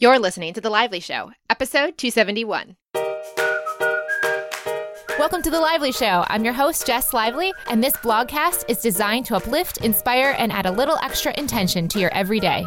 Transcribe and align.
You're 0.00 0.20
listening 0.20 0.54
to 0.54 0.60
The 0.60 0.70
Lively 0.70 1.00
Show, 1.00 1.32
episode 1.50 1.98
271. 1.98 2.76
Welcome 5.18 5.42
to 5.42 5.50
The 5.50 5.58
Lively 5.58 5.90
Show. 5.90 6.24
I'm 6.28 6.44
your 6.44 6.52
host, 6.52 6.86
Jess 6.86 7.12
Lively, 7.12 7.52
and 7.68 7.82
this 7.82 7.94
blogcast 7.94 8.66
is 8.68 8.78
designed 8.78 9.26
to 9.26 9.34
uplift, 9.34 9.78
inspire, 9.78 10.36
and 10.38 10.52
add 10.52 10.66
a 10.66 10.70
little 10.70 11.00
extra 11.02 11.36
intention 11.36 11.88
to 11.88 11.98
your 11.98 12.14
everyday. 12.14 12.64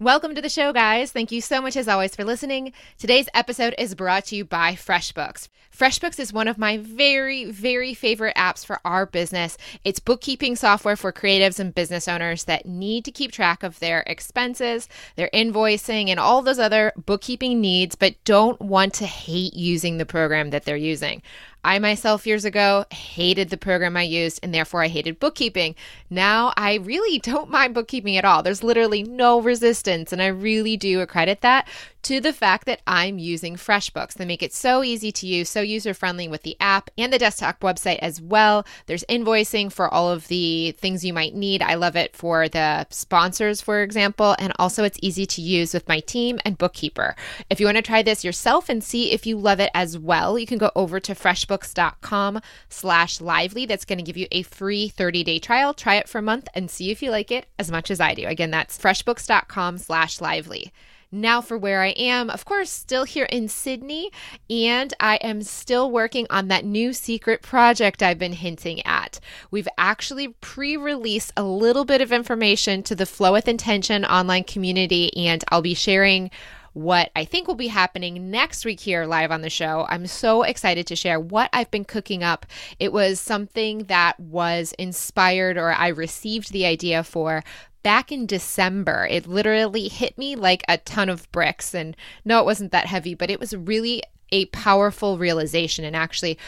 Welcome 0.00 0.36
to 0.36 0.40
the 0.40 0.48
show, 0.48 0.72
guys. 0.72 1.10
Thank 1.10 1.32
you 1.32 1.40
so 1.40 1.60
much, 1.60 1.76
as 1.76 1.88
always, 1.88 2.14
for 2.14 2.22
listening. 2.22 2.72
Today's 2.98 3.28
episode 3.34 3.74
is 3.78 3.96
brought 3.96 4.26
to 4.26 4.36
you 4.36 4.44
by 4.44 4.74
FreshBooks. 4.74 5.48
FreshBooks 5.76 6.20
is 6.20 6.32
one 6.32 6.46
of 6.46 6.56
my 6.56 6.76
very, 6.76 7.46
very 7.46 7.94
favorite 7.94 8.36
apps 8.36 8.64
for 8.64 8.78
our 8.84 9.06
business. 9.06 9.58
It's 9.82 9.98
bookkeeping 9.98 10.54
software 10.54 10.94
for 10.94 11.12
creatives 11.12 11.58
and 11.58 11.74
business 11.74 12.06
owners 12.06 12.44
that 12.44 12.64
need 12.64 13.04
to 13.06 13.10
keep 13.10 13.32
track 13.32 13.64
of 13.64 13.80
their 13.80 14.04
expenses, 14.06 14.88
their 15.16 15.30
invoicing, 15.34 16.10
and 16.10 16.20
all 16.20 16.42
those 16.42 16.60
other 16.60 16.92
bookkeeping 16.96 17.60
needs, 17.60 17.96
but 17.96 18.14
don't 18.24 18.60
want 18.60 18.94
to 18.94 19.06
hate 19.06 19.54
using 19.54 19.98
the 19.98 20.06
program 20.06 20.50
that 20.50 20.64
they're 20.64 20.76
using. 20.76 21.22
I 21.64 21.78
myself 21.78 22.26
years 22.26 22.44
ago 22.44 22.84
hated 22.90 23.50
the 23.50 23.56
program 23.56 23.96
I 23.96 24.02
used 24.02 24.40
and 24.42 24.54
therefore 24.54 24.82
I 24.82 24.88
hated 24.88 25.18
bookkeeping. 25.18 25.74
Now 26.08 26.52
I 26.56 26.74
really 26.74 27.18
don't 27.18 27.50
mind 27.58 27.74
bookkeeping 27.74 28.16
at 28.16 28.24
all. 28.24 28.42
There's 28.42 28.62
literally 28.62 29.02
no 29.02 29.40
resistance, 29.40 30.12
and 30.12 30.22
I 30.22 30.28
really 30.28 30.76
do 30.76 31.00
accredit 31.00 31.40
that 31.42 31.68
to 32.02 32.20
the 32.20 32.32
fact 32.32 32.66
that 32.66 32.80
I'm 32.86 33.18
using 33.18 33.56
FreshBooks. 33.56 34.14
They 34.14 34.24
make 34.24 34.42
it 34.42 34.52
so 34.52 34.82
easy 34.82 35.12
to 35.12 35.26
use, 35.26 35.48
so 35.48 35.60
user 35.60 35.94
friendly 35.94 36.28
with 36.28 36.42
the 36.42 36.56
app 36.60 36.90
and 36.96 37.12
the 37.12 37.18
desktop 37.18 37.60
website 37.60 37.98
as 37.98 38.20
well. 38.20 38.64
There's 38.86 39.04
invoicing 39.08 39.72
for 39.72 39.92
all 39.92 40.10
of 40.10 40.28
the 40.28 40.72
things 40.72 41.04
you 41.04 41.12
might 41.12 41.34
need. 41.34 41.62
I 41.62 41.74
love 41.74 41.96
it 41.96 42.16
for 42.16 42.48
the 42.48 42.86
sponsors, 42.90 43.60
for 43.60 43.82
example, 43.82 44.36
and 44.38 44.52
also 44.58 44.84
it's 44.84 44.98
easy 45.02 45.26
to 45.26 45.42
use 45.42 45.74
with 45.74 45.88
my 45.88 46.00
team 46.00 46.38
and 46.44 46.58
bookkeeper. 46.58 47.16
If 47.50 47.60
you 47.60 47.66
want 47.66 47.76
to 47.76 47.82
try 47.82 48.02
this 48.02 48.24
yourself 48.24 48.68
and 48.68 48.82
see 48.82 49.12
if 49.12 49.26
you 49.26 49.36
love 49.36 49.60
it 49.60 49.70
as 49.74 49.98
well, 49.98 50.38
you 50.38 50.46
can 50.46 50.58
go 50.58 50.70
over 50.74 51.00
to 51.00 51.14
freshbooks.com 51.14 52.40
slash 52.68 53.20
lively. 53.20 53.66
That's 53.66 53.84
going 53.84 53.98
to 53.98 54.04
give 54.04 54.16
you 54.16 54.28
a 54.30 54.42
free 54.42 54.92
30-day 54.96 55.40
trial. 55.40 55.74
Try 55.74 55.96
it 55.96 56.08
for 56.08 56.18
a 56.18 56.22
month 56.22 56.48
and 56.54 56.70
see 56.70 56.90
if 56.90 57.02
you 57.02 57.10
like 57.10 57.30
it 57.30 57.46
as 57.58 57.70
much 57.70 57.90
as 57.90 58.00
I 58.00 58.14
do. 58.14 58.26
Again, 58.26 58.50
that's 58.50 58.78
freshbooks.com 58.78 59.78
slash 59.78 60.20
lively. 60.20 60.72
Now, 61.10 61.40
for 61.40 61.56
where 61.56 61.80
I 61.80 61.88
am, 61.88 62.28
of 62.28 62.44
course, 62.44 62.68
still 62.70 63.04
here 63.04 63.24
in 63.26 63.48
Sydney, 63.48 64.10
and 64.50 64.92
I 65.00 65.16
am 65.16 65.42
still 65.42 65.90
working 65.90 66.26
on 66.28 66.48
that 66.48 66.66
new 66.66 66.92
secret 66.92 67.40
project 67.40 68.02
I've 68.02 68.18
been 68.18 68.34
hinting 68.34 68.84
at. 68.84 69.18
We've 69.50 69.68
actually 69.78 70.28
pre 70.28 70.76
released 70.76 71.32
a 71.34 71.44
little 71.44 71.86
bit 71.86 72.02
of 72.02 72.12
information 72.12 72.82
to 72.82 72.94
the 72.94 73.06
Flow 73.06 73.32
with 73.32 73.48
Intention 73.48 74.04
online 74.04 74.44
community, 74.44 75.10
and 75.16 75.42
I'll 75.48 75.62
be 75.62 75.74
sharing 75.74 76.30
what 76.74 77.10
I 77.16 77.24
think 77.24 77.48
will 77.48 77.54
be 77.54 77.68
happening 77.68 78.30
next 78.30 78.64
week 78.64 78.78
here 78.78 79.06
live 79.06 79.32
on 79.32 79.40
the 79.40 79.50
show. 79.50 79.86
I'm 79.88 80.06
so 80.06 80.42
excited 80.42 80.86
to 80.88 80.96
share 80.96 81.18
what 81.18 81.48
I've 81.52 81.70
been 81.70 81.84
cooking 81.84 82.22
up. 82.22 82.46
It 82.78 82.92
was 82.92 83.18
something 83.18 83.84
that 83.84 84.20
was 84.20 84.74
inspired 84.78 85.56
or 85.56 85.72
I 85.72 85.88
received 85.88 86.52
the 86.52 86.66
idea 86.66 87.02
for 87.02 87.42
back 87.82 88.12
in 88.12 88.26
December. 88.26 89.06
It 89.10 89.26
literally 89.26 89.88
hit 89.88 90.16
me 90.18 90.36
like 90.36 90.64
a 90.68 90.78
ton 90.78 91.08
of 91.08 91.30
bricks. 91.32 91.74
And 91.74 91.96
no, 92.24 92.40
it 92.40 92.44
wasn't 92.44 92.72
that 92.72 92.86
heavy, 92.86 93.14
but 93.14 93.30
it 93.30 93.40
was 93.40 93.54
really 93.54 94.02
a 94.30 94.46
powerful 94.46 95.18
realization 95.18 95.84
and 95.84 95.96
actually 95.96 96.38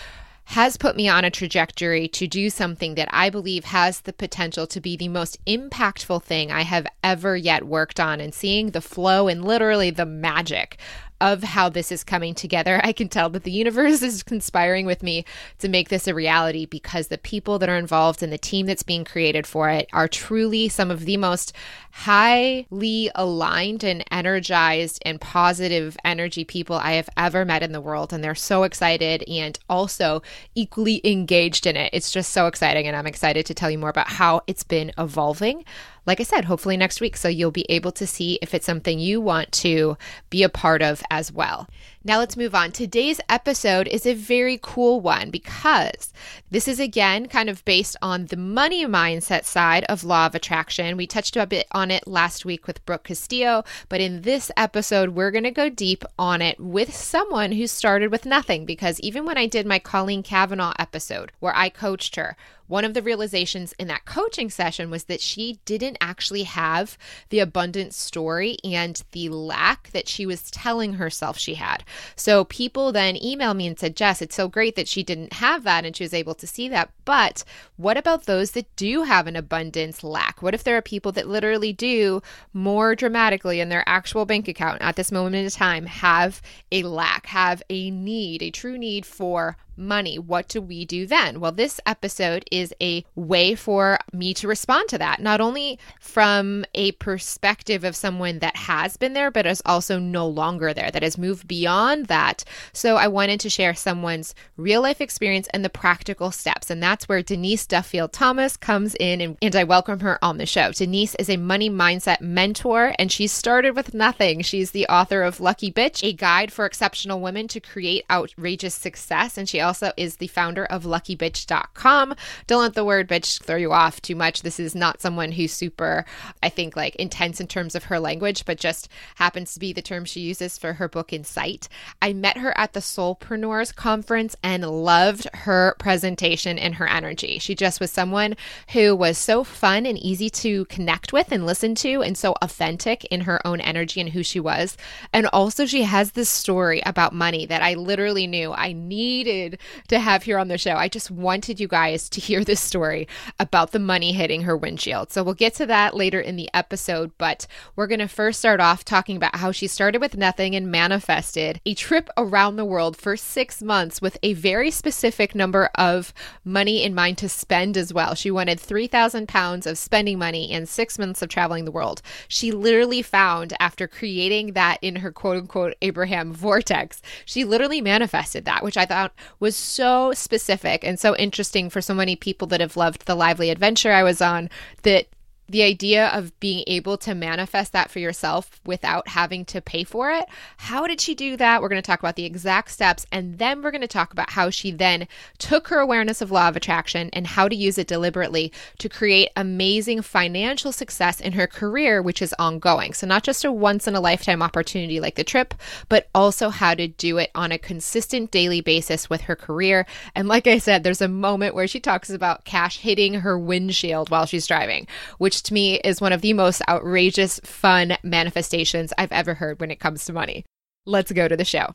has 0.44 0.76
put 0.76 0.96
me 0.96 1.08
on 1.08 1.24
a 1.24 1.30
trajectory 1.30 2.08
to 2.08 2.26
do 2.26 2.50
something 2.50 2.96
that 2.96 3.08
I 3.12 3.30
believe 3.30 3.64
has 3.66 4.00
the 4.00 4.12
potential 4.12 4.66
to 4.66 4.80
be 4.80 4.96
the 4.96 5.06
most 5.06 5.38
impactful 5.44 6.24
thing 6.24 6.50
I 6.50 6.62
have 6.62 6.88
ever 7.04 7.36
yet 7.36 7.64
worked 7.64 8.00
on. 8.00 8.20
And 8.20 8.34
seeing 8.34 8.70
the 8.70 8.80
flow 8.80 9.28
and 9.28 9.44
literally 9.44 9.90
the 9.90 10.06
magic 10.06 10.78
of 11.20 11.42
how 11.42 11.68
this 11.68 11.92
is 11.92 12.04
coming 12.04 12.34
together. 12.34 12.80
I 12.84 12.92
can 12.92 13.08
tell 13.08 13.28
that 13.30 13.44
the 13.44 13.50
universe 13.50 14.02
is 14.02 14.22
conspiring 14.22 14.86
with 14.86 15.02
me 15.02 15.24
to 15.58 15.68
make 15.68 15.88
this 15.88 16.06
a 16.06 16.14
reality 16.14 16.66
because 16.66 17.08
the 17.08 17.18
people 17.18 17.58
that 17.58 17.68
are 17.68 17.76
involved 17.76 18.22
and 18.22 18.32
the 18.32 18.38
team 18.38 18.66
that's 18.66 18.82
being 18.82 19.04
created 19.04 19.46
for 19.46 19.68
it 19.70 19.88
are 19.92 20.08
truly 20.08 20.68
some 20.68 20.90
of 20.90 21.04
the 21.04 21.16
most 21.16 21.52
highly 21.92 23.10
aligned 23.14 23.84
and 23.84 24.04
energized 24.10 25.02
and 25.04 25.20
positive 25.20 25.96
energy 26.04 26.44
people 26.44 26.76
I 26.76 26.92
have 26.92 27.10
ever 27.16 27.44
met 27.44 27.62
in 27.62 27.72
the 27.72 27.80
world. 27.80 28.12
And 28.12 28.22
they're 28.22 28.34
so 28.34 28.62
excited 28.62 29.22
and 29.28 29.58
also 29.68 30.22
equally 30.54 31.00
engaged 31.04 31.66
in 31.66 31.76
it. 31.76 31.90
It's 31.92 32.12
just 32.12 32.32
so 32.32 32.46
exciting. 32.46 32.86
And 32.86 32.96
I'm 32.96 33.06
excited 33.06 33.46
to 33.46 33.54
tell 33.54 33.70
you 33.70 33.78
more 33.78 33.90
about 33.90 34.08
how 34.08 34.42
it's 34.46 34.64
been 34.64 34.92
evolving 34.98 35.64
like 36.10 36.18
I 36.18 36.24
said, 36.24 36.46
hopefully 36.46 36.76
next 36.76 37.00
week. 37.00 37.16
So 37.16 37.28
you'll 37.28 37.52
be 37.52 37.70
able 37.70 37.92
to 37.92 38.04
see 38.04 38.36
if 38.42 38.52
it's 38.52 38.66
something 38.66 38.98
you 38.98 39.20
want 39.20 39.52
to 39.52 39.96
be 40.28 40.42
a 40.42 40.48
part 40.48 40.82
of 40.82 41.04
as 41.08 41.30
well. 41.30 41.68
Now 42.02 42.18
let's 42.18 42.36
move 42.36 42.52
on. 42.52 42.72
Today's 42.72 43.20
episode 43.28 43.86
is 43.86 44.06
a 44.06 44.14
very 44.14 44.58
cool 44.60 45.00
one 45.00 45.30
because 45.30 46.12
this 46.50 46.66
is 46.66 46.80
again 46.80 47.28
kind 47.28 47.48
of 47.48 47.64
based 47.64 47.96
on 48.02 48.26
the 48.26 48.36
money 48.36 48.84
mindset 48.86 49.44
side 49.44 49.84
of 49.84 50.02
law 50.02 50.26
of 50.26 50.34
attraction. 50.34 50.96
We 50.96 51.06
touched 51.06 51.36
a 51.36 51.46
bit 51.46 51.68
on 51.70 51.92
it 51.92 52.08
last 52.08 52.44
week 52.44 52.66
with 52.66 52.84
Brooke 52.84 53.04
Castillo, 53.04 53.62
but 53.88 54.00
in 54.00 54.22
this 54.22 54.50
episode, 54.56 55.10
we're 55.10 55.30
going 55.30 55.44
to 55.44 55.52
go 55.52 55.68
deep 55.68 56.04
on 56.18 56.42
it 56.42 56.58
with 56.58 56.92
someone 56.92 57.52
who 57.52 57.68
started 57.68 58.10
with 58.10 58.26
nothing 58.26 58.64
because 58.64 58.98
even 58.98 59.24
when 59.24 59.38
I 59.38 59.46
did 59.46 59.64
my 59.64 59.78
Colleen 59.78 60.24
Cavanaugh 60.24 60.72
episode 60.76 61.30
where 61.38 61.54
I 61.54 61.68
coached 61.68 62.16
her, 62.16 62.36
one 62.70 62.84
of 62.84 62.94
the 62.94 63.02
realizations 63.02 63.74
in 63.80 63.88
that 63.88 64.04
coaching 64.04 64.48
session 64.48 64.90
was 64.90 65.04
that 65.04 65.20
she 65.20 65.58
didn't 65.64 65.98
actually 66.00 66.44
have 66.44 66.96
the 67.30 67.40
abundant 67.40 67.92
story 67.92 68.56
and 68.62 69.02
the 69.10 69.28
lack 69.28 69.90
that 69.90 70.06
she 70.06 70.24
was 70.24 70.52
telling 70.52 70.92
herself 70.94 71.36
she 71.36 71.54
had. 71.54 71.82
So 72.14 72.44
people 72.44 72.92
then 72.92 73.16
emailed 73.16 73.56
me 73.56 73.66
and 73.66 73.76
said, 73.76 73.96
Jess, 73.96 74.22
it's 74.22 74.36
so 74.36 74.46
great 74.46 74.76
that 74.76 74.86
she 74.86 75.02
didn't 75.02 75.32
have 75.34 75.64
that 75.64 75.84
and 75.84 75.96
she 75.96 76.04
was 76.04 76.14
able 76.14 76.34
to 76.34 76.46
see 76.46 76.68
that. 76.68 76.90
But 77.04 77.42
what 77.76 77.96
about 77.96 78.26
those 78.26 78.52
that 78.52 78.74
do 78.76 79.02
have 79.02 79.26
an 79.26 79.34
abundance 79.34 80.04
lack? 80.04 80.40
What 80.40 80.54
if 80.54 80.62
there 80.62 80.76
are 80.76 80.82
people 80.82 81.10
that 81.12 81.26
literally 81.26 81.72
do 81.72 82.22
more 82.52 82.94
dramatically 82.94 83.58
in 83.58 83.68
their 83.68 83.82
actual 83.88 84.26
bank 84.26 84.46
account 84.46 84.80
at 84.80 84.94
this 84.94 85.10
moment 85.10 85.34
in 85.44 85.50
time 85.50 85.86
have 85.86 86.40
a 86.70 86.84
lack, 86.84 87.26
have 87.26 87.64
a 87.68 87.90
need, 87.90 88.42
a 88.44 88.50
true 88.52 88.78
need 88.78 89.04
for 89.04 89.56
money. 89.76 90.18
What 90.18 90.48
do 90.48 90.60
we 90.60 90.84
do 90.84 91.06
then? 91.06 91.40
Well, 91.40 91.52
this 91.52 91.80
episode 91.86 92.44
is 92.50 92.74
a 92.80 93.04
way 93.14 93.54
for 93.54 93.98
me 94.12 94.34
to 94.34 94.48
respond 94.48 94.88
to 94.90 94.98
that, 94.98 95.20
not 95.20 95.40
only 95.40 95.78
from 96.00 96.64
a 96.74 96.92
perspective 96.92 97.84
of 97.84 97.96
someone 97.96 98.40
that 98.40 98.56
has 98.56 98.96
been 98.96 99.14
there, 99.14 99.30
but 99.30 99.46
is 99.46 99.62
also 99.64 99.98
no 99.98 100.26
longer 100.26 100.74
there, 100.74 100.90
that 100.90 101.02
has 101.02 101.18
moved 101.18 101.48
beyond 101.48 102.06
that. 102.06 102.44
So 102.72 102.96
I 102.96 103.08
wanted 103.08 103.40
to 103.40 103.50
share 103.50 103.74
someone's 103.74 104.34
real 104.56 104.82
life 104.82 105.00
experience 105.00 105.48
and 105.54 105.64
the 105.64 105.70
practical 105.70 106.30
steps. 106.30 106.70
And 106.70 106.82
that's 106.82 107.08
where 107.08 107.22
Denise 107.22 107.66
Duffield 107.66 108.12
Thomas 108.12 108.56
comes 108.56 108.94
in, 109.00 109.20
and, 109.20 109.38
and 109.40 109.56
I 109.56 109.64
welcome 109.64 110.00
her 110.00 110.22
on 110.22 110.38
the 110.38 110.46
show. 110.46 110.72
Denise 110.72 111.14
is 111.16 111.30
a 111.30 111.36
money 111.36 111.70
mindset 111.70 112.20
mentor, 112.20 112.94
and 112.98 113.10
she 113.10 113.26
started 113.26 113.74
with 113.74 113.94
nothing. 113.94 114.42
She's 114.42 114.72
the 114.72 114.86
author 114.88 115.22
of 115.22 115.40
Lucky 115.40 115.72
Bitch, 115.72 116.06
a 116.06 116.12
guide 116.12 116.52
for 116.52 116.66
exceptional 116.66 117.20
women 117.20 117.48
to 117.48 117.60
create 117.60 118.04
outrageous 118.10 118.74
success. 118.74 119.38
And 119.38 119.48
she 119.48 119.60
also 119.60 119.69
is 119.96 120.16
the 120.16 120.26
founder 120.26 120.64
of 120.66 120.84
luckybitch.com. 120.84 122.14
Don't 122.46 122.62
let 122.62 122.74
the 122.74 122.84
word 122.84 123.08
bitch 123.08 123.42
throw 123.42 123.56
you 123.56 123.72
off 123.72 124.00
too 124.02 124.14
much. 124.16 124.42
This 124.42 124.60
is 124.60 124.74
not 124.74 125.00
someone 125.00 125.32
who's 125.32 125.52
super, 125.52 126.04
I 126.42 126.48
think, 126.48 126.76
like 126.76 126.96
intense 126.96 127.40
in 127.40 127.46
terms 127.46 127.74
of 127.74 127.84
her 127.84 128.00
language, 128.00 128.44
but 128.44 128.58
just 128.58 128.88
happens 129.16 129.54
to 129.54 129.60
be 129.60 129.72
the 129.72 129.82
term 129.82 130.04
she 130.04 130.20
uses 130.20 130.58
for 130.58 130.74
her 130.74 130.88
book 130.88 131.12
Insight. 131.12 131.68
I 132.02 132.12
met 132.12 132.38
her 132.38 132.56
at 132.58 132.72
the 132.72 132.80
Soulpreneurs 132.80 133.74
conference 133.74 134.36
and 134.42 134.64
loved 134.64 135.28
her 135.34 135.74
presentation 135.78 136.58
and 136.58 136.74
her 136.76 136.88
energy. 136.88 137.38
She 137.38 137.54
just 137.54 137.80
was 137.80 137.90
someone 137.90 138.36
who 138.72 138.94
was 138.94 139.18
so 139.18 139.44
fun 139.44 139.86
and 139.86 139.98
easy 139.98 140.30
to 140.30 140.64
connect 140.66 141.12
with 141.12 141.32
and 141.32 141.46
listen 141.46 141.74
to, 141.76 142.02
and 142.02 142.16
so 142.16 142.34
authentic 142.42 143.04
in 143.06 143.22
her 143.22 143.44
own 143.46 143.60
energy 143.60 144.00
and 144.00 144.10
who 144.10 144.22
she 144.22 144.40
was. 144.40 144.76
And 145.12 145.26
also, 145.28 145.66
she 145.66 145.82
has 145.82 146.12
this 146.12 146.28
story 146.28 146.80
about 146.84 147.12
money 147.12 147.46
that 147.46 147.62
I 147.62 147.74
literally 147.74 148.26
knew 148.26 148.52
I 148.52 148.72
needed 148.72 149.49
to 149.88 149.98
have 149.98 150.22
here 150.22 150.38
on 150.38 150.48
the 150.48 150.58
show. 150.58 150.74
I 150.74 150.88
just 150.88 151.10
wanted 151.10 151.60
you 151.60 151.68
guys 151.68 152.08
to 152.10 152.20
hear 152.20 152.44
this 152.44 152.60
story 152.60 153.08
about 153.38 153.72
the 153.72 153.78
money 153.78 154.12
hitting 154.12 154.42
her 154.42 154.56
windshield. 154.56 155.10
So 155.12 155.22
we'll 155.22 155.34
get 155.34 155.54
to 155.54 155.66
that 155.66 155.94
later 155.94 156.20
in 156.20 156.36
the 156.36 156.50
episode, 156.54 157.12
but 157.18 157.46
we're 157.76 157.86
going 157.86 158.00
to 158.00 158.08
first 158.08 158.40
start 158.40 158.60
off 158.60 158.84
talking 158.84 159.16
about 159.16 159.36
how 159.36 159.52
she 159.52 159.66
started 159.66 160.00
with 160.00 160.16
nothing 160.16 160.54
and 160.54 160.70
manifested 160.70 161.60
a 161.66 161.74
trip 161.74 162.08
around 162.16 162.56
the 162.56 162.64
world 162.64 162.96
for 162.96 163.16
six 163.16 163.62
months 163.62 164.00
with 164.00 164.18
a 164.22 164.34
very 164.34 164.70
specific 164.70 165.34
number 165.34 165.70
of 165.74 166.12
money 166.44 166.82
in 166.82 166.94
mind 166.94 167.18
to 167.18 167.28
spend 167.28 167.76
as 167.76 167.92
well. 167.92 168.14
She 168.14 168.30
wanted 168.30 168.60
3,000 168.60 169.28
pounds 169.28 169.66
of 169.66 169.78
spending 169.78 170.18
money 170.18 170.50
and 170.50 170.68
six 170.68 170.98
months 170.98 171.22
of 171.22 171.28
traveling 171.28 171.64
the 171.64 171.70
world. 171.70 172.02
She 172.28 172.52
literally 172.52 173.02
found 173.02 173.54
after 173.60 173.86
creating 173.86 174.52
that 174.52 174.78
in 174.82 174.96
her 174.96 175.12
quote 175.12 175.36
unquote 175.36 175.74
Abraham 175.82 176.32
vortex, 176.32 177.02
she 177.24 177.44
literally 177.44 177.80
manifested 177.80 178.44
that, 178.44 178.62
which 178.62 178.76
I 178.76 178.86
thought 178.86 179.14
was 179.40 179.56
so 179.56 180.12
specific 180.12 180.84
and 180.84 181.00
so 181.00 181.16
interesting 181.16 181.70
for 181.70 181.80
so 181.80 181.94
many 181.94 182.14
people 182.14 182.46
that 182.48 182.60
have 182.60 182.76
loved 182.76 183.06
the 183.06 183.14
lively 183.14 183.50
adventure 183.50 183.92
I 183.92 184.02
was 184.02 184.20
on 184.20 184.48
that 184.82 185.06
the 185.50 185.62
idea 185.64 186.08
of 186.08 186.38
being 186.38 186.62
able 186.68 186.96
to 186.98 187.14
manifest 187.14 187.72
that 187.72 187.90
for 187.90 187.98
yourself 187.98 188.60
without 188.64 189.08
having 189.08 189.44
to 189.46 189.60
pay 189.60 189.82
for 189.82 190.10
it. 190.10 190.26
How 190.56 190.86
did 190.86 191.00
she 191.00 191.14
do 191.14 191.36
that? 191.36 191.60
We're 191.60 191.68
going 191.68 191.82
to 191.82 191.86
talk 191.86 191.98
about 191.98 192.14
the 192.14 192.24
exact 192.24 192.70
steps 192.70 193.04
and 193.10 193.38
then 193.38 193.60
we're 193.60 193.72
going 193.72 193.80
to 193.80 193.88
talk 193.88 194.12
about 194.12 194.30
how 194.30 194.50
she 194.50 194.70
then 194.70 195.08
took 195.38 195.68
her 195.68 195.78
awareness 195.78 196.20
of 196.20 196.30
law 196.30 196.48
of 196.48 196.56
attraction 196.56 197.10
and 197.12 197.26
how 197.26 197.48
to 197.48 197.56
use 197.56 197.78
it 197.78 197.88
deliberately 197.88 198.52
to 198.78 198.88
create 198.88 199.30
amazing 199.36 200.02
financial 200.02 200.70
success 200.70 201.20
in 201.20 201.32
her 201.32 201.48
career 201.48 202.00
which 202.00 202.22
is 202.22 202.34
ongoing. 202.38 202.92
So 202.92 203.06
not 203.06 203.24
just 203.24 203.44
a 203.44 203.50
once 203.50 203.88
in 203.88 203.96
a 203.96 204.00
lifetime 204.00 204.42
opportunity 204.42 205.00
like 205.00 205.16
the 205.16 205.24
trip, 205.24 205.54
but 205.88 206.08
also 206.14 206.50
how 206.50 206.74
to 206.74 206.86
do 206.86 207.18
it 207.18 207.30
on 207.34 207.50
a 207.50 207.58
consistent 207.58 208.30
daily 208.30 208.60
basis 208.60 209.10
with 209.10 209.22
her 209.22 209.34
career. 209.34 209.84
And 210.14 210.28
like 210.28 210.46
I 210.46 210.58
said, 210.58 210.84
there's 210.84 211.02
a 211.02 211.08
moment 211.08 211.54
where 211.54 211.66
she 211.66 211.80
talks 211.80 212.10
about 212.10 212.44
cash 212.44 212.78
hitting 212.78 213.14
her 213.14 213.38
windshield 213.38 214.10
while 214.10 214.26
she's 214.26 214.46
driving, 214.46 214.86
which 215.18 215.39
to 215.42 215.54
me 215.54 215.76
is 215.76 216.00
one 216.00 216.12
of 216.12 216.20
the 216.20 216.32
most 216.32 216.62
outrageous, 216.68 217.40
fun 217.44 217.96
manifestations 218.02 218.92
I've 218.98 219.12
ever 219.12 219.34
heard 219.34 219.60
when 219.60 219.70
it 219.70 219.80
comes 219.80 220.04
to 220.04 220.12
money. 220.12 220.44
Let's 220.86 221.12
go 221.12 221.28
to 221.28 221.36
the 221.36 221.44
show. 221.44 221.74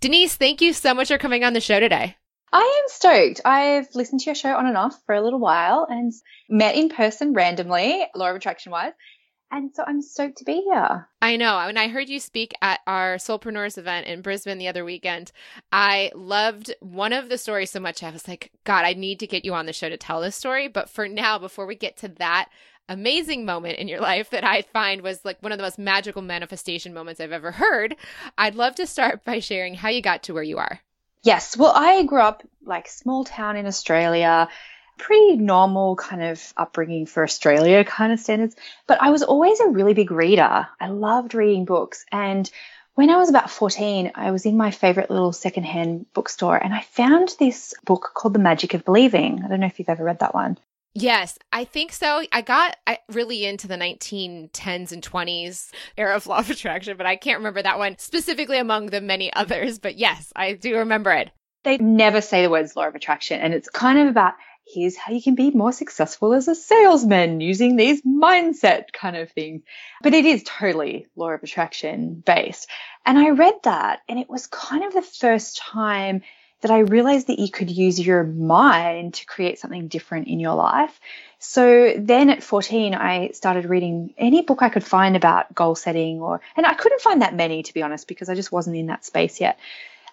Denise, 0.00 0.36
thank 0.36 0.60
you 0.60 0.72
so 0.72 0.94
much 0.94 1.08
for 1.08 1.18
coming 1.18 1.44
on 1.44 1.52
the 1.52 1.60
show 1.60 1.80
today. 1.80 2.16
I 2.52 2.82
am 2.82 2.88
stoked. 2.88 3.40
I've 3.44 3.88
listened 3.94 4.20
to 4.20 4.26
your 4.26 4.34
show 4.34 4.54
on 4.54 4.66
and 4.66 4.76
off 4.76 4.96
for 5.06 5.14
a 5.14 5.20
little 5.20 5.40
while 5.40 5.86
and 5.90 6.12
met 6.48 6.76
in 6.76 6.88
person 6.88 7.32
randomly, 7.32 8.06
law 8.14 8.30
of 8.30 8.36
attraction 8.36 8.70
wise. 8.70 8.92
And 9.50 9.72
so 9.74 9.84
I'm 9.86 10.02
stoked 10.02 10.38
to 10.38 10.44
be 10.44 10.62
here. 10.62 11.08
I 11.22 11.36
know. 11.36 11.56
When 11.66 11.76
I 11.76 11.88
heard 11.88 12.08
you 12.08 12.18
speak 12.18 12.54
at 12.60 12.80
our 12.86 13.16
Soulpreneurs 13.16 13.78
event 13.78 14.06
in 14.06 14.20
Brisbane 14.20 14.58
the 14.58 14.68
other 14.68 14.84
weekend, 14.84 15.30
I 15.70 16.10
loved 16.14 16.74
one 16.80 17.12
of 17.12 17.28
the 17.28 17.38
stories 17.38 17.70
so 17.70 17.78
much. 17.78 18.02
I 18.02 18.10
was 18.10 18.26
like, 18.26 18.50
God, 18.64 18.84
I 18.84 18.94
need 18.94 19.20
to 19.20 19.26
get 19.26 19.44
you 19.44 19.54
on 19.54 19.66
the 19.66 19.72
show 19.72 19.88
to 19.88 19.96
tell 19.96 20.20
this 20.20 20.34
story. 20.34 20.66
But 20.66 20.90
for 20.90 21.06
now, 21.06 21.38
before 21.38 21.66
we 21.66 21.76
get 21.76 21.96
to 21.98 22.08
that 22.08 22.48
amazing 22.88 23.44
moment 23.44 23.78
in 23.78 23.88
your 23.88 24.00
life 24.12 24.30
that 24.30 24.44
I 24.44 24.62
find 24.62 25.02
was 25.02 25.24
like 25.24 25.40
one 25.40 25.52
of 25.52 25.58
the 25.58 25.64
most 25.64 25.78
magical 25.78 26.22
manifestation 26.22 26.92
moments 26.92 27.20
I've 27.20 27.32
ever 27.32 27.52
heard, 27.52 27.96
I'd 28.36 28.56
love 28.56 28.74
to 28.76 28.86
start 28.86 29.24
by 29.24 29.38
sharing 29.38 29.74
how 29.74 29.88
you 29.88 30.02
got 30.02 30.24
to 30.24 30.34
where 30.34 30.42
you 30.42 30.58
are. 30.58 30.80
Yes. 31.22 31.56
Well, 31.56 31.72
I 31.74 32.02
grew 32.02 32.20
up 32.20 32.42
like 32.64 32.86
small 32.86 33.24
town 33.24 33.56
in 33.56 33.66
Australia 33.66 34.48
pretty 34.98 35.36
normal 35.36 35.96
kind 35.96 36.22
of 36.22 36.52
upbringing 36.56 37.06
for 37.06 37.22
Australia 37.22 37.84
kind 37.84 38.12
of 38.12 38.20
standards. 38.20 38.56
But 38.86 39.02
I 39.02 39.10
was 39.10 39.22
always 39.22 39.60
a 39.60 39.68
really 39.68 39.94
big 39.94 40.10
reader. 40.10 40.68
I 40.80 40.88
loved 40.88 41.34
reading 41.34 41.64
books. 41.64 42.04
And 42.12 42.50
when 42.94 43.10
I 43.10 43.16
was 43.16 43.28
about 43.28 43.50
14, 43.50 44.12
I 44.14 44.30
was 44.30 44.46
in 44.46 44.56
my 44.56 44.70
favorite 44.70 45.10
little 45.10 45.32
secondhand 45.32 46.06
bookstore 46.14 46.56
and 46.56 46.72
I 46.72 46.82
found 46.82 47.34
this 47.38 47.74
book 47.84 48.12
called 48.14 48.34
The 48.34 48.38
Magic 48.38 48.74
of 48.74 48.84
Believing. 48.84 49.42
I 49.44 49.48
don't 49.48 49.60
know 49.60 49.66
if 49.66 49.78
you've 49.78 49.88
ever 49.88 50.04
read 50.04 50.20
that 50.20 50.34
one. 50.34 50.58
Yes, 50.96 51.36
I 51.52 51.64
think 51.64 51.92
so. 51.92 52.22
I 52.30 52.40
got 52.40 52.76
really 53.08 53.44
into 53.46 53.66
the 53.66 53.74
1910s 53.74 54.92
and 54.92 55.02
20s 55.02 55.72
era 55.96 56.14
of 56.14 56.28
law 56.28 56.38
of 56.38 56.48
attraction, 56.50 56.96
but 56.96 57.04
I 57.04 57.16
can't 57.16 57.38
remember 57.38 57.62
that 57.62 57.80
one 57.80 57.98
specifically 57.98 58.58
among 58.58 58.86
the 58.86 59.00
many 59.00 59.32
others. 59.32 59.80
But 59.80 59.98
yes, 59.98 60.32
I 60.36 60.52
do 60.52 60.76
remember 60.76 61.10
it. 61.10 61.32
They 61.64 61.78
never 61.78 62.20
say 62.20 62.42
the 62.42 62.50
words 62.50 62.76
law 62.76 62.86
of 62.86 62.94
attraction, 62.94 63.40
and 63.40 63.52
it's 63.52 63.68
kind 63.68 63.98
of 63.98 64.06
about 64.06 64.34
here's 64.66 64.96
how 64.96 65.12
you 65.12 65.22
can 65.22 65.34
be 65.34 65.50
more 65.50 65.72
successful 65.72 66.32
as 66.32 66.48
a 66.48 66.54
salesman 66.54 67.40
using 67.40 67.76
these 67.76 68.02
mindset 68.02 68.92
kind 68.92 69.16
of 69.16 69.30
things. 69.30 69.62
But 70.02 70.14
it 70.14 70.24
is 70.24 70.42
totally 70.44 71.06
law 71.16 71.30
of 71.30 71.42
attraction 71.42 72.22
based. 72.24 72.68
And 73.04 73.18
I 73.18 73.30
read 73.30 73.54
that 73.64 74.00
and 74.08 74.18
it 74.18 74.28
was 74.28 74.46
kind 74.46 74.84
of 74.84 74.92
the 74.92 75.02
first 75.02 75.58
time 75.58 76.22
that 76.62 76.70
I 76.70 76.78
realized 76.78 77.26
that 77.26 77.38
you 77.38 77.50
could 77.50 77.70
use 77.70 78.00
your 78.00 78.24
mind 78.24 79.14
to 79.14 79.26
create 79.26 79.58
something 79.58 79.88
different 79.88 80.28
in 80.28 80.40
your 80.40 80.54
life. 80.54 80.98
So 81.38 81.92
then 81.98 82.30
at 82.30 82.42
14, 82.42 82.94
I 82.94 83.32
started 83.32 83.66
reading 83.66 84.14
any 84.16 84.40
book 84.40 84.62
I 84.62 84.70
could 84.70 84.84
find 84.84 85.14
about 85.14 85.54
goal 85.54 85.74
setting 85.74 86.22
or, 86.22 86.40
and 86.56 86.64
I 86.64 86.72
couldn't 86.72 87.02
find 87.02 87.20
that 87.20 87.34
many 87.34 87.64
to 87.64 87.74
be 87.74 87.82
honest, 87.82 88.08
because 88.08 88.30
I 88.30 88.34
just 88.34 88.50
wasn't 88.50 88.76
in 88.76 88.86
that 88.86 89.04
space 89.04 89.42
yet. 89.42 89.58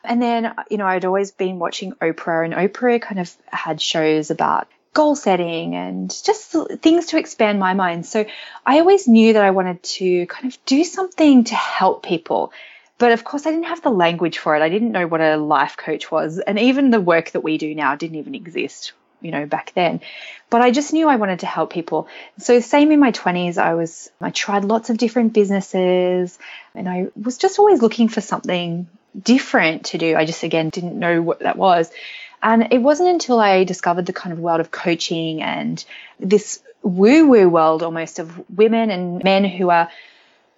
And 0.03 0.21
then, 0.21 0.53
you 0.69 0.77
know, 0.77 0.86
I'd 0.86 1.06
always 1.06 1.31
been 1.31 1.59
watching 1.59 1.94
Oprah, 1.94 2.45
and 2.45 2.53
Oprah 2.53 3.01
kind 3.01 3.19
of 3.19 3.33
had 3.48 3.81
shows 3.81 4.31
about 4.31 4.68
goal 4.94 5.15
setting 5.15 5.75
and 5.75 6.09
just 6.24 6.51
things 6.81 7.07
to 7.07 7.18
expand 7.18 7.59
my 7.59 7.74
mind. 7.74 8.06
So 8.06 8.25
I 8.65 8.80
always 8.80 9.07
knew 9.07 9.33
that 9.33 9.44
I 9.44 9.51
wanted 9.51 9.81
to 9.83 10.25
kind 10.25 10.51
of 10.51 10.65
do 10.65 10.83
something 10.83 11.45
to 11.45 11.56
help 11.56 12.03
people. 12.03 12.51
But 12.98 13.13
of 13.13 13.24
course, 13.24 13.45
I 13.45 13.51
didn't 13.51 13.65
have 13.65 13.81
the 13.81 13.89
language 13.89 14.38
for 14.38 14.56
it. 14.56 14.62
I 14.62 14.69
didn't 14.69 14.92
know 14.92 15.07
what 15.07 15.21
a 15.21 15.38
life 15.38 15.77
coach 15.77 16.12
was. 16.12 16.39
And 16.39 16.59
even 16.59 16.92
the 16.92 17.01
work 17.01 17.31
that 17.31 17.42
we 17.42 17.57
do 17.57 17.74
now 17.74 17.95
didn't 17.95 18.18
even 18.18 18.36
exist, 18.36 18.94
you 19.21 19.31
know, 19.31 19.45
back 19.45 19.71
then. 19.74 20.01
But 20.50 20.62
I 20.62 20.71
just 20.71 20.94
knew 20.94 21.07
I 21.07 21.15
wanted 21.15 21.39
to 21.39 21.45
help 21.45 21.71
people. 21.71 22.07
So 22.38 22.59
same 22.59 22.92
in 22.92 23.00
my 23.00 23.12
20s, 23.12 23.57
I 23.57 23.74
was, 23.75 24.12
I 24.19 24.30
tried 24.30 24.65
lots 24.65 24.89
of 24.89 24.98
different 24.98 25.33
businesses 25.33 26.38
and 26.75 26.88
I 26.88 27.07
was 27.15 27.38
just 27.38 27.57
always 27.57 27.81
looking 27.81 28.09
for 28.09 28.21
something 28.21 28.88
different 29.19 29.86
to 29.88 29.98
do. 29.98 30.16
I 30.16 30.25
just, 30.25 30.44
again, 30.44 30.69
didn't 30.69 30.98
know 30.98 31.22
what 31.22 31.40
that 31.40 31.58
was. 31.58 31.92
And 32.44 32.69
it 32.72 32.80
wasn't 32.80 33.10
until 33.10 33.40
I 33.40 33.63
discovered 33.63 34.06
the 34.06 34.13
kind 34.13 34.34
of 34.34 34.40
world 34.40 34.62
of 34.62 34.72
coaching 34.72 35.42
and 35.42 35.84
this 36.19 36.62
woo 36.81 37.28
woo 37.28 37.48
world 37.48 37.84
almost 37.84 38.18
of 38.18 38.50
women 38.50 38.90
and 38.90 39.24
men 39.24 39.46
who 39.46 39.69
are 39.69 39.90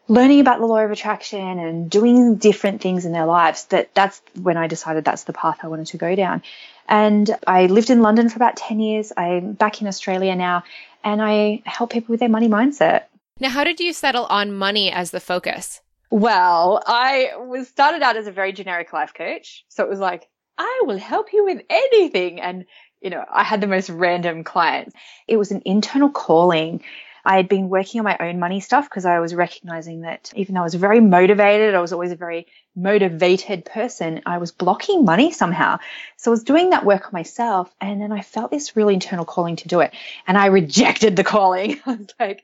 learning 0.07 0.39
about 0.39 0.59
the 0.59 0.65
law 0.65 0.79
of 0.79 0.91
attraction 0.91 1.59
and 1.59 1.89
doing 1.89 2.35
different 2.35 2.81
things 2.81 3.05
in 3.05 3.11
their 3.11 3.25
lives 3.25 3.65
that 3.65 3.93
that's 3.93 4.21
when 4.41 4.57
I 4.57 4.67
decided 4.67 5.03
that's 5.03 5.23
the 5.23 5.33
path 5.33 5.59
I 5.63 5.67
wanted 5.67 5.87
to 5.87 5.97
go 5.97 6.15
down. 6.15 6.41
And 6.87 7.29
I 7.47 7.67
lived 7.67 7.89
in 7.89 8.01
London 8.01 8.29
for 8.29 8.35
about 8.37 8.57
10 8.57 8.79
years. 8.79 9.11
I'm 9.15 9.53
back 9.53 9.81
in 9.81 9.87
Australia 9.87 10.35
now 10.35 10.63
and 11.03 11.21
I 11.21 11.61
help 11.65 11.91
people 11.91 12.13
with 12.13 12.19
their 12.19 12.29
money 12.29 12.47
mindset. 12.47 13.03
Now, 13.39 13.49
how 13.49 13.63
did 13.63 13.79
you 13.79 13.93
settle 13.93 14.25
on 14.25 14.53
money 14.53 14.91
as 14.91 15.11
the 15.11 15.19
focus? 15.19 15.81
Well, 16.13 16.79
I 16.85 17.31
was 17.37 17.67
started 17.67 18.03
out 18.03 18.17
as 18.17 18.27
a 18.27 18.31
very 18.31 18.53
generic 18.53 18.93
life 18.93 19.15
coach. 19.15 19.65
So 19.69 19.83
it 19.83 19.89
was 19.89 19.99
like, 19.99 20.29
I 20.59 20.83
will 20.83 20.99
help 20.99 21.33
you 21.33 21.43
with 21.43 21.63
anything. 21.71 22.39
And, 22.39 22.65
you 23.01 23.09
know, 23.09 23.25
I 23.27 23.43
had 23.43 23.61
the 23.61 23.65
most 23.65 23.89
random 23.89 24.43
clients. 24.43 24.95
It 25.27 25.37
was 25.37 25.49
an 25.49 25.63
internal 25.65 26.11
calling. 26.11 26.83
I 27.25 27.35
had 27.35 27.49
been 27.49 27.67
working 27.67 27.99
on 27.99 28.05
my 28.05 28.15
own 28.19 28.37
money 28.37 28.59
stuff 28.59 28.87
because 28.87 29.05
I 29.05 29.21
was 29.21 29.33
recognizing 29.33 30.01
that 30.01 30.31
even 30.35 30.53
though 30.53 30.61
I 30.61 30.65
was 30.65 30.75
very 30.75 30.99
motivated, 30.99 31.73
I 31.73 31.81
was 31.81 31.93
always 31.93 32.11
a 32.11 32.15
very 32.15 32.45
motivated 32.75 33.65
person, 33.65 34.21
I 34.23 34.37
was 34.37 34.51
blocking 34.51 35.05
money 35.05 35.31
somehow. 35.31 35.79
So 36.17 36.29
I 36.29 36.33
was 36.33 36.43
doing 36.43 36.69
that 36.69 36.85
work 36.85 37.07
on 37.07 37.13
myself. 37.13 37.73
And 37.81 37.99
then 37.99 38.11
I 38.11 38.21
felt 38.21 38.51
this 38.51 38.75
really 38.75 38.93
internal 38.93 39.25
calling 39.25 39.55
to 39.55 39.67
do 39.67 39.79
it. 39.79 39.91
And 40.27 40.37
I 40.37 40.45
rejected 40.45 41.15
the 41.15 41.23
calling. 41.23 41.81
I 41.87 41.95
was 41.95 42.13
like, 42.19 42.43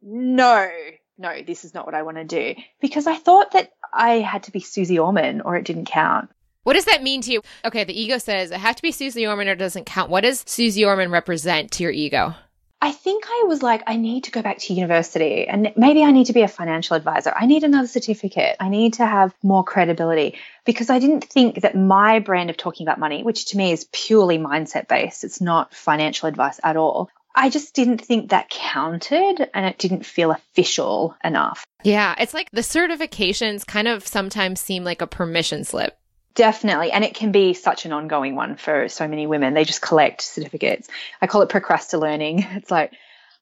no, 0.00 0.70
no, 1.18 1.42
this 1.42 1.64
is 1.64 1.74
not 1.74 1.84
what 1.84 1.94
I 1.94 2.02
want 2.02 2.16
to 2.16 2.24
do. 2.24 2.54
Because 2.80 3.06
I 3.06 3.16
thought 3.16 3.52
that 3.52 3.72
I 3.92 4.20
had 4.20 4.44
to 4.44 4.52
be 4.52 4.60
Suze 4.60 4.96
Orman 4.96 5.40
or 5.40 5.56
it 5.56 5.64
didn't 5.64 5.86
count. 5.86 6.30
What 6.62 6.74
does 6.74 6.84
that 6.84 7.02
mean 7.02 7.22
to 7.22 7.32
you? 7.32 7.42
Okay, 7.64 7.84
the 7.84 7.98
ego 7.98 8.18
says 8.18 8.50
it 8.50 8.58
has 8.58 8.76
to 8.76 8.82
be 8.82 8.92
Suze 8.92 9.16
Orman 9.16 9.48
or 9.48 9.52
it 9.52 9.56
doesn't 9.56 9.86
count. 9.86 10.10
What 10.10 10.22
does 10.22 10.44
Suze 10.46 10.82
Orman 10.82 11.10
represent 11.10 11.72
to 11.72 11.82
your 11.82 11.92
ego? 11.92 12.34
I 12.80 12.92
think 12.92 13.24
I 13.26 13.44
was 13.48 13.60
like, 13.60 13.82
I 13.88 13.96
need 13.96 14.24
to 14.24 14.30
go 14.30 14.40
back 14.40 14.58
to 14.58 14.74
university 14.74 15.48
and 15.48 15.72
maybe 15.76 16.04
I 16.04 16.12
need 16.12 16.26
to 16.26 16.32
be 16.32 16.42
a 16.42 16.48
financial 16.48 16.94
advisor. 16.94 17.32
I 17.34 17.46
need 17.46 17.64
another 17.64 17.88
certificate. 17.88 18.56
I 18.60 18.68
need 18.68 18.94
to 18.94 19.06
have 19.06 19.34
more 19.42 19.64
credibility 19.64 20.36
because 20.64 20.88
I 20.88 21.00
didn't 21.00 21.24
think 21.24 21.62
that 21.62 21.74
my 21.74 22.20
brand 22.20 22.50
of 22.50 22.56
talking 22.56 22.86
about 22.86 23.00
money, 23.00 23.24
which 23.24 23.46
to 23.46 23.56
me 23.56 23.72
is 23.72 23.88
purely 23.90 24.38
mindset 24.38 24.86
based, 24.86 25.24
it's 25.24 25.40
not 25.40 25.74
financial 25.74 26.28
advice 26.28 26.60
at 26.62 26.76
all. 26.76 27.10
I 27.38 27.50
just 27.50 27.72
didn't 27.72 27.98
think 27.98 28.30
that 28.30 28.50
counted 28.50 29.48
and 29.54 29.64
it 29.64 29.78
didn't 29.78 30.04
feel 30.04 30.32
official 30.32 31.14
enough. 31.22 31.64
Yeah, 31.84 32.16
it's 32.18 32.34
like 32.34 32.50
the 32.50 32.62
certifications 32.62 33.64
kind 33.64 33.86
of 33.86 34.04
sometimes 34.04 34.60
seem 34.60 34.82
like 34.82 35.00
a 35.00 35.06
permission 35.06 35.62
slip. 35.62 35.96
Definitely. 36.34 36.90
And 36.90 37.04
it 37.04 37.14
can 37.14 37.30
be 37.30 37.54
such 37.54 37.86
an 37.86 37.92
ongoing 37.92 38.34
one 38.34 38.56
for 38.56 38.88
so 38.88 39.06
many 39.06 39.28
women. 39.28 39.54
They 39.54 39.64
just 39.64 39.80
collect 39.80 40.20
certificates. 40.20 40.88
I 41.22 41.28
call 41.28 41.42
it 41.42 41.48
procrastinating. 41.48 42.44
It's 42.56 42.72
like, 42.72 42.92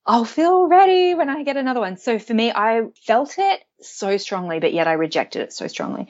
I'll 0.05 0.27
feel 0.27 0.69
ready 0.69 1.15
when 1.15 1.31
I 1.31 1.43
get 1.43 1.57
another 1.57 1.81
one. 1.81 1.97
So 1.97 2.19
for 2.19 2.35
me, 2.35 2.53
I 2.53 2.83
felt 3.07 3.37
it 3.39 3.65
so 3.81 4.19
strongly, 4.19 4.61
but 4.61 4.75
yet 4.75 4.87
I 4.87 4.93
rejected 4.93 5.41
it 5.41 5.55
so 5.55 5.69
strongly. 5.69 6.09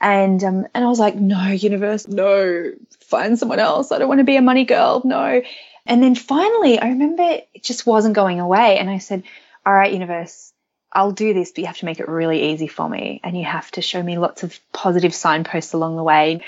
And 0.00 0.42
um, 0.42 0.66
and 0.74 0.84
I 0.84 0.88
was 0.88 0.98
like, 0.98 1.14
no, 1.14 1.46
universe, 1.48 2.06
no, 2.08 2.72
find 3.00 3.38
someone 3.38 3.58
else. 3.58 3.90
I 3.90 3.98
don't 3.98 4.08
want 4.08 4.18
to 4.18 4.24
be 4.24 4.36
a 4.36 4.42
money 4.42 4.64
girl. 4.64 5.02
No. 5.04 5.42
And 5.88 6.02
then 6.02 6.14
finally, 6.14 6.78
I 6.78 6.90
remember 6.90 7.22
it 7.22 7.64
just 7.64 7.86
wasn't 7.86 8.14
going 8.14 8.38
away. 8.38 8.78
And 8.78 8.90
I 8.90 8.98
said, 8.98 9.24
All 9.64 9.72
right, 9.72 9.92
universe, 9.92 10.52
I'll 10.92 11.12
do 11.12 11.34
this, 11.34 11.50
but 11.50 11.58
you 11.58 11.66
have 11.66 11.78
to 11.78 11.86
make 11.86 11.98
it 11.98 12.08
really 12.08 12.52
easy 12.52 12.68
for 12.68 12.88
me. 12.88 13.20
And 13.24 13.36
you 13.36 13.44
have 13.44 13.70
to 13.72 13.82
show 13.82 14.02
me 14.02 14.18
lots 14.18 14.42
of 14.42 14.58
positive 14.72 15.14
signposts 15.14 15.72
along 15.72 15.96
the 15.96 16.02
way. 16.02 16.42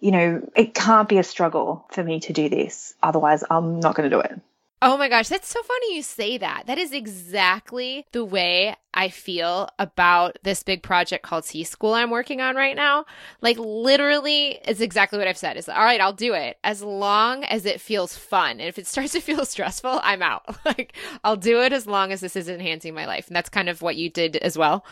You 0.00 0.12
know, 0.12 0.50
it 0.56 0.74
can't 0.74 1.08
be 1.08 1.18
a 1.18 1.24
struggle 1.24 1.84
for 1.90 2.04
me 2.04 2.20
to 2.20 2.32
do 2.32 2.48
this. 2.48 2.94
Otherwise, 3.02 3.42
I'm 3.50 3.80
not 3.80 3.96
going 3.96 4.08
to 4.08 4.16
do 4.16 4.20
it. 4.20 4.40
Oh 4.82 4.98
my 4.98 5.08
gosh, 5.08 5.28
that's 5.28 5.48
so 5.48 5.62
funny 5.62 5.96
you 5.96 6.02
say 6.02 6.36
that. 6.36 6.64
That 6.66 6.76
is 6.76 6.92
exactly 6.92 8.06
the 8.12 8.24
way 8.24 8.76
I 8.92 9.08
feel 9.08 9.68
about 9.78 10.38
this 10.42 10.62
big 10.62 10.82
project 10.82 11.24
called 11.24 11.46
C 11.46 11.64
School 11.64 11.94
I'm 11.94 12.10
working 12.10 12.42
on 12.42 12.54
right 12.54 12.76
now. 12.76 13.06
Like 13.40 13.56
literally 13.58 14.58
it's 14.64 14.80
exactly 14.80 15.18
what 15.18 15.26
I've 15.26 15.38
said. 15.38 15.56
Is 15.56 15.68
all 15.70 15.84
right, 15.84 16.00
I'll 16.00 16.12
do 16.12 16.34
it 16.34 16.58
as 16.62 16.82
long 16.82 17.44
as 17.44 17.64
it 17.64 17.80
feels 17.80 18.16
fun. 18.16 18.52
And 18.52 18.68
if 18.68 18.78
it 18.78 18.86
starts 18.86 19.12
to 19.12 19.20
feel 19.20 19.44
stressful, 19.46 20.00
I'm 20.02 20.22
out. 20.22 20.56
like 20.66 20.94
I'll 21.22 21.36
do 21.36 21.62
it 21.62 21.72
as 21.72 21.86
long 21.86 22.12
as 22.12 22.20
this 22.20 22.36
is 22.36 22.48
enhancing 22.48 22.94
my 22.94 23.06
life. 23.06 23.28
And 23.28 23.36
that's 23.36 23.48
kind 23.48 23.70
of 23.70 23.80
what 23.80 23.96
you 23.96 24.10
did 24.10 24.36
as 24.36 24.58
well. 24.58 24.84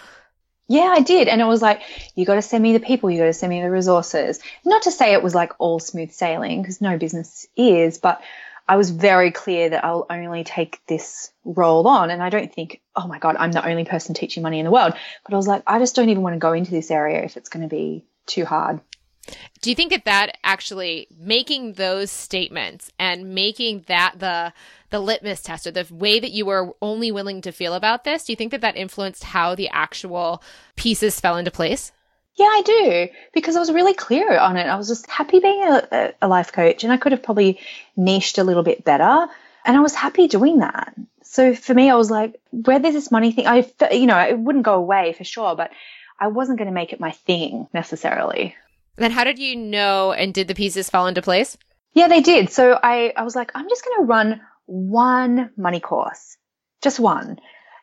Yeah, 0.69 0.95
I 0.97 1.01
did. 1.01 1.29
And 1.29 1.43
it 1.43 1.47
was 1.47 1.61
like, 1.61 1.83
you 2.15 2.25
got 2.25 2.37
to 2.37 2.43
send 2.43 2.63
me 2.63 2.73
the 2.73 2.81
people, 2.81 3.11
you 3.11 3.19
got 3.19 3.27
to 3.27 3.33
send 3.35 3.51
me 3.51 3.61
the 3.61 3.71
resources. 3.71 4.41
Not 4.65 4.83
to 4.83 4.91
say 4.91 5.13
it 5.13 5.23
was 5.23 5.35
like 5.35 5.53
all 5.59 5.79
smooth 5.81 6.13
sailing, 6.13 6.63
because 6.63 6.81
no 6.81 6.97
business 6.97 7.47
is, 7.57 7.99
but 7.99 8.23
I 8.69 8.77
was 8.77 8.91
very 8.91 9.31
clear 9.31 9.71
that 9.71 9.85
I'll 9.85 10.07
only 10.09 10.45
take 10.45 10.81
this 10.87 11.33
role 11.45 11.87
on. 11.87 12.11
And 12.11 12.23
I 12.23 12.31
don't 12.31 12.53
think, 12.53 12.81
oh 12.97 13.07
my 13.07 13.19
God, 13.19 13.37
I'm 13.39 13.53
the 13.53 13.67
only 13.67 13.85
person 13.85 14.15
teaching 14.15 14.43
money 14.43 14.59
in 14.59 14.65
the 14.65 14.71
world. 14.71 14.95
But 15.25 15.35
I 15.35 15.37
was 15.37 15.47
like, 15.47 15.63
I 15.67 15.79
just 15.79 15.97
don't 15.97 16.09
even 16.09 16.23
want 16.23 16.35
to 16.35 16.41
go 16.41 16.53
into 16.53 16.71
this 16.71 16.91
area 16.91 17.23
if 17.23 17.37
it's 17.37 17.49
going 17.49 17.63
to 17.63 17.69
be 17.69 18.05
too 18.27 18.45
hard. 18.45 18.81
Do 19.61 19.71
you 19.71 19.77
think 19.77 19.93
that 19.93 20.05
that 20.07 20.39
actually 20.43 21.07
making 21.17 21.75
those 21.75 22.11
statements 22.11 22.91
and 22.99 23.35
making 23.35 23.85
that 23.87 24.15
the 24.19 24.53
the 24.91 24.99
litmus 24.99 25.43
test 25.43 25.67
or 25.67 25.71
the 25.71 25.87
way 25.91 26.19
that 26.19 26.33
you 26.33 26.45
were 26.45 26.75
only 26.83 27.13
willing 27.13 27.41
to 27.43 27.53
feel 27.53 27.75
about 27.75 28.05
this, 28.05 28.25
do 28.25 28.33
you 28.33 28.37
think 28.37 28.51
that 28.51 28.61
that 28.61 28.77
influenced 28.77 29.25
how 29.25 29.55
the 29.55 29.69
actual 29.69 30.43
pieces 30.77 31.21
fell 31.21 31.37
into 31.37 31.51
place? 31.51 31.93
Yeah, 32.37 32.47
I 32.47 32.63
do 32.65 33.09
because 33.35 33.57
I 33.57 33.61
was 33.61 33.71
really 33.71 33.95
clear 33.95 34.39
on 34.39 34.57
it. 34.57 34.67
I 34.67 34.77
was 34.77 34.89
just 34.89 35.09
happy 35.11 35.41
being 35.41 35.63
a, 35.63 36.13
a, 36.23 36.29
life 36.29 36.53
coach, 36.53 36.83
and 36.83 36.93
I 36.93 36.97
could 36.97 37.13
have 37.13 37.23
probably 37.23 37.61
niched 37.95 38.39
a 38.39 38.45
little 38.45 38.63
bit 38.63 38.85
better, 38.85 39.27
and 39.65 39.77
I 39.77 39.81
was 39.81 39.95
happy 39.95 40.29
doing 40.29 40.61
that. 40.61 40.95
So 41.23 41.55
for 41.55 41.75
me, 41.75 41.91
I 41.91 41.95
was 41.95 42.11
like, 42.11 42.41
where 42.51 42.79
there's 42.79 42.95
this 42.95 43.11
money 43.11 43.33
thing, 43.33 43.47
I 43.47 43.71
you 43.93 44.07
know 44.07 44.19
it 44.19 44.39
wouldn't 44.39 44.65
go 44.65 44.75
away 44.75 45.13
for 45.13 45.25
sure, 45.25 45.55
but 45.55 45.73
I 46.19 46.29
wasn't 46.29 46.59
going 46.59 46.69
to 46.69 46.75
make 46.75 46.93
it 46.93 47.01
my 47.01 47.11
thing 47.11 47.69
necessarily. 47.75 48.55
Then 48.97 49.11
how 49.11 49.25
did 49.25 49.39
you 49.39 49.57
know, 49.57 50.13
and 50.13 50.33
did 50.33 50.49
the 50.49 50.55
pieces 50.55 50.89
fall 50.89 51.07
into 51.07 51.23
place? 51.23 51.59
Yeah, 51.93 52.09
they 52.09 52.23
did. 52.23 52.51
So 52.51 52.79
I 52.83 53.13
I 53.15 53.25
was 53.25 53.37
like, 53.37 53.53
I'm 53.55 53.69
just 53.69 53.85
going 53.85 53.99
to 53.99 54.07
run 54.07 54.41
one 54.65 55.51
money 55.57 55.81
course, 55.81 56.39
just 56.83 56.99
one. 56.99 57.39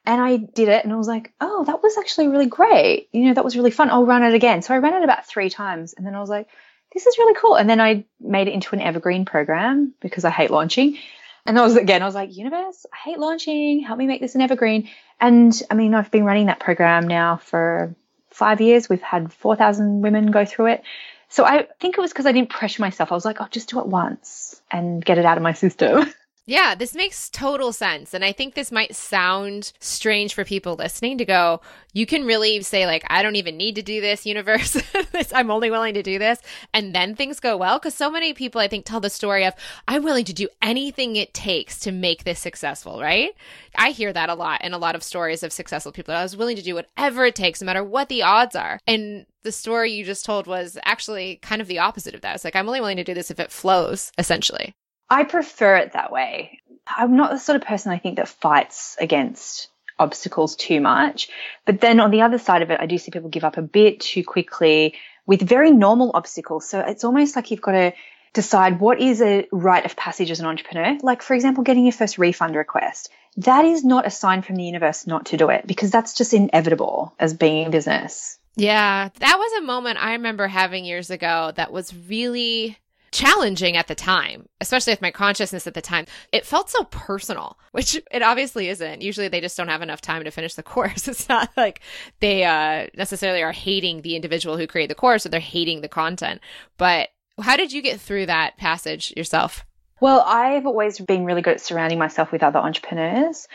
And 0.10 0.20
I 0.20 0.38
did 0.38 0.70
it 0.70 0.84
and 0.84 0.92
I 0.92 0.96
was 0.96 1.08
like, 1.08 1.32
oh, 1.40 1.66
that 1.66 1.84
was 1.84 1.96
actually 2.00 2.30
really 2.30 2.48
great. 2.48 3.10
You 3.12 3.26
know, 3.26 3.36
that 3.36 3.46
was 3.46 3.56
really 3.56 3.70
fun. 3.70 3.92
I'll 3.92 4.08
run 4.08 4.24
it 4.24 4.34
again. 4.34 4.64
So 4.64 4.74
I 4.74 4.80
ran 4.80 4.96
it 4.96 5.04
about 5.04 5.28
three 5.28 5.52
times 5.52 5.94
and 5.94 6.04
then 6.04 6.16
I 6.16 6.20
was 6.20 6.32
like, 6.32 6.48
this 6.92 7.06
is 7.06 7.20
really 7.20 7.36
cool. 7.36 7.54
And 7.54 7.70
then 7.70 7.80
I 7.80 8.06
made 8.20 8.48
it 8.48 8.56
into 8.56 8.74
an 8.74 8.82
evergreen 8.82 9.24
program 9.24 9.94
because 10.00 10.26
I 10.26 10.32
hate 10.32 10.50
launching. 10.50 10.98
And 11.46 11.60
I 11.60 11.62
was 11.62 11.76
again, 11.76 12.02
I 12.02 12.06
was 12.06 12.16
like, 12.16 12.36
universe, 12.36 12.88
I 12.92 12.98
hate 13.08 13.20
launching. 13.20 13.82
Help 13.82 14.00
me 14.00 14.08
make 14.08 14.20
this 14.20 14.34
an 14.34 14.42
evergreen. 14.42 14.90
And 15.22 15.54
I 15.70 15.76
mean, 15.76 15.94
I've 15.94 16.10
been 16.10 16.26
running 16.26 16.48
that 16.48 16.60
program 16.60 17.08
now 17.08 17.38
for 17.38 17.94
five 18.32 18.62
years. 18.62 18.90
We've 18.90 19.00
had 19.04 19.32
4,000 19.32 20.02
women 20.02 20.32
go 20.32 20.44
through 20.44 20.70
it. 20.70 20.84
So 21.28 21.46
I 21.46 21.68
think 21.80 22.00
it 22.00 22.02
was 22.02 22.12
because 22.12 22.26
I 22.26 22.32
didn't 22.32 22.50
pressure 22.50 22.82
myself. 22.82 23.12
I 23.12 23.16
was 23.16 23.26
like, 23.26 23.42
I'll 23.42 23.48
just 23.48 23.70
do 23.70 23.80
it 23.80 23.86
once 23.86 24.60
and 24.72 25.06
get 25.06 25.20
it 25.20 25.26
out 25.26 25.38
of 25.38 25.44
my 25.44 25.54
system. 25.54 26.12
Yeah, 26.50 26.74
this 26.74 26.96
makes 26.96 27.30
total 27.30 27.72
sense. 27.72 28.16
And 28.16 28.26
I 28.26 28.32
think 28.32 28.56
this 28.56 28.72
might 28.72 28.96
sound 28.96 29.72
strange 29.80 30.34
for 30.34 30.44
people 30.44 30.74
listening 30.74 31.20
to 31.20 31.26
go, 31.26 31.62
you 31.94 32.08
can 32.08 32.26
really 32.26 32.64
say, 32.64 32.88
like, 32.88 33.06
I 33.08 33.22
don't 33.22 33.36
even 33.36 33.56
need 33.56 33.76
to 33.76 33.84
do 33.84 34.02
this 34.02 34.26
universe. 34.26 34.76
I'm 35.36 35.52
only 35.52 35.70
willing 35.70 35.94
to 35.94 36.02
do 36.02 36.18
this. 36.18 36.40
And 36.74 36.96
then 36.96 37.14
things 37.14 37.40
go 37.40 37.56
well. 37.56 37.80
Cause 37.80 37.94
so 37.94 38.10
many 38.10 38.34
people, 38.34 38.60
I 38.60 38.68
think, 38.68 38.86
tell 38.86 39.00
the 39.00 39.12
story 39.12 39.46
of, 39.46 39.54
I'm 39.88 40.02
willing 40.02 40.26
to 40.26 40.34
do 40.34 40.48
anything 40.60 41.18
it 41.18 41.36
takes 41.36 41.78
to 41.82 41.92
make 41.92 42.24
this 42.24 42.40
successful, 42.40 43.00
right? 43.00 43.36
I 43.76 43.92
hear 43.92 44.12
that 44.12 44.32
a 44.32 44.34
lot 44.34 44.64
in 44.64 44.74
a 44.74 44.80
lot 44.80 44.96
of 44.96 45.04
stories 45.04 45.44
of 45.44 45.54
successful 45.54 45.92
people. 45.92 46.16
I 46.16 46.24
was 46.24 46.36
willing 46.36 46.56
to 46.56 46.64
do 46.64 46.74
whatever 46.74 47.26
it 47.26 47.36
takes, 47.36 47.62
no 47.62 47.68
matter 47.68 47.84
what 47.84 48.10
the 48.10 48.24
odds 48.24 48.56
are. 48.56 48.80
And 48.88 49.28
the 49.44 49.52
story 49.52 49.92
you 49.92 50.04
just 50.04 50.26
told 50.26 50.48
was 50.48 50.80
actually 50.84 51.36
kind 51.44 51.62
of 51.62 51.68
the 51.68 51.78
opposite 51.78 52.16
of 52.16 52.22
that. 52.22 52.34
It's 52.34 52.44
like, 52.44 52.56
I'm 52.56 52.68
only 52.68 52.80
willing 52.82 52.98
to 52.98 53.04
do 53.04 53.14
this 53.14 53.30
if 53.30 53.40
it 53.40 53.52
flows, 53.52 54.12
essentially. 54.18 54.74
I 55.10 55.24
prefer 55.24 55.78
it 55.78 55.94
that 55.94 56.12
way. 56.12 56.60
I'm 56.88 57.16
not 57.16 57.32
the 57.32 57.40
sort 57.40 57.56
of 57.56 57.68
person 57.68 57.92
I 57.92 57.98
think 57.98 58.18
that 58.18 58.28
fights 58.28 58.96
against 59.00 59.70
obstacles 59.98 60.56
too 60.56 60.80
much. 60.82 61.30
But 61.66 61.82
then 61.82 62.00
on 62.00 62.12
the 62.12 62.22
other 62.22 62.40
side 62.40 62.62
of 62.62 62.72
it, 62.72 62.80
I 62.80 62.86
do 62.86 62.98
see 62.98 63.12
people 63.12 63.30
give 63.30 63.44
up 63.44 63.58
a 63.58 63.62
bit 63.62 64.00
too 64.00 64.24
quickly 64.24 64.96
with 65.26 65.42
very 65.42 65.72
normal 65.72 66.12
obstacles. 66.14 66.68
So 66.68 66.80
it's 66.80 67.04
almost 67.04 67.36
like 67.36 67.52
you've 67.52 67.62
got 67.62 67.74
to 67.74 67.94
decide 68.34 68.80
what 68.80 69.02
is 69.02 69.22
a 69.22 69.48
rite 69.52 69.86
of 69.86 69.96
passage 69.96 70.32
as 70.32 70.40
an 70.40 70.46
entrepreneur. 70.46 70.98
Like, 71.02 71.22
for 71.22 71.34
example, 71.34 71.64
getting 71.64 71.86
your 71.86 71.94
first 71.94 72.18
refund 72.18 72.56
request. 72.56 73.10
That 73.38 73.66
is 73.66 73.84
not 73.84 74.08
a 74.08 74.12
sign 74.12 74.42
from 74.42 74.56
the 74.56 74.64
universe 74.64 75.06
not 75.06 75.28
to 75.28 75.38
do 75.38 75.50
it 75.50 75.68
because 75.68 75.92
that's 75.92 76.14
just 76.14 76.34
inevitable 76.34 77.14
as 77.20 77.34
being 77.34 77.66
in 77.66 77.72
business. 77.72 78.38
Yeah, 78.56 79.10
that 79.20 79.38
was 79.38 79.62
a 79.62 79.66
moment 79.66 80.04
I 80.04 80.14
remember 80.14 80.48
having 80.48 80.84
years 80.84 81.10
ago 81.10 81.52
that 81.56 81.72
was 81.72 81.94
really 82.08 82.78
challenging 83.12 83.78
at 83.78 83.88
the 83.88 83.96
time, 83.96 84.48
especially 84.62 84.94
with 84.94 85.02
my 85.02 85.12
consciousness 85.12 85.68
at 85.68 85.74
the 85.74 85.82
time. 85.82 86.06
It 86.32 86.46
felt 86.46 86.70
so 86.70 86.84
personal, 86.86 87.58
which 87.72 88.02
it 88.12 88.22
obviously 88.22 88.70
isn't. 88.70 89.02
Usually 89.02 89.28
they 89.28 89.42
just 89.42 89.58
don't 89.58 89.68
have 89.68 89.82
enough 89.82 90.02
time 90.02 90.24
to 90.24 90.32
finish 90.32 90.56
the 90.56 90.64
course. 90.70 91.08
It's 91.08 91.30
not 91.30 91.50
like 91.58 91.82
they 92.20 92.44
uh, 92.44 92.88
necessarily 92.96 93.44
are 93.44 93.52
hating 93.52 94.02
the 94.02 94.16
individual 94.16 94.58
who 94.58 94.68
created 94.68 94.92
the 94.92 94.96
course 94.96 95.26
or 95.26 95.30
they're 95.30 95.40
hating 95.40 95.82
the 95.82 95.88
content. 95.88 96.42
But 96.78 97.10
how 97.42 97.56
did 97.56 97.72
you 97.72 97.82
get 97.82 98.00
through 98.00 98.26
that 98.28 98.58
passage 98.58 99.14
yourself? 99.16 99.66
Well, 100.02 100.24
I've 100.26 100.66
always 100.66 101.00
been 101.00 101.26
really 101.26 101.42
good 101.42 101.56
at 101.56 101.62
surrounding 101.62 102.00
myself 102.00 102.32
with 102.32 102.44
other 102.44 102.60
entrepreneurs 102.60 103.48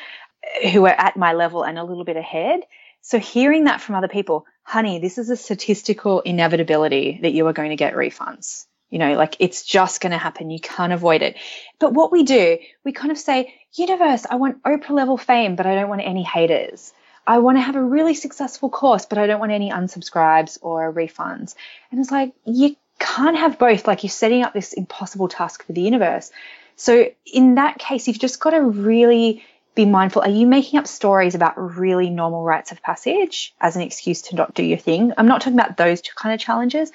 who 0.73 0.85
are 0.85 0.95
at 0.97 1.17
my 1.17 1.33
level 1.33 1.63
and 1.63 1.79
a 1.79 1.85
little 1.85 2.05
bit 2.05 2.17
ahead. 2.17 2.61
So 3.01 3.19
hearing 3.19 3.65
that 3.65 3.81
from 3.81 3.95
other 3.95 4.09
people, 4.09 4.47
honey, 4.63 4.99
this 4.99 5.19
is 5.19 5.31
a 5.31 5.37
statistical 5.37 6.21
inevitability 6.21 7.21
that 7.23 7.33
you 7.33 7.47
are 7.47 7.53
going 7.53 7.71
to 7.71 7.77
get 7.77 7.95
refunds. 7.95 8.67
You 8.91 8.99
know, 8.99 9.15
like 9.15 9.37
it's 9.41 9.65
just 9.65 10.01
going 10.01 10.13
to 10.13 10.19
happen. 10.19 10.51
You 10.51 10.61
can't 10.61 10.93
avoid 10.93 11.23
it. 11.23 11.37
But 11.79 11.95
what 11.95 12.13
we 12.13 12.23
do, 12.23 12.59
we 12.85 12.93
kind 12.93 13.11
of 13.11 13.19
say, 13.19 13.55
universe, 13.73 14.27
I 14.29 14.37
want 14.37 14.63
Oprah 14.63 14.91
level 14.91 15.17
fame, 15.17 15.57
but 15.57 15.67
I 15.67 15.75
don't 15.75 15.89
want 15.89 16.03
any 16.03 16.23
haters. 16.23 16.93
I 17.27 17.39
want 17.39 17.57
to 17.57 17.63
have 17.63 17.77
a 17.77 17.83
really 17.83 18.15
successful 18.15 18.69
course, 18.69 19.07
but 19.07 19.19
I 19.19 19.27
don't 19.27 19.41
want 19.41 19.53
any 19.53 19.71
unsubscribes 19.71 20.59
or 20.61 20.93
refunds. 20.93 21.55
And 21.91 22.01
it's 22.01 22.11
like, 22.11 22.33
you 22.45 22.77
can't 22.99 23.37
have 23.37 23.59
both. 23.59 23.87
Like 23.87 24.03
you're 24.03 24.11
setting 24.11 24.43
up 24.43 24.53
this 24.53 24.73
impossible 24.73 25.29
task 25.29 25.65
for 25.65 25.73
the 25.73 25.81
universe. 25.81 26.31
So 26.77 27.09
in 27.33 27.55
that 27.55 27.79
case, 27.79 28.07
you've 28.07 28.19
just 28.19 28.41
got 28.41 28.51
to 28.51 28.61
really 28.61 29.45
be 29.75 29.87
mindful. 29.87 30.23
Are 30.23 30.29
you 30.29 30.47
making 30.47 30.79
up 30.79 30.87
stories 30.87 31.35
about 31.35 31.55
really 31.57 32.11
normal 32.11 32.43
rites 32.43 32.73
of 32.73 32.83
passage 32.83 33.55
as 33.61 33.75
an 33.77 33.83
excuse 33.83 34.23
to 34.23 34.37
not 34.37 34.55
do 34.55 34.63
your 34.63 34.79
thing? 34.79 35.13
I'm 35.17 35.27
not 35.27 35.41
talking 35.41 35.59
about 35.59 35.77
those 35.77 36.03
kind 36.03 36.35
of 36.35 36.41
challenges. 36.41 36.93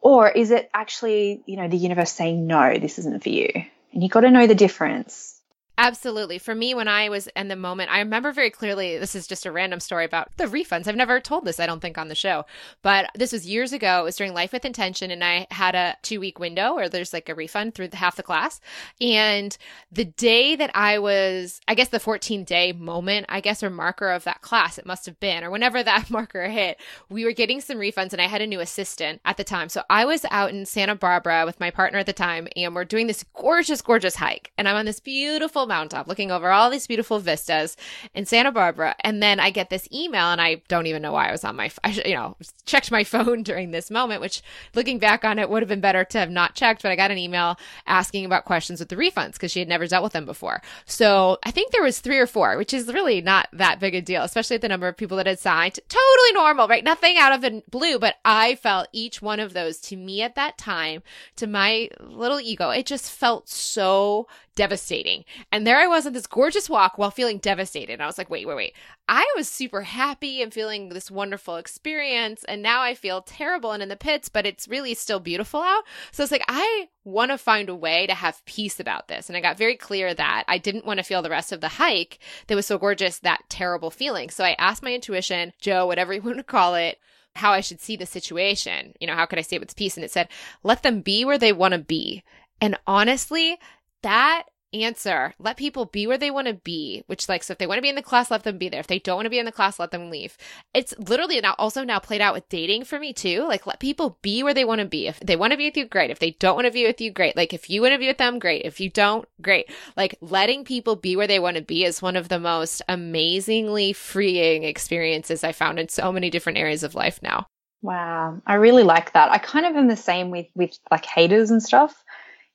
Or 0.00 0.28
is 0.28 0.50
it 0.50 0.70
actually, 0.72 1.42
you 1.46 1.56
know, 1.56 1.68
the 1.68 1.76
universe 1.76 2.12
saying, 2.12 2.46
no, 2.46 2.78
this 2.78 2.98
isn't 2.98 3.22
for 3.22 3.28
you? 3.28 3.50
And 3.92 4.02
you've 4.02 4.12
got 4.12 4.20
to 4.20 4.30
know 4.30 4.46
the 4.46 4.54
difference. 4.54 5.37
Absolutely. 5.80 6.38
For 6.38 6.56
me, 6.56 6.74
when 6.74 6.88
I 6.88 7.08
was 7.08 7.28
in 7.36 7.46
the 7.46 7.54
moment, 7.54 7.92
I 7.92 8.00
remember 8.00 8.32
very 8.32 8.50
clearly 8.50 8.98
this 8.98 9.14
is 9.14 9.28
just 9.28 9.46
a 9.46 9.52
random 9.52 9.78
story 9.78 10.04
about 10.04 10.36
the 10.36 10.46
refunds. 10.46 10.88
I've 10.88 10.96
never 10.96 11.20
told 11.20 11.44
this, 11.44 11.60
I 11.60 11.66
don't 11.66 11.78
think, 11.78 11.96
on 11.96 12.08
the 12.08 12.16
show, 12.16 12.46
but 12.82 13.08
this 13.14 13.30
was 13.30 13.46
years 13.46 13.72
ago. 13.72 14.00
It 14.00 14.04
was 14.04 14.16
during 14.16 14.34
Life 14.34 14.50
with 14.52 14.64
Intention, 14.64 15.12
and 15.12 15.22
I 15.22 15.46
had 15.52 15.76
a 15.76 15.96
two 16.02 16.18
week 16.18 16.40
window 16.40 16.74
where 16.74 16.88
there's 16.88 17.12
like 17.12 17.28
a 17.28 17.34
refund 17.34 17.76
through 17.76 17.88
the, 17.88 17.96
half 17.96 18.16
the 18.16 18.24
class. 18.24 18.60
And 19.00 19.56
the 19.92 20.04
day 20.04 20.56
that 20.56 20.72
I 20.74 20.98
was, 20.98 21.60
I 21.68 21.76
guess 21.76 21.90
the 21.90 22.00
14 22.00 22.42
day 22.42 22.72
moment, 22.72 23.26
I 23.28 23.40
guess, 23.40 23.62
or 23.62 23.70
marker 23.70 24.10
of 24.10 24.24
that 24.24 24.40
class, 24.40 24.78
it 24.78 24.86
must 24.86 25.06
have 25.06 25.20
been, 25.20 25.44
or 25.44 25.50
whenever 25.52 25.80
that 25.84 26.10
marker 26.10 26.48
hit, 26.48 26.80
we 27.08 27.24
were 27.24 27.30
getting 27.30 27.60
some 27.60 27.76
refunds, 27.76 28.12
and 28.12 28.20
I 28.20 28.26
had 28.26 28.42
a 28.42 28.48
new 28.48 28.58
assistant 28.58 29.20
at 29.24 29.36
the 29.36 29.44
time. 29.44 29.68
So 29.68 29.84
I 29.88 30.06
was 30.06 30.26
out 30.32 30.50
in 30.50 30.66
Santa 30.66 30.96
Barbara 30.96 31.44
with 31.46 31.60
my 31.60 31.70
partner 31.70 32.00
at 32.00 32.06
the 32.06 32.12
time, 32.12 32.48
and 32.56 32.74
we're 32.74 32.84
doing 32.84 33.06
this 33.06 33.24
gorgeous, 33.32 33.80
gorgeous 33.80 34.16
hike. 34.16 34.50
And 34.58 34.68
I'm 34.68 34.74
on 34.74 34.84
this 34.84 34.98
beautiful 34.98 35.67
mountaintop 35.68 36.08
looking 36.08 36.30
over 36.30 36.50
all 36.50 36.70
these 36.70 36.86
beautiful 36.86 37.18
vistas 37.20 37.76
in 38.14 38.26
Santa 38.26 38.50
Barbara. 38.50 38.96
And 39.00 39.22
then 39.22 39.38
I 39.38 39.50
get 39.50 39.70
this 39.70 39.88
email 39.92 40.26
and 40.26 40.40
I 40.40 40.62
don't 40.68 40.86
even 40.86 41.02
know 41.02 41.12
why 41.12 41.28
I 41.28 41.32
was 41.32 41.44
on 41.44 41.56
my, 41.56 41.70
I, 41.84 41.90
you 42.04 42.14
know, 42.14 42.36
checked 42.66 42.90
my 42.90 43.04
phone 43.04 43.42
during 43.42 43.70
this 43.70 43.90
moment, 43.90 44.20
which 44.20 44.42
looking 44.74 44.98
back 44.98 45.24
on 45.24 45.38
it 45.38 45.50
would 45.50 45.62
have 45.62 45.68
been 45.68 45.80
better 45.80 46.04
to 46.04 46.18
have 46.18 46.30
not 46.30 46.54
checked, 46.54 46.82
but 46.82 46.90
I 46.90 46.96
got 46.96 47.10
an 47.10 47.18
email 47.18 47.56
asking 47.86 48.24
about 48.24 48.44
questions 48.44 48.80
with 48.80 48.88
the 48.88 48.96
refunds 48.96 49.34
because 49.34 49.52
she 49.52 49.60
had 49.60 49.68
never 49.68 49.86
dealt 49.86 50.02
with 50.02 50.12
them 50.12 50.26
before. 50.26 50.62
So 50.86 51.38
I 51.44 51.50
think 51.50 51.70
there 51.70 51.82
was 51.82 52.00
three 52.00 52.18
or 52.18 52.26
four, 52.26 52.56
which 52.56 52.74
is 52.74 52.92
really 52.92 53.20
not 53.20 53.48
that 53.52 53.80
big 53.80 53.94
a 53.94 54.00
deal, 54.00 54.22
especially 54.22 54.56
at 54.56 54.62
the 54.62 54.68
number 54.68 54.88
of 54.88 54.96
people 54.96 55.16
that 55.18 55.26
had 55.26 55.38
signed. 55.38 55.78
Totally 55.88 56.32
normal, 56.32 56.68
right? 56.68 56.84
Nothing 56.84 57.16
out 57.18 57.32
of 57.32 57.40
the 57.40 57.62
blue, 57.70 57.98
but 57.98 58.16
I 58.24 58.54
felt 58.56 58.88
each 58.92 59.20
one 59.22 59.40
of 59.40 59.52
those 59.52 59.78
to 59.82 59.96
me 59.96 60.22
at 60.22 60.34
that 60.34 60.58
time, 60.58 61.02
to 61.36 61.46
my 61.46 61.88
little 62.00 62.40
ego, 62.40 62.70
it 62.70 62.86
just 62.86 63.10
felt 63.10 63.48
so 63.48 64.26
devastating. 64.58 65.24
And 65.52 65.64
there 65.64 65.78
I 65.78 65.86
was 65.86 66.04
on 66.04 66.14
this 66.14 66.26
gorgeous 66.26 66.68
walk 66.68 66.98
while 66.98 67.12
feeling 67.12 67.38
devastated. 67.38 67.92
And 67.92 68.02
I 68.02 68.06
was 68.06 68.18
like, 68.18 68.28
wait, 68.28 68.44
wait, 68.44 68.56
wait. 68.56 68.74
I 69.08 69.24
was 69.36 69.48
super 69.48 69.82
happy 69.82 70.42
and 70.42 70.52
feeling 70.52 70.88
this 70.88 71.12
wonderful 71.12 71.56
experience. 71.56 72.42
And 72.42 72.60
now 72.60 72.82
I 72.82 72.94
feel 72.94 73.22
terrible 73.22 73.70
and 73.70 73.84
in 73.84 73.88
the 73.88 73.94
pits, 73.94 74.28
but 74.28 74.46
it's 74.46 74.66
really 74.66 74.94
still 74.94 75.20
beautiful 75.20 75.62
out. 75.62 75.84
So 76.10 76.24
it's 76.24 76.32
like, 76.32 76.44
I 76.48 76.88
want 77.04 77.30
to 77.30 77.38
find 77.38 77.68
a 77.68 77.74
way 77.74 78.08
to 78.08 78.14
have 78.14 78.44
peace 78.46 78.80
about 78.80 79.06
this. 79.06 79.28
And 79.28 79.36
I 79.36 79.40
got 79.40 79.56
very 79.56 79.76
clear 79.76 80.12
that 80.12 80.42
I 80.48 80.58
didn't 80.58 80.84
want 80.84 80.98
to 80.98 81.04
feel 81.04 81.22
the 81.22 81.30
rest 81.30 81.52
of 81.52 81.60
the 81.60 81.68
hike 81.68 82.18
that 82.48 82.56
was 82.56 82.66
so 82.66 82.78
gorgeous, 82.78 83.20
that 83.20 83.44
terrible 83.48 83.92
feeling. 83.92 84.28
So 84.28 84.42
I 84.42 84.56
asked 84.58 84.82
my 84.82 84.92
intuition, 84.92 85.52
Joe, 85.60 85.86
whatever 85.86 86.12
you 86.12 86.20
want 86.20 86.38
to 86.38 86.42
call 86.42 86.74
it, 86.74 86.98
how 87.36 87.52
I 87.52 87.60
should 87.60 87.80
see 87.80 87.94
the 87.94 88.06
situation. 88.06 88.94
You 89.00 89.06
know, 89.06 89.14
how 89.14 89.24
could 89.24 89.38
I 89.38 89.42
say 89.42 89.54
it 89.54 89.60
with 89.60 89.76
peace? 89.76 89.96
And 89.96 90.04
it 90.04 90.10
said, 90.10 90.28
let 90.64 90.82
them 90.82 91.00
be 91.00 91.24
where 91.24 91.38
they 91.38 91.52
want 91.52 91.74
to 91.74 91.78
be. 91.78 92.24
And 92.60 92.76
honestly, 92.88 93.56
that 94.02 94.44
answer 94.74 95.32
let 95.38 95.56
people 95.56 95.86
be 95.86 96.06
where 96.06 96.18
they 96.18 96.30
want 96.30 96.46
to 96.46 96.52
be 96.52 97.02
which 97.06 97.28
like 97.28 97.42
so 97.42 97.52
if 97.52 97.58
they 97.58 97.66
want 97.66 97.78
to 97.78 97.82
be 97.82 97.88
in 97.88 97.94
the 97.94 98.02
class 98.02 98.30
let 98.30 98.42
them 98.42 98.58
be 98.58 98.68
there. 98.68 98.80
If 98.80 98.86
they 98.86 98.98
don't 98.98 99.16
want 99.16 99.26
to 99.26 99.30
be 99.30 99.38
in 99.38 99.46
the 99.46 99.52
class 99.52 99.78
let 99.78 99.90
them 99.90 100.10
leave. 100.10 100.36
It's 100.74 100.94
literally 100.98 101.40
now 101.40 101.54
also 101.58 101.84
now 101.84 101.98
played 101.98 102.20
out 102.20 102.34
with 102.34 102.48
dating 102.48 102.84
for 102.84 102.98
me 102.98 103.12
too. 103.12 103.46
Like 103.48 103.66
let 103.66 103.80
people 103.80 104.18
be 104.22 104.42
where 104.42 104.54
they 104.54 104.64
want 104.64 104.80
to 104.80 104.86
be. 104.86 105.06
If 105.06 105.20
they 105.20 105.36
want 105.36 105.52
to 105.52 105.56
be 105.56 105.66
with 105.66 105.76
you 105.76 105.86
great. 105.86 106.10
If 106.10 106.18
they 106.18 106.32
don't 106.32 106.54
want 106.54 106.66
to 106.66 106.72
be 106.72 106.86
with 106.86 107.00
you 107.00 107.10
great. 107.10 107.36
Like 107.36 107.54
if 107.54 107.70
you 107.70 107.80
want 107.80 107.94
to 107.94 107.98
be 107.98 108.08
with 108.08 108.18
them 108.18 108.38
great. 108.38 108.64
If 108.64 108.80
you 108.80 108.90
don't 108.90 109.26
great. 109.40 109.70
Like 109.96 110.16
letting 110.20 110.64
people 110.64 110.96
be 110.96 111.16
where 111.16 111.26
they 111.26 111.38
want 111.38 111.56
to 111.56 111.62
be 111.62 111.84
is 111.84 112.02
one 112.02 112.16
of 112.16 112.28
the 112.28 112.40
most 112.40 112.82
amazingly 112.88 113.92
freeing 113.92 114.64
experiences 114.64 115.44
i 115.44 115.52
found 115.52 115.78
in 115.78 115.88
so 115.88 116.12
many 116.12 116.30
different 116.30 116.58
areas 116.58 116.82
of 116.82 116.94
life 116.94 117.20
now. 117.22 117.46
Wow. 117.80 118.42
I 118.46 118.54
really 118.54 118.82
like 118.82 119.12
that. 119.12 119.30
I 119.30 119.38
kind 119.38 119.64
of 119.64 119.76
am 119.76 119.88
the 119.88 119.96
same 119.96 120.30
with 120.30 120.46
with 120.54 120.78
like 120.90 121.06
haters 121.06 121.50
and 121.50 121.62
stuff 121.62 122.04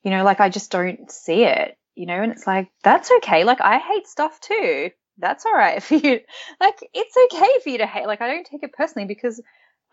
you 0.04 0.12
know 0.12 0.24
like 0.24 0.40
i 0.40 0.50
just 0.50 0.72
don't 0.72 1.12
see 1.12 1.44
it 1.44 1.78
you 1.96 2.06
know, 2.06 2.22
and 2.22 2.32
it's 2.32 2.48
like, 2.48 2.70
that's 2.84 3.12
okay. 3.18 3.44
Like, 3.44 3.62
I 3.62 3.78
hate 3.78 4.08
stuff 4.08 4.40
too. 4.40 4.92
That's 5.18 5.46
all 5.46 5.54
right 5.54 5.82
for 5.84 5.96
you. 5.96 6.20
Like, 6.60 6.80
it's 6.94 7.16
okay 7.26 7.60
for 7.64 7.70
you 7.70 7.78
to 7.80 7.88
hate. 7.88 8.08
Like, 8.08 8.22
I 8.22 8.28
don't 8.28 8.46
take 8.46 8.64
it 8.64 8.74
personally 8.74 9.08
because 9.08 9.42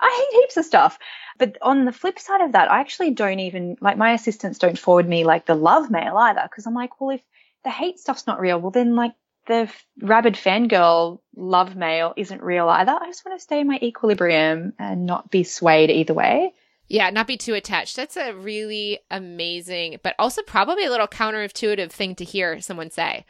I 0.01 0.09
hate 0.33 0.41
heaps 0.41 0.57
of 0.57 0.65
stuff. 0.65 0.99
But 1.39 1.59
on 1.61 1.85
the 1.85 1.93
flip 1.93 2.19
side 2.19 2.41
of 2.41 2.53
that, 2.53 2.71
I 2.71 2.81
actually 2.81 3.11
don't 3.11 3.41
even, 3.41 3.77
like, 3.81 3.99
my 3.99 4.13
assistants 4.13 4.59
don't 4.59 4.79
forward 4.79 5.09
me 5.09 5.25
like 5.25 5.47
the 5.47 5.55
love 5.55 5.91
mail 5.91 6.17
either 6.17 6.43
because 6.43 6.67
I'm 6.67 6.75
like, 6.75 7.01
well, 7.01 7.11
if 7.11 7.23
the 7.65 7.71
hate 7.71 7.99
stuff's 7.99 8.27
not 8.27 8.41
real, 8.41 8.59
well, 8.59 8.71
then 8.71 8.97
like 8.97 9.13
the 9.47 9.71
rabid 10.01 10.35
fangirl 10.35 11.21
love 11.37 11.77
mail 11.77 12.15
isn't 12.17 12.43
real 12.43 12.69
either. 12.69 12.93
I 12.93 13.07
just 13.07 13.25
want 13.27 13.39
to 13.39 13.43
stay 13.43 13.61
in 13.61 13.67
my 13.67 13.79
equilibrium 13.83 14.73
and 14.79 15.05
not 15.05 15.31
be 15.31 15.45
swayed 15.45 15.91
either 15.91 16.15
way. 16.15 16.55
Yeah, 16.91 17.09
not 17.11 17.29
be 17.29 17.37
too 17.37 17.55
attached. 17.55 17.95
That's 17.95 18.17
a 18.17 18.33
really 18.33 18.99
amazing, 19.13 20.01
but 20.03 20.17
also 20.19 20.43
probably 20.43 20.85
a 20.85 20.91
little 20.91 21.07
counterintuitive 21.07 21.93
thing 21.93 22.17
to 22.17 22.25
hear 22.25 22.61
someone 22.61 22.91
say. 22.91 23.25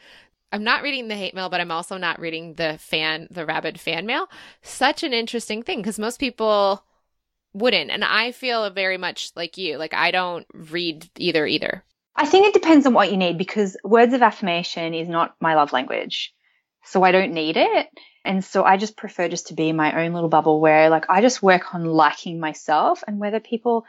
I'm 0.51 0.65
not 0.65 0.83
reading 0.83 1.09
the 1.09 1.15
hate 1.15 1.35
mail, 1.35 1.51
but 1.51 1.61
I'm 1.61 1.71
also 1.71 1.99
not 1.99 2.19
reading 2.19 2.55
the 2.55 2.79
fan, 2.79 3.29
the 3.31 3.45
rabid 3.45 3.79
fan 3.79 4.07
mail. 4.07 4.29
Such 4.63 5.03
an 5.03 5.13
interesting 5.13 5.63
thing 5.63 5.81
because 5.81 5.99
most 5.99 6.19
people 6.19 6.83
wouldn't. 7.53 7.91
And 7.91 8.03
I 8.03 8.33
feel 8.33 8.71
very 8.71 8.97
much 8.97 9.31
like 9.37 9.59
you. 9.59 9.77
Like 9.77 9.93
I 9.93 10.11
don't 10.11 10.47
read 10.55 11.11
either, 11.19 11.47
either. 11.47 11.85
I 12.17 12.25
think 12.25 12.47
it 12.47 12.55
depends 12.55 12.87
on 12.87 12.95
what 12.95 13.11
you 13.11 13.19
need 13.19 13.37
because 13.37 13.77
words 13.85 14.15
of 14.15 14.23
affirmation 14.23 14.95
is 14.95 15.07
not 15.07 15.37
my 15.39 15.55
love 15.55 15.75
language. 15.75 16.33
So 16.85 17.03
I 17.03 17.13
don't 17.13 17.35
need 17.35 17.59
it. 17.59 17.89
And 18.25 18.45
so 18.45 18.65
I 18.65 18.77
just 18.77 18.97
prefer 18.97 19.29
just 19.29 19.49
to 19.49 19.55
be 19.55 19.69
in 19.69 19.77
my 19.77 20.05
own 20.05 20.13
little 20.13 20.29
bubble 20.29 20.61
where 20.61 20.91
like 20.91 21.07
I 21.09 21.21
just 21.21 21.43
work 21.43 21.75
on 21.75 21.85
liking 21.85 22.39
myself 22.39 23.03
and 23.07 23.19
whether 23.19 23.41
people 23.41 23.87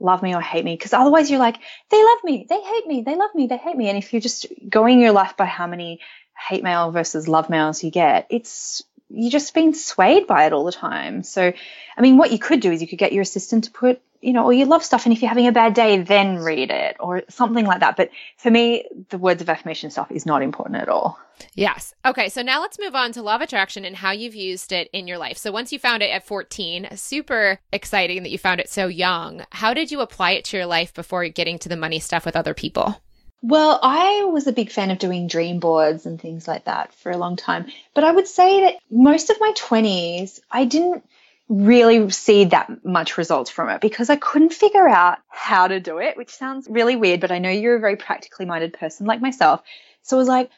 love 0.00 0.22
me 0.22 0.34
or 0.34 0.40
hate 0.40 0.64
me. 0.64 0.74
Because 0.74 0.92
otherwise 0.92 1.30
you're 1.30 1.38
like, 1.38 1.58
they 1.90 2.02
love 2.02 2.18
me, 2.24 2.46
they 2.48 2.60
hate 2.60 2.86
me, 2.86 3.02
they 3.02 3.16
love 3.16 3.34
me, 3.34 3.46
they 3.46 3.56
hate 3.56 3.76
me. 3.76 3.88
And 3.88 3.98
if 3.98 4.12
you're 4.12 4.20
just 4.20 4.46
going 4.68 5.00
your 5.00 5.12
life 5.12 5.36
by 5.36 5.46
how 5.46 5.66
many 5.66 6.00
hate 6.36 6.62
mail 6.62 6.90
versus 6.90 7.28
love 7.28 7.50
mails 7.50 7.84
you 7.84 7.90
get, 7.90 8.26
it's 8.30 8.82
you're 9.08 9.30
just 9.30 9.54
being 9.54 9.74
swayed 9.74 10.26
by 10.26 10.46
it 10.46 10.52
all 10.52 10.64
the 10.64 10.72
time. 10.72 11.22
So, 11.22 11.52
I 11.96 12.00
mean, 12.00 12.16
what 12.16 12.32
you 12.32 12.38
could 12.38 12.60
do 12.60 12.72
is 12.72 12.80
you 12.80 12.88
could 12.88 12.98
get 12.98 13.12
your 13.12 13.22
assistant 13.22 13.64
to 13.64 13.70
put, 13.70 14.00
you 14.20 14.32
know, 14.32 14.44
or 14.44 14.52
you 14.52 14.64
love 14.64 14.82
stuff, 14.82 15.04
and 15.04 15.12
if 15.12 15.20
you're 15.20 15.28
having 15.28 15.46
a 15.46 15.52
bad 15.52 15.74
day, 15.74 15.98
then 15.98 16.38
read 16.38 16.70
it 16.70 16.96
or 16.98 17.22
something 17.28 17.66
like 17.66 17.80
that. 17.80 17.96
But 17.96 18.10
for 18.38 18.50
me, 18.50 18.88
the 19.10 19.18
words 19.18 19.42
of 19.42 19.48
affirmation 19.48 19.90
stuff 19.90 20.10
is 20.10 20.24
not 20.24 20.42
important 20.42 20.80
at 20.80 20.88
all. 20.88 21.18
Yes. 21.54 21.94
Okay. 22.04 22.28
So 22.28 22.42
now 22.42 22.60
let's 22.60 22.78
move 22.78 22.94
on 22.94 23.12
to 23.12 23.22
law 23.22 23.36
of 23.36 23.40
attraction 23.40 23.84
and 23.84 23.96
how 23.96 24.12
you've 24.12 24.34
used 24.34 24.72
it 24.72 24.88
in 24.92 25.06
your 25.06 25.18
life. 25.18 25.36
So 25.36 25.52
once 25.52 25.72
you 25.72 25.78
found 25.78 26.02
it 26.02 26.10
at 26.10 26.26
14, 26.26 26.88
super 26.94 27.58
exciting 27.72 28.22
that 28.22 28.30
you 28.30 28.38
found 28.38 28.60
it 28.60 28.68
so 28.68 28.86
young. 28.86 29.44
How 29.50 29.74
did 29.74 29.90
you 29.90 30.00
apply 30.00 30.32
it 30.32 30.44
to 30.46 30.56
your 30.56 30.66
life 30.66 30.94
before 30.94 31.28
getting 31.28 31.58
to 31.58 31.68
the 31.68 31.76
money 31.76 31.98
stuff 31.98 32.24
with 32.24 32.36
other 32.36 32.54
people? 32.54 33.00
Well, 33.46 33.78
I 33.82 34.24
was 34.24 34.46
a 34.46 34.54
big 34.54 34.70
fan 34.70 34.90
of 34.90 34.98
doing 34.98 35.26
dream 35.26 35.60
boards 35.60 36.06
and 36.06 36.18
things 36.18 36.48
like 36.48 36.64
that 36.64 36.94
for 36.94 37.12
a 37.12 37.18
long 37.18 37.36
time. 37.36 37.66
But 37.94 38.02
I 38.02 38.10
would 38.10 38.26
say 38.26 38.62
that 38.62 38.76
most 38.90 39.28
of 39.28 39.36
my 39.38 39.52
20s, 39.54 40.40
I 40.50 40.64
didn't 40.64 41.04
really 41.50 42.08
see 42.08 42.46
that 42.46 42.86
much 42.86 43.18
results 43.18 43.50
from 43.50 43.68
it 43.68 43.82
because 43.82 44.08
I 44.08 44.16
couldn't 44.16 44.54
figure 44.54 44.88
out 44.88 45.18
how 45.28 45.68
to 45.68 45.78
do 45.78 45.98
it, 45.98 46.16
which 46.16 46.30
sounds 46.30 46.68
really 46.70 46.96
weird, 46.96 47.20
but 47.20 47.32
I 47.32 47.38
know 47.38 47.50
you're 47.50 47.76
a 47.76 47.80
very 47.80 47.96
practically 47.96 48.46
minded 48.46 48.72
person 48.72 49.04
like 49.04 49.20
myself. 49.20 49.60
So 50.00 50.16
I 50.16 50.20
was 50.20 50.28
like, 50.28 50.48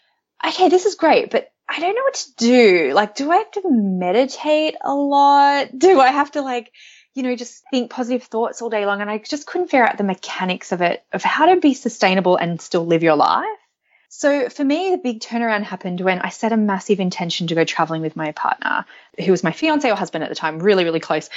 okay, 0.46 0.68
this 0.68 0.86
is 0.86 0.94
great, 0.94 1.32
but 1.32 1.50
I 1.68 1.80
don't 1.80 1.96
know 1.96 2.02
what 2.02 2.14
to 2.14 2.34
do. 2.36 2.92
Like, 2.94 3.16
do 3.16 3.32
I 3.32 3.38
have 3.38 3.50
to 3.50 3.68
meditate 3.68 4.76
a 4.80 4.94
lot? 4.94 5.76
Do 5.76 5.98
I 5.98 6.12
have 6.12 6.30
to 6.32 6.42
like 6.42 6.70
you 7.16 7.22
know, 7.22 7.34
just 7.34 7.64
think 7.70 7.90
positive 7.90 8.24
thoughts 8.24 8.60
all 8.60 8.68
day 8.68 8.84
long. 8.84 9.00
And 9.00 9.10
I 9.10 9.18
just 9.18 9.46
couldn't 9.46 9.68
figure 9.68 9.86
out 9.86 9.96
the 9.96 10.04
mechanics 10.04 10.70
of 10.70 10.82
it, 10.82 11.02
of 11.12 11.22
how 11.22 11.46
to 11.46 11.60
be 11.60 11.72
sustainable 11.72 12.36
and 12.36 12.60
still 12.60 12.86
live 12.86 13.02
your 13.02 13.16
life. 13.16 13.46
So 14.08 14.48
for 14.50 14.62
me, 14.62 14.90
the 14.90 14.98
big 14.98 15.20
turnaround 15.20 15.62
happened 15.62 16.00
when 16.00 16.20
I 16.20 16.28
set 16.28 16.52
a 16.52 16.56
massive 16.56 17.00
intention 17.00 17.48
to 17.48 17.54
go 17.54 17.64
traveling 17.64 18.02
with 18.02 18.16
my 18.16 18.32
partner, 18.32 18.84
who 19.18 19.30
was 19.30 19.42
my 19.42 19.52
fiance 19.52 19.90
or 19.90 19.96
husband 19.96 20.24
at 20.24 20.30
the 20.30 20.36
time, 20.36 20.58
really, 20.58 20.84
really 20.84 21.00
close. 21.00 21.28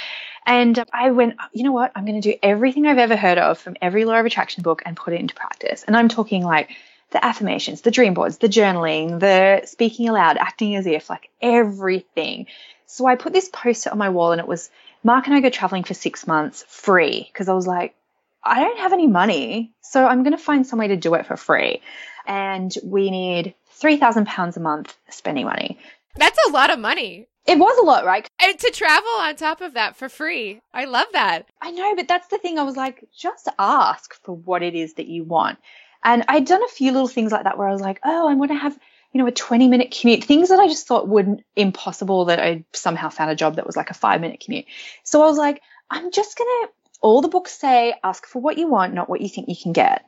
And 0.46 0.82
I 0.92 1.10
went, 1.10 1.36
you 1.52 1.64
know 1.64 1.72
what? 1.72 1.92
I'm 1.96 2.04
going 2.04 2.20
to 2.20 2.32
do 2.32 2.38
everything 2.42 2.86
I've 2.86 2.98
ever 2.98 3.16
heard 3.16 3.38
of 3.38 3.58
from 3.58 3.76
every 3.80 4.04
law 4.04 4.20
of 4.20 4.26
attraction 4.26 4.62
book 4.62 4.82
and 4.84 4.96
put 4.96 5.14
it 5.14 5.20
into 5.20 5.34
practice. 5.34 5.82
And 5.82 5.96
I'm 5.96 6.08
talking 6.08 6.44
like 6.44 6.70
the 7.10 7.24
affirmations, 7.24 7.80
the 7.80 7.90
dream 7.90 8.14
boards, 8.14 8.38
the 8.38 8.48
journaling, 8.48 9.18
the 9.18 9.66
speaking 9.66 10.08
aloud, 10.08 10.36
acting 10.36 10.76
as 10.76 10.86
if, 10.86 11.10
like 11.10 11.30
everything. 11.40 12.46
So 12.86 13.06
I 13.06 13.16
put 13.16 13.32
this 13.32 13.48
poster 13.48 13.90
on 13.90 13.98
my 13.98 14.10
wall 14.10 14.32
and 14.32 14.40
it 14.40 14.46
was 14.46 14.70
Mark 15.02 15.26
and 15.26 15.34
I 15.34 15.40
go 15.40 15.50
traveling 15.50 15.84
for 15.84 15.94
six 15.94 16.26
months 16.26 16.64
free 16.68 17.28
because 17.32 17.48
I 17.48 17.54
was 17.54 17.66
like, 17.66 17.94
I 18.42 18.60
don't 18.60 18.78
have 18.78 18.92
any 18.92 19.06
money, 19.06 19.72
so 19.80 20.06
I'm 20.06 20.22
going 20.22 20.36
to 20.36 20.42
find 20.42 20.66
some 20.66 20.78
way 20.78 20.88
to 20.88 20.96
do 20.96 21.14
it 21.14 21.26
for 21.26 21.36
free. 21.36 21.82
And 22.26 22.74
we 22.82 23.10
need 23.10 23.54
£3,000 23.80 24.56
a 24.56 24.60
month 24.60 24.96
spending 25.08 25.46
money. 25.46 25.78
That's 26.16 26.38
a 26.48 26.50
lot 26.50 26.70
of 26.70 26.78
money. 26.78 27.26
It 27.46 27.58
was 27.58 27.78
a 27.78 27.82
lot, 27.82 28.04
right? 28.04 28.28
And 28.38 28.58
to 28.58 28.70
travel 28.70 29.10
on 29.18 29.36
top 29.36 29.60
of 29.60 29.74
that 29.74 29.96
for 29.96 30.08
free. 30.08 30.60
I 30.72 30.84
love 30.84 31.06
that. 31.12 31.46
I 31.60 31.70
know, 31.70 31.96
but 31.96 32.08
that's 32.08 32.28
the 32.28 32.38
thing. 32.38 32.58
I 32.58 32.62
was 32.62 32.76
like, 32.76 33.04
just 33.16 33.48
ask 33.58 34.14
for 34.22 34.36
what 34.36 34.62
it 34.62 34.74
is 34.74 34.94
that 34.94 35.06
you 35.06 35.24
want. 35.24 35.58
And 36.04 36.24
I'd 36.28 36.46
done 36.46 36.62
a 36.62 36.68
few 36.68 36.92
little 36.92 37.08
things 37.08 37.32
like 37.32 37.44
that 37.44 37.58
where 37.58 37.68
I 37.68 37.72
was 37.72 37.80
like, 37.80 38.00
oh, 38.04 38.28
I 38.28 38.34
want 38.34 38.50
to 38.50 38.56
have 38.56 38.78
you 39.12 39.18
know, 39.18 39.26
a 39.26 39.32
20 39.32 39.68
minute 39.68 39.94
commute, 39.98 40.24
things 40.24 40.50
that 40.50 40.60
I 40.60 40.68
just 40.68 40.86
thought 40.86 41.08
would 41.08 41.44
impossible 41.56 42.26
that 42.26 42.38
I 42.38 42.64
somehow 42.72 43.08
found 43.08 43.30
a 43.30 43.36
job 43.36 43.56
that 43.56 43.66
was 43.66 43.76
like 43.76 43.90
a 43.90 43.94
five 43.94 44.20
minute 44.20 44.40
commute. 44.40 44.66
So 45.02 45.22
I 45.22 45.26
was 45.26 45.38
like, 45.38 45.60
I'm 45.90 46.12
just 46.12 46.38
going 46.38 46.48
to, 46.62 46.72
all 47.00 47.20
the 47.20 47.28
books 47.28 47.52
say, 47.52 47.94
ask 48.04 48.26
for 48.26 48.40
what 48.40 48.58
you 48.58 48.68
want, 48.68 48.94
not 48.94 49.08
what 49.08 49.20
you 49.20 49.28
think 49.28 49.48
you 49.48 49.56
can 49.60 49.72
get. 49.72 50.04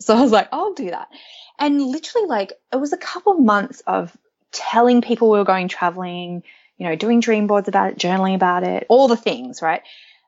So 0.00 0.16
I 0.16 0.20
was 0.20 0.32
like, 0.32 0.48
I'll 0.52 0.74
do 0.74 0.90
that. 0.90 1.08
And 1.58 1.80
literally, 1.80 2.26
like, 2.26 2.52
it 2.72 2.76
was 2.76 2.92
a 2.92 2.98
couple 2.98 3.34
months 3.34 3.82
of 3.86 4.16
telling 4.50 5.02
people 5.02 5.30
we 5.30 5.38
were 5.38 5.44
going 5.44 5.68
traveling, 5.68 6.42
you 6.76 6.88
know, 6.88 6.96
doing 6.96 7.20
dream 7.20 7.46
boards 7.46 7.68
about 7.68 7.92
it, 7.92 7.98
journaling 7.98 8.34
about 8.34 8.64
it, 8.64 8.86
all 8.88 9.06
the 9.06 9.16
things, 9.16 9.62
right? 9.62 9.82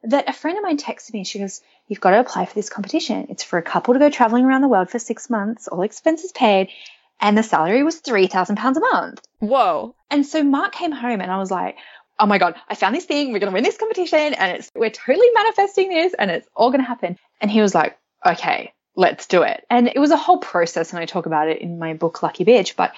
That 0.04 0.28
a 0.28 0.32
friend 0.32 0.56
of 0.56 0.62
mine 0.62 0.78
texted 0.78 1.12
me 1.14 1.20
and 1.20 1.26
she 1.26 1.40
goes, 1.40 1.62
You've 1.88 2.00
got 2.00 2.10
to 2.10 2.20
apply 2.20 2.46
for 2.46 2.54
this 2.54 2.68
competition. 2.68 3.26
It's 3.30 3.44
for 3.44 3.58
a 3.58 3.62
couple 3.62 3.94
to 3.94 4.00
go 4.00 4.10
traveling 4.10 4.44
around 4.44 4.62
the 4.62 4.68
world 4.68 4.90
for 4.90 4.98
six 4.98 5.30
months, 5.30 5.68
all 5.68 5.82
expenses 5.82 6.32
paid 6.32 6.68
and 7.20 7.36
the 7.36 7.42
salary 7.42 7.82
was 7.82 8.00
£3,000 8.00 8.76
a 8.76 8.80
month. 8.80 9.22
Whoa. 9.38 9.94
And 10.10 10.24
so 10.24 10.42
Mark 10.42 10.72
came 10.72 10.92
home 10.92 11.20
and 11.20 11.30
I 11.30 11.38
was 11.38 11.50
like, 11.50 11.76
oh 12.18 12.26
my 12.26 12.38
God, 12.38 12.54
I 12.68 12.74
found 12.74 12.94
this 12.94 13.04
thing. 13.04 13.32
We're 13.32 13.38
going 13.38 13.52
to 13.52 13.54
win 13.54 13.64
this 13.64 13.78
competition 13.78 14.34
and 14.34 14.56
it's, 14.56 14.70
we're 14.74 14.90
totally 14.90 15.28
manifesting 15.34 15.90
this 15.90 16.14
and 16.14 16.30
it's 16.30 16.48
all 16.54 16.70
going 16.70 16.80
to 16.80 16.86
happen. 16.86 17.18
And 17.40 17.50
he 17.50 17.60
was 17.60 17.74
like, 17.74 17.98
okay, 18.24 18.72
let's 18.94 19.26
do 19.26 19.42
it. 19.42 19.64
And 19.70 19.88
it 19.88 19.98
was 19.98 20.10
a 20.10 20.16
whole 20.16 20.38
process. 20.38 20.92
And 20.92 21.00
I 21.00 21.06
talk 21.06 21.26
about 21.26 21.48
it 21.48 21.60
in 21.60 21.78
my 21.78 21.94
book, 21.94 22.22
Lucky 22.22 22.44
Bitch, 22.44 22.76
but 22.76 22.92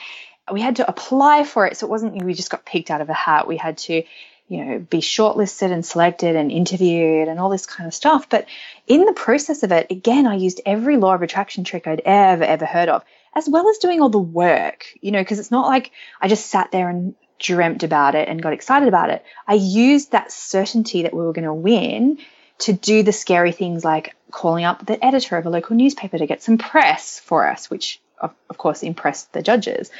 we 0.52 0.61
had 0.61 0.76
to 0.76 0.88
apply 0.88 1.44
for 1.44 1.66
it. 1.66 1.76
So 1.76 1.87
it 1.87 1.90
wasn't, 1.90 2.22
we 2.22 2.35
just 2.35 2.50
got 2.50 2.64
picked 2.64 2.90
out 2.90 3.00
of 3.00 3.09
a 3.09 3.14
hat. 3.14 3.46
We 3.48 3.57
had 3.57 3.78
to, 3.78 4.02
you 4.48 4.64
know, 4.64 4.78
be 4.78 4.98
shortlisted 4.98 5.72
and 5.72 5.85
selected 5.85 6.37
and 6.37 6.50
interviewed 6.50 7.28
and 7.28 7.38
all 7.38 7.50
this 7.50 7.66
kind 7.66 7.87
of 7.87 7.94
stuff. 7.94 8.28
But 8.28 8.46
in 8.87 9.04
the 9.04 9.12
process 9.12 9.62
of 9.62 9.72
it, 9.72 9.88
again, 9.90 10.26
I 10.26 10.37
used 10.37 10.61
every 10.64 10.96
law 10.96 11.14
of 11.14 11.22
attraction 11.22 11.64
trick 11.64 11.87
I'd 11.87 12.00
ever, 12.04 12.44
ever 12.44 12.64
heard 12.64 12.88
of 12.88 13.04
as 13.34 13.48
well 13.48 13.68
as 13.68 13.78
doing 13.78 14.00
all 14.00 14.08
the 14.08 14.18
work, 14.18 14.86
you 15.00 15.10
know, 15.10 15.20
because 15.20 15.38
it's 15.38 15.50
not 15.50 15.66
like 15.66 15.90
I 16.20 16.28
just 16.28 16.46
sat 16.46 16.70
there 16.72 16.88
and 16.88 17.14
dreamt 17.38 17.82
about 17.82 18.14
it 18.14 18.28
and 18.28 18.42
got 18.42 18.52
excited 18.52 18.88
about 18.88 19.10
it. 19.10 19.24
I 19.46 19.54
used 19.54 20.12
that 20.12 20.32
certainty 20.32 21.02
that 21.02 21.14
we 21.14 21.24
were 21.24 21.32
going 21.32 21.44
to 21.44 21.54
win 21.54 22.18
to 22.58 22.72
do 22.72 23.02
the 23.02 23.12
scary 23.12 23.52
things 23.52 23.84
like 23.84 24.16
calling 24.30 24.64
up 24.64 24.84
the 24.84 25.02
editor 25.04 25.36
of 25.36 25.46
a 25.46 25.50
local 25.50 25.76
newspaper 25.76 26.18
to 26.18 26.26
get 26.26 26.42
some 26.42 26.58
press 26.58 27.20
for 27.20 27.46
us, 27.46 27.70
which 27.70 28.00
of, 28.20 28.34
of 28.50 28.58
course, 28.58 28.82
impressed 28.82 29.32
the 29.32 29.42
judges. 29.42 29.90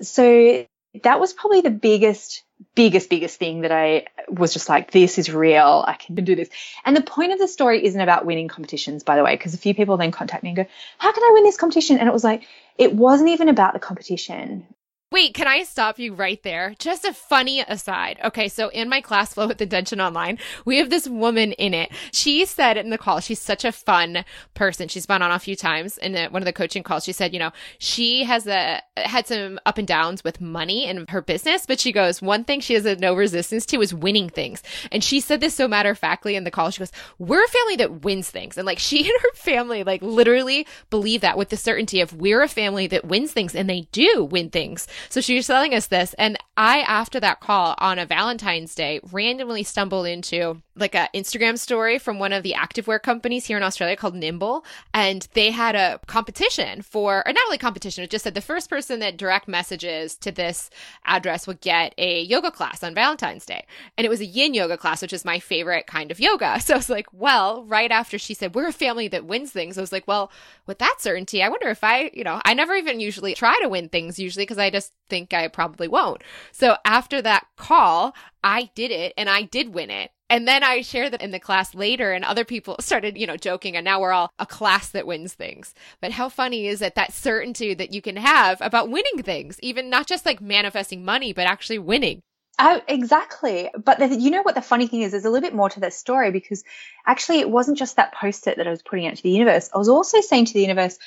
So 0.00 0.66
that 1.02 1.20
was 1.20 1.32
probably 1.34 1.60
the 1.60 1.70
biggest, 1.70 2.42
biggest, 2.74 3.10
biggest 3.10 3.38
thing 3.38 3.62
that 3.62 3.72
I 3.72 4.06
was 4.28 4.52
just 4.52 4.68
like, 4.68 4.90
this 4.90 5.18
is 5.18 5.32
real. 5.32 5.84
I 5.86 5.94
can 5.94 6.14
do 6.14 6.34
this. 6.34 6.48
And 6.84 6.96
the 6.96 7.02
point 7.02 7.32
of 7.32 7.38
the 7.38 7.48
story 7.48 7.84
isn't 7.84 8.00
about 8.00 8.26
winning 8.26 8.48
competitions, 8.48 9.04
by 9.04 9.16
the 9.16 9.24
way, 9.24 9.34
because 9.34 9.54
a 9.54 9.58
few 9.58 9.74
people 9.74 9.96
then 9.96 10.10
contact 10.10 10.42
me 10.42 10.50
and 10.50 10.56
go, 10.56 10.66
how 10.98 11.12
can 11.12 11.22
I 11.22 11.30
win 11.34 11.44
this 11.44 11.56
competition? 11.56 11.98
And 11.98 12.08
it 12.08 12.12
was 12.12 12.24
like, 12.24 12.44
it 12.76 12.94
wasn't 12.94 13.30
even 13.30 13.48
about 13.48 13.72
the 13.72 13.78
competition. 13.78 14.66
Wait, 15.10 15.32
can 15.32 15.46
I 15.46 15.62
stop 15.62 15.98
you 15.98 16.12
right 16.12 16.42
there? 16.42 16.74
Just 16.78 17.06
a 17.06 17.14
funny 17.14 17.60
aside. 17.60 18.20
Okay, 18.24 18.48
so 18.48 18.68
in 18.68 18.90
my 18.90 19.00
class 19.00 19.32
flow 19.32 19.46
with 19.46 19.60
Intention 19.62 20.02
Online, 20.02 20.38
we 20.66 20.76
have 20.78 20.90
this 20.90 21.08
woman 21.08 21.52
in 21.52 21.72
it. 21.72 21.90
She 22.12 22.44
said 22.44 22.76
in 22.76 22.90
the 22.90 22.98
call, 22.98 23.20
she's 23.20 23.40
such 23.40 23.64
a 23.64 23.72
fun 23.72 24.26
person. 24.52 24.86
She's 24.86 25.06
been 25.06 25.22
on 25.22 25.30
a 25.30 25.38
few 25.38 25.56
times 25.56 25.96
in 25.96 26.14
one 26.30 26.42
of 26.42 26.46
the 26.46 26.52
coaching 26.52 26.82
calls. 26.82 27.04
She 27.04 27.12
said, 27.12 27.32
you 27.32 27.38
know, 27.38 27.52
she 27.78 28.24
has 28.24 28.46
a 28.46 28.82
had 28.96 29.26
some 29.26 29.58
up 29.64 29.78
and 29.78 29.88
downs 29.88 30.22
with 30.22 30.42
money 30.42 30.86
in 30.86 31.06
her 31.08 31.22
business, 31.22 31.64
but 31.64 31.80
she 31.80 31.90
goes, 31.90 32.20
one 32.20 32.44
thing 32.44 32.60
she 32.60 32.74
has 32.74 32.84
a 32.84 32.96
no 32.96 33.14
resistance 33.14 33.64
to 33.66 33.80
is 33.80 33.94
winning 33.94 34.28
things. 34.28 34.62
And 34.92 35.02
she 35.02 35.20
said 35.20 35.40
this 35.40 35.54
so 35.54 35.66
matter 35.66 35.90
of 35.90 35.98
factly 35.98 36.36
in 36.36 36.44
the 36.44 36.50
call. 36.50 36.70
She 36.70 36.80
goes, 36.80 36.92
"We're 37.18 37.44
a 37.44 37.48
family 37.48 37.76
that 37.76 38.02
wins 38.04 38.30
things," 38.30 38.58
and 38.58 38.66
like 38.66 38.78
she 38.88 39.00
and 39.00 39.22
her 39.22 39.32
family 39.34 39.84
like 39.84 40.02
literally 40.02 40.66
believe 40.90 41.22
that 41.22 41.38
with 41.38 41.48
the 41.48 41.56
certainty 41.56 42.02
of 42.02 42.12
we're 42.12 42.42
a 42.42 42.48
family 42.48 42.86
that 42.88 43.06
wins 43.06 43.32
things, 43.32 43.54
and 43.54 43.70
they 43.70 43.88
do 43.92 44.28
win 44.30 44.50
things. 44.50 44.86
So 45.08 45.20
she 45.20 45.36
was 45.36 45.46
telling 45.46 45.74
us 45.74 45.86
this. 45.86 46.14
And 46.14 46.38
I, 46.56 46.80
after 46.80 47.20
that 47.20 47.40
call 47.40 47.74
on 47.78 47.98
a 47.98 48.06
Valentine's 48.06 48.74
Day, 48.74 49.00
randomly 49.12 49.62
stumbled 49.62 50.06
into 50.06 50.62
like 50.74 50.94
a 50.94 51.08
Instagram 51.14 51.58
story 51.58 51.98
from 51.98 52.18
one 52.18 52.32
of 52.32 52.42
the 52.42 52.54
activewear 52.56 53.02
companies 53.02 53.46
here 53.46 53.56
in 53.56 53.62
Australia 53.62 53.96
called 53.96 54.14
Nimble. 54.14 54.64
And 54.94 55.26
they 55.34 55.50
had 55.50 55.74
a 55.74 56.00
competition 56.06 56.82
for, 56.82 57.26
or 57.26 57.32
not 57.32 57.40
really 57.42 57.58
competition, 57.58 58.04
it 58.04 58.10
just 58.10 58.24
said 58.24 58.34
the 58.34 58.40
first 58.40 58.70
person 58.70 59.00
that 59.00 59.16
direct 59.16 59.48
messages 59.48 60.16
to 60.16 60.30
this 60.30 60.70
address 61.04 61.46
would 61.46 61.60
get 61.60 61.94
a 61.98 62.22
yoga 62.22 62.50
class 62.50 62.82
on 62.82 62.94
Valentine's 62.94 63.46
Day. 63.46 63.66
And 63.96 64.04
it 64.04 64.10
was 64.10 64.20
a 64.20 64.26
yin 64.26 64.54
yoga 64.54 64.76
class, 64.76 65.02
which 65.02 65.12
is 65.12 65.24
my 65.24 65.38
favorite 65.38 65.86
kind 65.86 66.10
of 66.10 66.20
yoga. 66.20 66.60
So 66.68 66.74
I 66.74 66.76
was 66.76 66.90
like, 66.90 67.06
well, 67.12 67.64
right 67.64 67.90
after 67.90 68.18
she 68.18 68.34
said, 68.34 68.54
we're 68.54 68.66
a 68.66 68.72
family 68.72 69.08
that 69.08 69.24
wins 69.24 69.52
things, 69.52 69.78
I 69.78 69.80
was 69.80 69.92
like, 69.92 70.06
well, 70.06 70.30
with 70.66 70.78
that 70.80 70.96
certainty, 70.98 71.42
I 71.42 71.48
wonder 71.48 71.68
if 71.68 71.82
I, 71.82 72.10
you 72.12 72.24
know, 72.24 72.42
I 72.44 72.52
never 72.52 72.74
even 72.74 73.00
usually 73.00 73.34
try 73.34 73.58
to 73.62 73.70
win 73.70 73.88
things 73.88 74.18
usually 74.18 74.42
because 74.44 74.58
I 74.58 74.68
just 74.68 74.87
think 75.08 75.32
I 75.32 75.48
probably 75.48 75.88
won't. 75.88 76.22
So 76.52 76.76
after 76.84 77.22
that 77.22 77.46
call, 77.56 78.14
I 78.42 78.70
did 78.74 78.90
it 78.90 79.14
and 79.16 79.28
I 79.28 79.42
did 79.42 79.74
win 79.74 79.90
it. 79.90 80.10
And 80.30 80.46
then 80.46 80.62
I 80.62 80.82
shared 80.82 81.14
that 81.14 81.22
in 81.22 81.30
the 81.30 81.40
class 81.40 81.74
later, 81.74 82.12
and 82.12 82.22
other 82.22 82.44
people 82.44 82.76
started, 82.80 83.16
you 83.16 83.26
know, 83.26 83.36
joking. 83.36 83.76
And 83.76 83.84
now 83.84 84.00
we're 84.00 84.12
all 84.12 84.30
a 84.38 84.46
class 84.46 84.90
that 84.90 85.06
wins 85.06 85.32
things. 85.32 85.74
But 86.00 86.12
how 86.12 86.28
funny 86.28 86.66
is 86.66 86.82
it 86.82 86.94
that 86.96 87.12
certainty 87.12 87.74
that 87.74 87.94
you 87.94 88.02
can 88.02 88.16
have 88.16 88.60
about 88.60 88.90
winning 88.90 89.22
things, 89.22 89.58
even 89.60 89.88
not 89.88 90.06
just 90.06 90.26
like 90.26 90.40
manifesting 90.40 91.04
money, 91.04 91.32
but 91.32 91.46
actually 91.46 91.78
winning? 91.78 92.20
Oh, 92.60 92.82
exactly. 92.88 93.70
But 93.82 94.00
the, 94.00 94.08
you 94.08 94.30
know 94.30 94.42
what 94.42 94.56
the 94.56 94.60
funny 94.60 94.88
thing 94.88 95.02
is? 95.02 95.12
There's 95.12 95.24
a 95.24 95.30
little 95.30 95.46
bit 95.46 95.54
more 95.54 95.70
to 95.70 95.80
this 95.80 95.96
story 95.96 96.32
because 96.32 96.64
actually 97.06 97.38
it 97.38 97.48
wasn't 97.48 97.78
just 97.78 97.96
that 97.96 98.12
post 98.12 98.48
it 98.48 98.56
that 98.56 98.66
I 98.66 98.70
was 98.70 98.82
putting 98.82 99.06
out 99.06 99.16
to 99.16 99.22
the 99.22 99.30
universe. 99.30 99.70
I 99.72 99.78
was 99.78 99.88
also 99.88 100.20
saying 100.20 100.46
to 100.46 100.54
the 100.54 100.62
universe, 100.62 100.98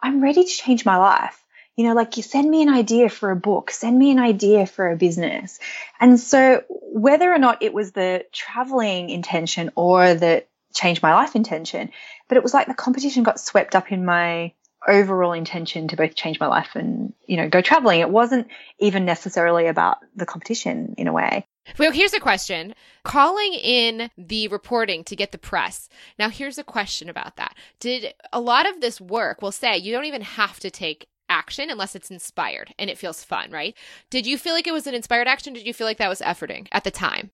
I'm 0.00 0.22
ready 0.22 0.44
to 0.44 0.50
change 0.50 0.86
my 0.86 0.96
life 0.96 1.43
you 1.76 1.84
know, 1.84 1.94
like 1.94 2.16
you 2.16 2.22
send 2.22 2.48
me 2.48 2.62
an 2.62 2.68
idea 2.68 3.08
for 3.08 3.30
a 3.30 3.36
book, 3.36 3.70
send 3.70 3.98
me 3.98 4.10
an 4.10 4.18
idea 4.18 4.66
for 4.66 4.90
a 4.90 4.96
business. 4.96 5.58
And 6.00 6.18
so 6.20 6.62
whether 6.70 7.32
or 7.32 7.38
not 7.38 7.62
it 7.62 7.74
was 7.74 7.92
the 7.92 8.24
traveling 8.32 9.10
intention 9.10 9.70
or 9.74 10.14
the 10.14 10.44
change 10.74 11.02
my 11.02 11.14
life 11.14 11.34
intention, 11.34 11.90
but 12.28 12.36
it 12.36 12.42
was 12.42 12.54
like 12.54 12.66
the 12.66 12.74
competition 12.74 13.22
got 13.22 13.40
swept 13.40 13.74
up 13.74 13.90
in 13.90 14.04
my 14.04 14.52
overall 14.86 15.32
intention 15.32 15.88
to 15.88 15.96
both 15.96 16.14
change 16.14 16.38
my 16.38 16.46
life 16.46 16.70
and, 16.74 17.14
you 17.26 17.36
know, 17.36 17.48
go 17.48 17.60
traveling. 17.60 18.00
It 18.00 18.10
wasn't 18.10 18.48
even 18.78 19.04
necessarily 19.04 19.66
about 19.66 19.98
the 20.14 20.26
competition 20.26 20.94
in 20.98 21.08
a 21.08 21.12
way. 21.12 21.46
Well, 21.78 21.92
here's 21.92 22.12
a 22.12 22.20
question. 22.20 22.74
Calling 23.04 23.54
in 23.54 24.10
the 24.18 24.48
reporting 24.48 25.02
to 25.04 25.16
get 25.16 25.32
the 25.32 25.38
press. 25.38 25.88
Now, 26.18 26.28
here's 26.28 26.58
a 26.58 26.64
question 26.64 27.08
about 27.08 27.36
that. 27.36 27.56
Did 27.80 28.12
a 28.32 28.40
lot 28.40 28.68
of 28.68 28.82
this 28.82 29.00
work, 29.00 29.40
we'll 29.40 29.52
say, 29.52 29.78
you 29.78 29.90
don't 29.90 30.04
even 30.04 30.22
have 30.22 30.60
to 30.60 30.70
take 30.70 31.06
action 31.28 31.70
unless 31.70 31.94
it's 31.94 32.10
inspired 32.10 32.74
and 32.78 32.90
it 32.90 32.98
feels 32.98 33.24
fun, 33.24 33.50
right? 33.50 33.76
Did 34.10 34.26
you 34.26 34.38
feel 34.38 34.54
like 34.54 34.66
it 34.66 34.72
was 34.72 34.86
an 34.86 34.94
inspired 34.94 35.28
action? 35.28 35.52
Did 35.52 35.66
you 35.66 35.74
feel 35.74 35.86
like 35.86 35.98
that 35.98 36.08
was 36.08 36.20
efforting 36.20 36.68
at 36.72 36.84
the 36.84 36.90
time? 36.90 37.30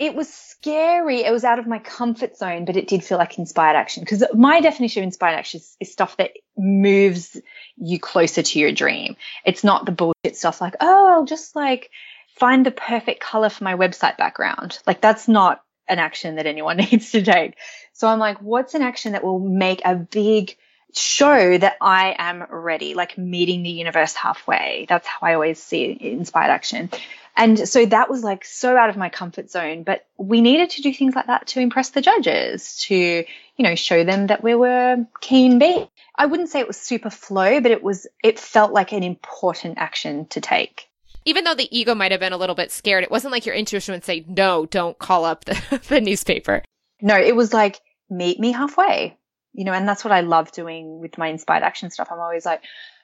It 0.00 0.14
was 0.14 0.32
scary. 0.32 1.22
It 1.22 1.30
was 1.30 1.44
out 1.44 1.58
of 1.58 1.66
my 1.66 1.78
comfort 1.78 2.36
zone, 2.36 2.64
but 2.64 2.76
it 2.76 2.88
did 2.88 3.04
feel 3.04 3.18
like 3.18 3.38
inspired 3.38 3.76
action 3.76 4.02
because 4.02 4.24
my 4.34 4.60
definition 4.60 5.02
of 5.02 5.04
inspired 5.04 5.36
action 5.36 5.60
is, 5.60 5.76
is, 5.78 5.92
stuff 5.92 6.16
that 6.16 6.32
moves 6.56 7.40
you 7.76 8.00
closer 8.00 8.42
to 8.42 8.58
your 8.58 8.72
dream. 8.72 9.16
It's 9.44 9.62
not 9.62 9.86
the 9.86 9.92
bullshit 9.92 10.36
stuff 10.36 10.60
like, 10.60 10.74
oh, 10.80 11.12
I'll 11.12 11.24
just 11.24 11.54
like 11.54 11.90
find 12.34 12.66
the 12.66 12.72
perfect 12.72 13.20
color 13.20 13.48
for 13.48 13.62
my 13.62 13.74
website 13.74 14.16
background. 14.16 14.80
Like 14.84 15.00
that's 15.00 15.28
not 15.28 15.62
an 15.86 16.00
action 16.00 16.36
that 16.36 16.46
anyone 16.46 16.76
needs 16.90 17.12
to 17.12 17.22
take. 17.22 17.56
So 17.92 18.08
I'm 18.08 18.18
like, 18.18 18.40
what's 18.42 18.74
an 18.74 18.82
action 18.82 19.12
that 19.12 19.22
will 19.22 19.38
make 19.38 19.82
a 19.84 19.94
big 19.94 20.56
show 20.96 21.58
that 21.58 21.76
I 21.80 22.14
am 22.18 22.44
ready, 22.48 22.94
like 22.94 23.18
meeting 23.18 23.62
the 23.62 23.70
universe 23.70 24.14
halfway. 24.14 24.86
That's 24.88 25.06
how 25.06 25.18
I 25.26 25.34
always 25.34 25.62
see 25.62 25.96
inspired 26.00 26.50
action. 26.50 26.90
And 27.36 27.68
so 27.68 27.84
that 27.86 28.08
was 28.08 28.22
like 28.22 28.44
so 28.44 28.76
out 28.76 28.90
of 28.90 28.96
my 28.96 29.08
comfort 29.08 29.50
zone, 29.50 29.82
but 29.82 30.06
we 30.16 30.40
needed 30.40 30.70
to 30.70 30.82
do 30.82 30.94
things 30.94 31.16
like 31.16 31.26
that 31.26 31.48
to 31.48 31.60
impress 31.60 31.90
the 31.90 32.00
judges, 32.00 32.76
to, 32.84 32.94
you 32.94 33.24
know, 33.58 33.74
show 33.74 34.04
them 34.04 34.28
that 34.28 34.44
we 34.44 34.54
were 34.54 35.04
keen 35.20 35.58
being. 35.58 35.88
I 36.14 36.26
wouldn't 36.26 36.50
say 36.50 36.60
it 36.60 36.68
was 36.68 36.76
super 36.76 37.10
flow, 37.10 37.60
but 37.60 37.72
it 37.72 37.82
was, 37.82 38.06
it 38.22 38.38
felt 38.38 38.72
like 38.72 38.92
an 38.92 39.02
important 39.02 39.78
action 39.78 40.26
to 40.26 40.40
take. 40.40 40.88
Even 41.24 41.42
though 41.42 41.54
the 41.54 41.76
ego 41.76 41.94
might 41.94 42.12
have 42.12 42.20
been 42.20 42.32
a 42.32 42.36
little 42.36 42.54
bit 42.54 42.70
scared, 42.70 43.02
it 43.02 43.10
wasn't 43.10 43.32
like 43.32 43.46
your 43.46 43.54
intuition 43.54 43.94
would 43.94 44.04
say, 44.04 44.24
no, 44.28 44.66
don't 44.66 44.98
call 44.98 45.24
up 45.24 45.44
the, 45.44 45.80
the 45.88 46.00
newspaper. 46.00 46.62
No, 47.00 47.16
it 47.16 47.34
was 47.34 47.52
like, 47.52 47.80
meet 48.08 48.38
me 48.38 48.52
halfway 48.52 49.18
you 49.54 49.64
know, 49.64 49.72
and 49.72 49.88
that's 49.88 50.04
what 50.04 50.12
I 50.12 50.20
love 50.20 50.52
doing 50.52 51.00
with 51.00 51.16
my 51.16 51.28
inspired 51.28 51.62
action 51.62 51.90
stuff. 51.90 52.08
I'm 52.10 52.18
always 52.18 52.44
like, 52.44 52.62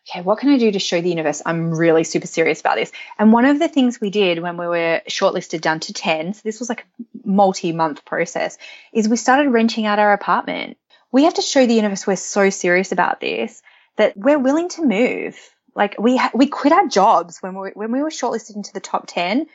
okay, 0.08 0.22
what 0.22 0.38
can 0.38 0.50
I 0.50 0.58
do 0.58 0.72
to 0.72 0.78
show 0.78 1.00
the 1.00 1.08
universe 1.08 1.42
I'm 1.46 1.70
really 1.70 2.04
super 2.04 2.26
serious 2.26 2.60
about 2.60 2.76
this? 2.76 2.92
And 3.18 3.32
one 3.32 3.44
of 3.44 3.58
the 3.58 3.68
things 3.68 4.00
we 4.00 4.10
did 4.10 4.40
when 4.40 4.56
we 4.56 4.66
were 4.66 5.00
shortlisted 5.08 5.60
down 5.60 5.80
to 5.80 5.92
10, 5.92 6.34
so 6.34 6.40
this 6.44 6.58
was 6.58 6.68
like 6.68 6.80
a 6.80 7.28
multi 7.28 7.72
month 7.72 8.04
process, 8.04 8.58
is 8.92 9.08
we 9.08 9.16
started 9.16 9.50
renting 9.50 9.86
out 9.86 9.98
our 9.98 10.12
apartment. 10.12 10.76
We 11.12 11.24
have 11.24 11.34
to 11.34 11.42
show 11.42 11.66
the 11.66 11.74
universe 11.74 12.06
we're 12.06 12.16
so 12.16 12.50
serious 12.50 12.92
about 12.92 13.20
this 13.20 13.62
that 13.96 14.16
we're 14.16 14.38
willing 14.38 14.68
to 14.70 14.86
move. 14.86 15.38
Like 15.74 15.96
we 15.98 16.16
ha- 16.16 16.32
we 16.34 16.46
quit 16.46 16.72
our 16.72 16.88
jobs 16.88 17.38
when 17.40 17.54
we 17.54 17.70
when 17.70 17.92
we 17.92 18.02
were 18.02 18.10
shortlisted 18.10 18.56
into 18.56 18.72
the 18.72 18.80
top 18.80 19.04
10. 19.06 19.46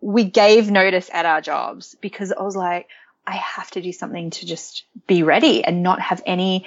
We 0.00 0.24
gave 0.24 0.70
notice 0.70 1.10
at 1.12 1.26
our 1.26 1.40
jobs 1.40 1.96
because 2.00 2.32
I 2.32 2.42
was 2.42 2.56
like, 2.56 2.88
I 3.28 3.36
have 3.36 3.70
to 3.72 3.82
do 3.82 3.92
something 3.92 4.30
to 4.30 4.46
just 4.46 4.84
be 5.06 5.22
ready 5.22 5.62
and 5.62 5.82
not 5.82 6.00
have 6.00 6.22
any, 6.24 6.64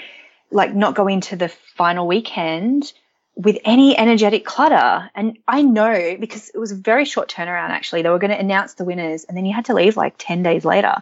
like, 0.52 0.76
not 0.76 0.94
go 0.94 1.08
into 1.08 1.36
the 1.36 1.50
final 1.50 2.08
weekend 2.08 2.94
with 3.36 3.58
any 3.66 3.98
energetic 3.98 4.46
clutter. 4.46 5.10
And 5.16 5.40
I 5.48 5.64
know 5.64 6.18
because 6.20 6.50
it 6.50 6.60
was 6.60 6.72
a 6.72 6.76
very 6.76 7.06
short 7.06 7.30
turnaround, 7.30 7.70
actually. 7.70 8.04
They 8.04 8.10
were 8.10 8.20
going 8.20 8.32
to 8.32 8.40
announce 8.40 8.76
the 8.76 8.86
winners 8.86 9.24
and 9.24 9.36
then 9.36 9.46
you 9.46 9.56
had 9.56 9.66
to 9.66 9.74
leave 9.74 9.98
like 9.98 10.16
10 10.20 10.44
days 10.44 10.64
later. 10.64 10.98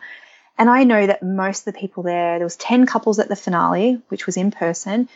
And 0.57 0.69
I 0.69 0.85
know 0.85 1.05
that 1.05 1.23
most 1.23 1.67
of 1.67 1.73
the 1.73 1.79
people 1.79 2.03
there, 2.03 2.37
there 2.37 2.45
was 2.45 2.55
10 2.55 2.85
couples 2.85 3.19
at 3.19 3.27
the 3.27 3.35
finale, 3.35 4.01
which 4.07 4.25
was 4.25 4.37
in 4.37 4.51
person 4.51 5.09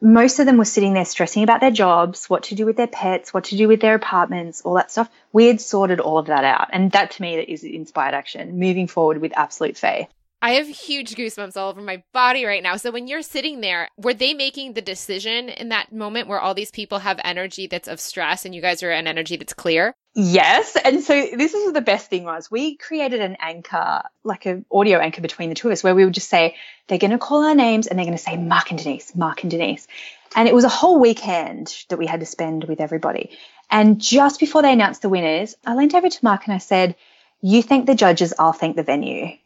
most 0.00 0.38
of 0.38 0.46
them 0.46 0.56
were 0.56 0.64
sitting 0.64 0.94
there 0.94 1.04
stressing 1.04 1.42
about 1.42 1.60
their 1.60 1.70
jobs, 1.70 2.30
what 2.30 2.44
to 2.44 2.54
do 2.54 2.64
with 2.64 2.76
their 2.76 2.86
pets, 2.86 3.34
what 3.34 3.44
to 3.44 3.56
do 3.56 3.68
with 3.68 3.80
their 3.80 3.94
apartments, 3.94 4.62
all 4.62 4.74
that 4.74 4.90
stuff. 4.90 5.10
We 5.32 5.46
had 5.46 5.60
sorted 5.60 6.00
all 6.00 6.18
of 6.18 6.26
that 6.26 6.44
out. 6.44 6.68
And 6.72 6.92
that 6.92 7.12
to 7.12 7.22
me 7.22 7.38
is 7.38 7.64
inspired 7.64 8.14
action, 8.14 8.58
moving 8.58 8.86
forward 8.86 9.20
with 9.20 9.36
absolute 9.36 9.76
faith. 9.76 10.08
I 10.42 10.52
have 10.52 10.66
huge 10.66 11.16
goosebumps 11.16 11.56
all 11.58 11.68
over 11.68 11.82
my 11.82 12.02
body 12.14 12.46
right 12.46 12.62
now. 12.62 12.76
So 12.76 12.90
when 12.90 13.06
you're 13.06 13.20
sitting 13.20 13.60
there, 13.60 13.88
were 13.98 14.14
they 14.14 14.32
making 14.32 14.72
the 14.72 14.80
decision 14.80 15.50
in 15.50 15.68
that 15.68 15.92
moment 15.92 16.28
where 16.28 16.40
all 16.40 16.54
these 16.54 16.70
people 16.70 16.98
have 17.00 17.20
energy 17.22 17.66
that's 17.66 17.88
of 17.88 18.00
stress 18.00 18.46
and 18.46 18.54
you 18.54 18.62
guys 18.62 18.82
are 18.82 18.90
an 18.90 19.06
energy 19.06 19.36
that's 19.36 19.52
clear? 19.52 19.94
Yes. 20.14 20.76
And 20.82 21.02
so 21.02 21.12
this 21.36 21.52
is 21.52 21.72
the 21.74 21.82
best 21.82 22.08
thing 22.08 22.24
was 22.24 22.50
we 22.50 22.76
created 22.76 23.20
an 23.20 23.36
anchor, 23.38 24.02
like 24.24 24.46
an 24.46 24.64
audio 24.72 24.98
anchor 24.98 25.20
between 25.20 25.50
the 25.50 25.54
two 25.54 25.68
of 25.68 25.72
us 25.72 25.84
where 25.84 25.94
we 25.94 26.06
would 26.06 26.14
just 26.14 26.30
say, 26.30 26.56
they're 26.88 26.98
going 26.98 27.10
to 27.10 27.18
call 27.18 27.44
our 27.44 27.54
names 27.54 27.86
and 27.86 27.98
they're 27.98 28.06
going 28.06 28.16
to 28.16 28.22
say 28.22 28.38
Mark 28.38 28.70
and 28.70 28.82
Denise, 28.82 29.14
Mark 29.14 29.42
and 29.42 29.50
Denise. 29.50 29.86
And 30.34 30.48
it 30.48 30.54
was 30.54 30.64
a 30.64 30.70
whole 30.70 30.98
weekend 30.98 31.84
that 31.90 31.98
we 31.98 32.06
had 32.06 32.20
to 32.20 32.26
spend 32.26 32.64
with 32.64 32.80
everybody. 32.80 33.36
And 33.70 34.00
just 34.00 34.40
before 34.40 34.62
they 34.62 34.72
announced 34.72 35.02
the 35.02 35.10
winners, 35.10 35.54
I 35.66 35.74
leaned 35.74 35.94
over 35.94 36.08
to 36.08 36.24
Mark 36.24 36.46
and 36.46 36.54
I 36.54 36.58
said, 36.58 36.96
you 37.42 37.62
thank 37.62 37.86
the 37.86 37.94
judges, 37.94 38.32
I'll 38.38 38.52
thank 38.52 38.76
the 38.76 38.82
venue. 38.82 39.36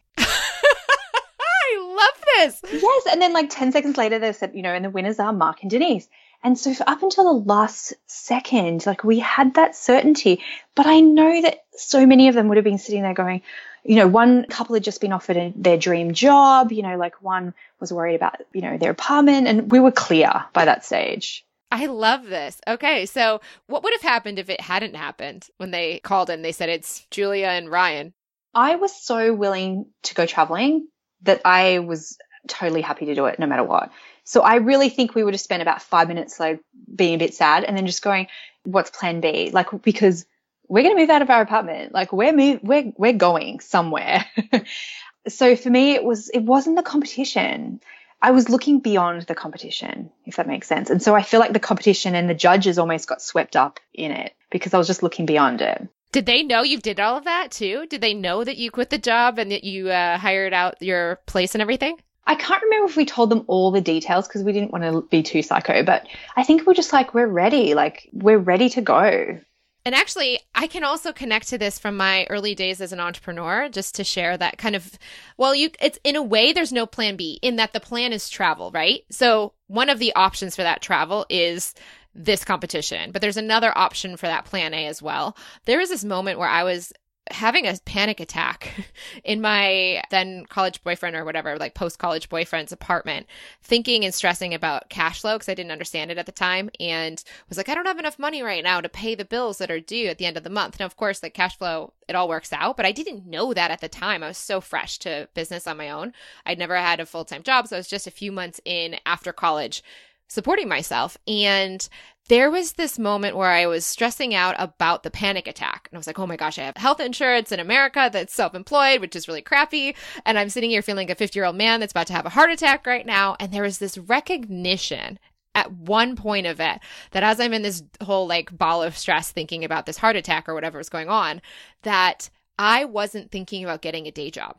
This. 2.37 2.61
Yes. 2.71 3.03
And 3.11 3.21
then 3.21 3.33
like 3.33 3.49
10 3.49 3.71
seconds 3.71 3.97
later, 3.97 4.19
they 4.19 4.33
said, 4.33 4.55
you 4.55 4.61
know, 4.61 4.73
and 4.73 4.83
the 4.83 4.89
winners 4.89 5.19
are 5.19 5.33
Mark 5.33 5.61
and 5.61 5.71
Denise. 5.71 6.07
And 6.43 6.57
so 6.57 6.73
up 6.85 7.01
until 7.01 7.23
the 7.23 7.45
last 7.45 7.93
second, 8.05 8.85
like 8.85 9.03
we 9.03 9.19
had 9.19 9.55
that 9.55 9.75
certainty, 9.75 10.41
but 10.75 10.85
I 10.85 10.99
know 10.99 11.41
that 11.41 11.63
so 11.71 12.05
many 12.05 12.27
of 12.27 12.35
them 12.35 12.47
would 12.49 12.57
have 12.57 12.63
been 12.63 12.77
sitting 12.77 13.01
there 13.01 13.15
going, 13.15 13.41
you 13.83 13.95
know, 13.95 14.07
one 14.07 14.45
couple 14.45 14.75
had 14.75 14.83
just 14.83 15.01
been 15.01 15.13
offered 15.13 15.37
a, 15.37 15.53
their 15.55 15.77
dream 15.77 16.13
job, 16.13 16.71
you 16.71 16.83
know, 16.83 16.97
like 16.97 17.21
one 17.21 17.53
was 17.79 17.91
worried 17.91 18.15
about, 18.15 18.41
you 18.53 18.61
know, 18.61 18.77
their 18.77 18.91
apartment 18.91 19.47
and 19.47 19.71
we 19.71 19.79
were 19.79 19.91
clear 19.91 20.45
by 20.53 20.65
that 20.65 20.85
stage. 20.85 21.45
I 21.71 21.87
love 21.87 22.25
this. 22.25 22.61
Okay, 22.67 23.05
so 23.05 23.41
what 23.67 23.83
would 23.83 23.93
have 23.93 24.01
happened 24.01 24.39
if 24.39 24.49
it 24.49 24.61
hadn't 24.61 24.95
happened 24.95 25.47
when 25.57 25.71
they 25.71 25.99
called 25.99 26.29
and 26.29 26.45
they 26.45 26.51
said 26.51 26.69
it's 26.69 27.07
Julia 27.09 27.47
and 27.47 27.69
Ryan? 27.69 28.13
I 28.53 28.75
was 28.75 28.95
so 28.95 29.33
willing 29.33 29.87
to 30.03 30.13
go 30.13 30.25
traveling 30.25 30.87
that 31.23 31.41
I 31.45 31.79
was 31.79 32.17
totally 32.47 32.81
happy 32.81 33.05
to 33.07 33.15
do 33.15 33.25
it 33.25 33.39
no 33.39 33.47
matter 33.47 33.63
what. 33.63 33.91
So 34.23 34.41
I 34.41 34.55
really 34.55 34.89
think 34.89 35.15
we 35.15 35.23
would 35.23 35.33
have 35.33 35.41
spent 35.41 35.61
about 35.61 35.81
five 35.81 36.07
minutes 36.07 36.39
like 36.39 36.59
being 36.93 37.15
a 37.15 37.19
bit 37.19 37.33
sad 37.33 37.63
and 37.63 37.77
then 37.77 37.85
just 37.85 38.01
going, 38.01 38.27
what's 38.63 38.89
plan 38.89 39.21
B? 39.21 39.51
Like, 39.51 39.67
because 39.83 40.25
we're 40.67 40.83
going 40.83 40.95
to 40.95 41.01
move 41.01 41.09
out 41.09 41.21
of 41.21 41.29
our 41.29 41.41
apartment. 41.41 41.93
Like 41.93 42.11
we're 42.11 42.33
move, 42.33 42.59
we're, 42.63 42.91
we're 42.97 43.13
going 43.13 43.59
somewhere. 43.59 44.25
so 45.27 45.55
for 45.55 45.69
me, 45.69 45.93
it 45.93 46.03
was, 46.03 46.29
it 46.29 46.39
wasn't 46.41 46.75
the 46.75 46.83
competition. 46.83 47.81
I 48.21 48.31
was 48.31 48.49
looking 48.49 48.79
beyond 48.79 49.23
the 49.23 49.35
competition, 49.35 50.09
if 50.25 50.37
that 50.37 50.47
makes 50.47 50.67
sense. 50.67 50.89
And 50.89 51.01
so 51.01 51.13
I 51.13 51.21
feel 51.21 51.39
like 51.39 51.53
the 51.53 51.59
competition 51.59 52.15
and 52.15 52.27
the 52.27 52.33
judges 52.33 52.79
almost 52.79 53.07
got 53.07 53.21
swept 53.21 53.55
up 53.55 53.79
in 53.93 54.11
it 54.11 54.33
because 54.49 54.73
I 54.73 54.79
was 54.79 54.87
just 54.87 55.03
looking 55.03 55.27
beyond 55.27 55.61
it. 55.61 55.87
Did 56.15 56.27
they 56.27 56.43
know 56.43 56.63
you 56.63 56.79
did 56.79 57.01
all 57.01 57.17
of 57.17 57.25
that 57.25 57.51
too? 57.51 57.87
Did 57.89 57.99
they 57.99 58.13
know 58.13 58.41
that 58.41 58.55
you 58.55 58.71
quit 58.71 58.89
the 58.89 58.97
job 58.97 59.37
and 59.37 59.51
that 59.51 59.65
you 59.65 59.89
uh, 59.89 60.17
hired 60.17 60.53
out 60.53 60.81
your 60.81 61.17
place 61.25 61.55
and 61.55 61.61
everything? 61.61 61.99
I 62.25 62.35
can't 62.35 62.63
remember 62.63 62.87
if 62.87 62.95
we 62.95 63.05
told 63.05 63.29
them 63.29 63.43
all 63.47 63.69
the 63.69 63.81
details 63.81 64.25
because 64.25 64.41
we 64.41 64.53
didn't 64.53 64.71
want 64.71 64.85
to 64.85 65.01
be 65.01 65.23
too 65.23 65.41
psycho, 65.41 65.83
but 65.83 66.07
I 66.37 66.43
think 66.43 66.65
we're 66.65 66.73
just 66.73 66.93
like, 66.93 67.13
we're 67.13 67.27
ready. 67.27 67.73
Like, 67.73 68.07
we're 68.13 68.37
ready 68.37 68.69
to 68.69 68.81
go. 68.81 69.41
And 69.83 69.93
actually, 69.93 70.39
I 70.55 70.67
can 70.67 70.85
also 70.85 71.11
connect 71.11 71.49
to 71.49 71.57
this 71.57 71.77
from 71.77 71.97
my 71.97 72.25
early 72.29 72.55
days 72.55 72.79
as 72.79 72.93
an 72.93 73.01
entrepreneur, 73.01 73.67
just 73.67 73.95
to 73.95 74.05
share 74.05 74.37
that 74.37 74.57
kind 74.57 74.77
of, 74.77 74.97
well, 75.35 75.53
you, 75.53 75.69
it's 75.81 75.99
in 76.05 76.15
a 76.15 76.23
way, 76.23 76.53
there's 76.53 76.71
no 76.71 76.85
plan 76.85 77.17
B 77.17 77.39
in 77.41 77.57
that 77.57 77.73
the 77.73 77.81
plan 77.81 78.13
is 78.13 78.29
travel, 78.29 78.71
right? 78.71 79.01
So 79.11 79.51
one 79.67 79.89
of 79.89 79.99
the 79.99 80.15
options 80.15 80.55
for 80.55 80.63
that 80.63 80.81
travel 80.81 81.25
is 81.29 81.73
this 82.15 82.45
competition, 82.45 83.11
but 83.11 83.21
there's 83.21 83.37
another 83.37 83.77
option 83.77 84.17
for 84.17 84.27
that 84.27 84.45
plan 84.45 84.73
A 84.73 84.87
as 84.87 85.01
well. 85.01 85.35
There 85.65 85.79
was 85.79 85.89
this 85.89 86.03
moment 86.03 86.39
where 86.39 86.49
I 86.49 86.63
was 86.63 86.93
having 87.31 87.65
a 87.65 87.75
panic 87.85 88.19
attack 88.19 88.85
in 89.23 89.41
my 89.41 90.03
then 90.11 90.45
college 90.45 90.83
boyfriend 90.83 91.15
or 91.15 91.25
whatever, 91.25 91.57
like 91.57 91.73
post 91.73 91.97
college 91.97 92.29
boyfriend's 92.29 92.71
apartment, 92.71 93.25
thinking 93.63 94.05
and 94.05 94.13
stressing 94.13 94.53
about 94.53 94.89
cash 94.89 95.21
flow 95.21 95.35
because 95.35 95.49
I 95.49 95.55
didn't 95.55 95.71
understand 95.71 96.11
it 96.11 96.17
at 96.17 96.27
the 96.27 96.31
time 96.31 96.69
and 96.79 97.23
was 97.49 97.57
like, 97.57 97.67
I 97.67 97.73
don't 97.73 97.87
have 97.87 97.99
enough 97.99 98.19
money 98.19 98.43
right 98.43 98.63
now 98.63 98.79
to 98.79 98.89
pay 98.89 99.15
the 99.15 99.25
bills 99.25 99.57
that 99.57 99.71
are 99.71 99.79
due 99.79 100.07
at 100.07 100.17
the 100.17 100.25
end 100.25 100.37
of 100.37 100.43
the 100.43 100.49
month. 100.49 100.79
Now, 100.79 100.85
of 100.85 100.97
course, 100.97 101.23
like 101.23 101.33
cash 101.33 101.57
flow, 101.57 101.93
it 102.07 102.15
all 102.15 102.29
works 102.29 102.53
out, 102.53 102.77
but 102.77 102.85
I 102.85 102.91
didn't 102.91 103.25
know 103.25 103.53
that 103.53 103.71
at 103.71 103.81
the 103.81 103.89
time. 103.89 104.21
I 104.21 104.27
was 104.27 104.37
so 104.37 104.61
fresh 104.61 104.99
to 104.99 105.27
business 105.33 105.67
on 105.67 105.77
my 105.77 105.89
own. 105.89 106.13
I'd 106.45 106.59
never 106.59 106.77
had 106.77 106.99
a 106.99 107.05
full 107.05 107.25
time 107.25 107.43
job. 107.43 107.67
So 107.67 107.75
I 107.75 107.79
was 107.79 107.87
just 107.87 108.07
a 108.07 108.11
few 108.11 108.31
months 108.31 108.61
in 108.65 108.97
after 109.05 109.33
college 109.33 109.83
supporting 110.27 110.67
myself. 110.67 111.17
And 111.27 111.87
there 112.27 112.49
was 112.49 112.73
this 112.73 112.97
moment 112.97 113.35
where 113.35 113.51
I 113.51 113.67
was 113.67 113.85
stressing 113.85 114.33
out 114.33 114.55
about 114.57 115.03
the 115.03 115.11
panic 115.11 115.47
attack. 115.47 115.87
And 115.89 115.97
I 115.97 115.99
was 115.99 116.07
like, 116.07 116.17
oh 116.17 116.25
my 116.25 116.35
gosh, 116.35 116.57
I 116.57 116.63
have 116.63 116.77
health 116.77 116.99
insurance 116.99 117.51
in 117.51 117.59
America 117.59 118.09
that's 118.11 118.33
self 118.33 118.55
employed, 118.55 119.01
which 119.01 119.15
is 119.15 119.27
really 119.27 119.43
crappy. 119.43 119.95
And 120.25 120.39
I'm 120.39 120.49
sitting 120.49 120.71
here 120.71 120.81
feeling 120.81 121.11
a 121.11 121.15
50 121.15 121.37
year 121.37 121.45
old 121.45 121.55
man 121.55 121.79
that's 121.79 121.91
about 121.91 122.07
to 122.07 122.13
have 122.13 122.25
a 122.25 122.29
heart 122.29 122.49
attack 122.49 122.87
right 122.87 123.05
now. 123.05 123.35
And 123.39 123.51
there 123.51 123.63
was 123.63 123.77
this 123.77 123.97
recognition 123.97 125.19
at 125.53 125.71
one 125.71 126.15
point 126.15 126.47
of 126.47 126.59
it 126.59 126.79
that 127.11 127.23
as 127.23 127.39
I'm 127.39 127.53
in 127.53 127.61
this 127.61 127.83
whole 128.03 128.27
like 128.27 128.55
ball 128.57 128.83
of 128.83 128.97
stress 128.97 129.31
thinking 129.31 129.63
about 129.63 129.85
this 129.85 129.97
heart 129.97 130.15
attack 130.15 130.49
or 130.49 130.55
whatever 130.55 130.77
was 130.79 130.89
going 130.89 131.09
on, 131.09 131.41
that 131.83 132.29
I 132.57 132.85
wasn't 132.85 133.31
thinking 133.31 133.63
about 133.63 133.81
getting 133.81 134.07
a 134.07 134.11
day 134.11 134.31
job 134.31 134.57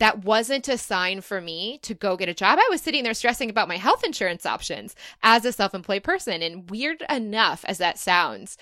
that 0.00 0.24
wasn't 0.24 0.66
a 0.66 0.76
sign 0.76 1.20
for 1.20 1.40
me 1.40 1.78
to 1.82 1.94
go 1.94 2.16
get 2.16 2.28
a 2.28 2.34
job. 2.34 2.58
I 2.58 2.66
was 2.70 2.80
sitting 2.80 3.04
there 3.04 3.14
stressing 3.14 3.50
about 3.50 3.68
my 3.68 3.76
health 3.76 4.02
insurance 4.02 4.44
options 4.44 4.96
as 5.22 5.44
a 5.44 5.52
self 5.52 5.74
employed 5.74 6.02
person. 6.02 6.42
And 6.42 6.68
weird 6.68 7.04
enough 7.08 7.64
as 7.68 7.78
that 7.78 7.98
sounds, 7.98 8.56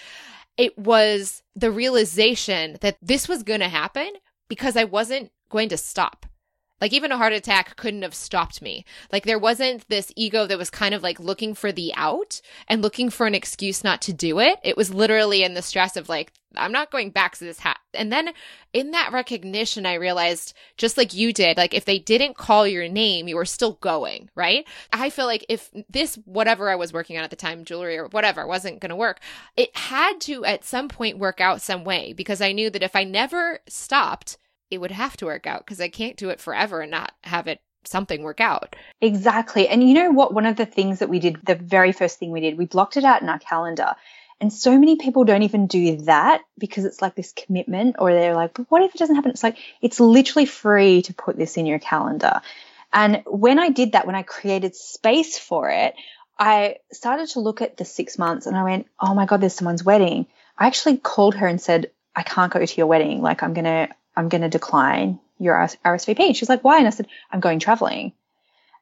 it 0.56 0.76
was 0.76 1.42
the 1.54 1.70
realization 1.70 2.76
that 2.80 2.98
this 3.00 3.28
was 3.28 3.44
going 3.44 3.60
to 3.60 3.68
happen 3.68 4.10
because 4.48 4.76
I 4.76 4.84
wasn't 4.84 5.30
going 5.48 5.68
to 5.70 5.76
stop. 5.76 6.26
Like 6.80 6.92
even 6.92 7.12
a 7.12 7.16
heart 7.16 7.32
attack 7.32 7.76
couldn't 7.76 8.02
have 8.02 8.14
stopped 8.14 8.62
me. 8.62 8.84
Like 9.12 9.24
there 9.24 9.38
wasn't 9.38 9.88
this 9.88 10.12
ego 10.16 10.46
that 10.46 10.58
was 10.58 10.70
kind 10.70 10.94
of 10.94 11.02
like 11.02 11.18
looking 11.18 11.54
for 11.54 11.72
the 11.72 11.92
out 11.94 12.40
and 12.68 12.82
looking 12.82 13.10
for 13.10 13.26
an 13.26 13.34
excuse 13.34 13.82
not 13.82 14.00
to 14.02 14.12
do 14.12 14.38
it. 14.38 14.58
It 14.62 14.76
was 14.76 14.94
literally 14.94 15.42
in 15.42 15.54
the 15.54 15.62
stress 15.62 15.96
of 15.96 16.08
like, 16.08 16.32
I'm 16.56 16.72
not 16.72 16.90
going 16.90 17.10
back 17.10 17.36
to 17.36 17.44
this 17.44 17.58
hat. 17.60 17.78
And 17.92 18.10
then 18.10 18.30
in 18.72 18.92
that 18.92 19.12
recognition, 19.12 19.84
I 19.84 19.94
realized 19.94 20.54
just 20.76 20.96
like 20.96 21.12
you 21.12 21.32
did, 21.32 21.56
like 21.56 21.74
if 21.74 21.84
they 21.84 21.98
didn't 21.98 22.36
call 22.36 22.66
your 22.66 22.88
name, 22.88 23.28
you 23.28 23.36
were 23.36 23.44
still 23.44 23.72
going, 23.80 24.30
right? 24.34 24.66
I 24.92 25.10
feel 25.10 25.26
like 25.26 25.44
if 25.48 25.70
this, 25.90 26.16
whatever 26.24 26.70
I 26.70 26.76
was 26.76 26.92
working 26.92 27.18
on 27.18 27.24
at 27.24 27.30
the 27.30 27.36
time, 27.36 27.64
jewelry 27.64 27.98
or 27.98 28.06
whatever, 28.06 28.46
wasn't 28.46 28.80
going 28.80 28.90
to 28.90 28.96
work, 28.96 29.20
it 29.56 29.76
had 29.76 30.20
to 30.22 30.44
at 30.44 30.64
some 30.64 30.88
point 30.88 31.18
work 31.18 31.40
out 31.40 31.60
some 31.60 31.84
way 31.84 32.12
because 32.12 32.40
I 32.40 32.52
knew 32.52 32.70
that 32.70 32.82
if 32.82 32.96
I 32.96 33.04
never 33.04 33.60
stopped, 33.68 34.38
it 34.70 34.78
would 34.78 34.90
have 34.90 35.16
to 35.18 35.26
work 35.26 35.46
out 35.46 35.64
because 35.64 35.80
I 35.80 35.88
can't 35.88 36.16
do 36.16 36.30
it 36.30 36.40
forever 36.40 36.80
and 36.80 36.90
not 36.90 37.12
have 37.24 37.46
it 37.46 37.60
something 37.84 38.22
work 38.22 38.40
out. 38.40 38.76
Exactly. 39.00 39.68
And 39.68 39.86
you 39.86 39.94
know 39.94 40.10
what? 40.10 40.34
One 40.34 40.46
of 40.46 40.56
the 40.56 40.66
things 40.66 40.98
that 40.98 41.08
we 41.08 41.20
did, 41.20 41.38
the 41.44 41.54
very 41.54 41.92
first 41.92 42.18
thing 42.18 42.30
we 42.30 42.40
did, 42.40 42.58
we 42.58 42.66
blocked 42.66 42.96
it 42.96 43.04
out 43.04 43.22
in 43.22 43.28
our 43.28 43.38
calendar. 43.38 43.94
And 44.40 44.52
so 44.52 44.78
many 44.78 44.96
people 44.96 45.24
don't 45.24 45.42
even 45.42 45.66
do 45.66 45.96
that 46.02 46.42
because 46.58 46.84
it's 46.84 47.02
like 47.02 47.14
this 47.14 47.32
commitment, 47.32 47.96
or 47.98 48.12
they're 48.12 48.34
like, 48.34 48.54
but 48.54 48.66
what 48.70 48.82
if 48.82 48.94
it 48.94 48.98
doesn't 48.98 49.16
happen? 49.16 49.32
It's 49.32 49.42
like, 49.42 49.58
it's 49.80 49.98
literally 49.98 50.46
free 50.46 51.02
to 51.02 51.14
put 51.14 51.36
this 51.36 51.56
in 51.56 51.66
your 51.66 51.80
calendar. 51.80 52.40
And 52.92 53.22
when 53.26 53.58
I 53.58 53.70
did 53.70 53.92
that, 53.92 54.06
when 54.06 54.14
I 54.14 54.22
created 54.22 54.76
space 54.76 55.38
for 55.38 55.70
it, 55.70 55.94
I 56.38 56.76
started 56.92 57.28
to 57.30 57.40
look 57.40 57.62
at 57.62 57.76
the 57.76 57.84
six 57.84 58.16
months 58.16 58.46
and 58.46 58.56
I 58.56 58.62
went, 58.62 58.86
oh 59.00 59.12
my 59.12 59.26
God, 59.26 59.40
there's 59.40 59.54
someone's 59.54 59.84
wedding. 59.84 60.26
I 60.56 60.68
actually 60.68 60.98
called 60.98 61.34
her 61.34 61.46
and 61.46 61.60
said, 61.60 61.90
I 62.14 62.22
can't 62.22 62.52
go 62.52 62.64
to 62.64 62.76
your 62.76 62.86
wedding. 62.86 63.20
Like, 63.22 63.42
I'm 63.42 63.54
going 63.54 63.64
to, 63.64 63.88
I'm 64.18 64.28
going 64.28 64.42
to 64.42 64.48
decline 64.48 65.20
your 65.38 65.54
RSVP. 65.54 66.18
And 66.18 66.36
she's 66.36 66.48
like, 66.48 66.64
why? 66.64 66.78
And 66.78 66.88
I 66.88 66.90
said, 66.90 67.06
I'm 67.30 67.38
going 67.38 67.60
traveling. 67.60 68.12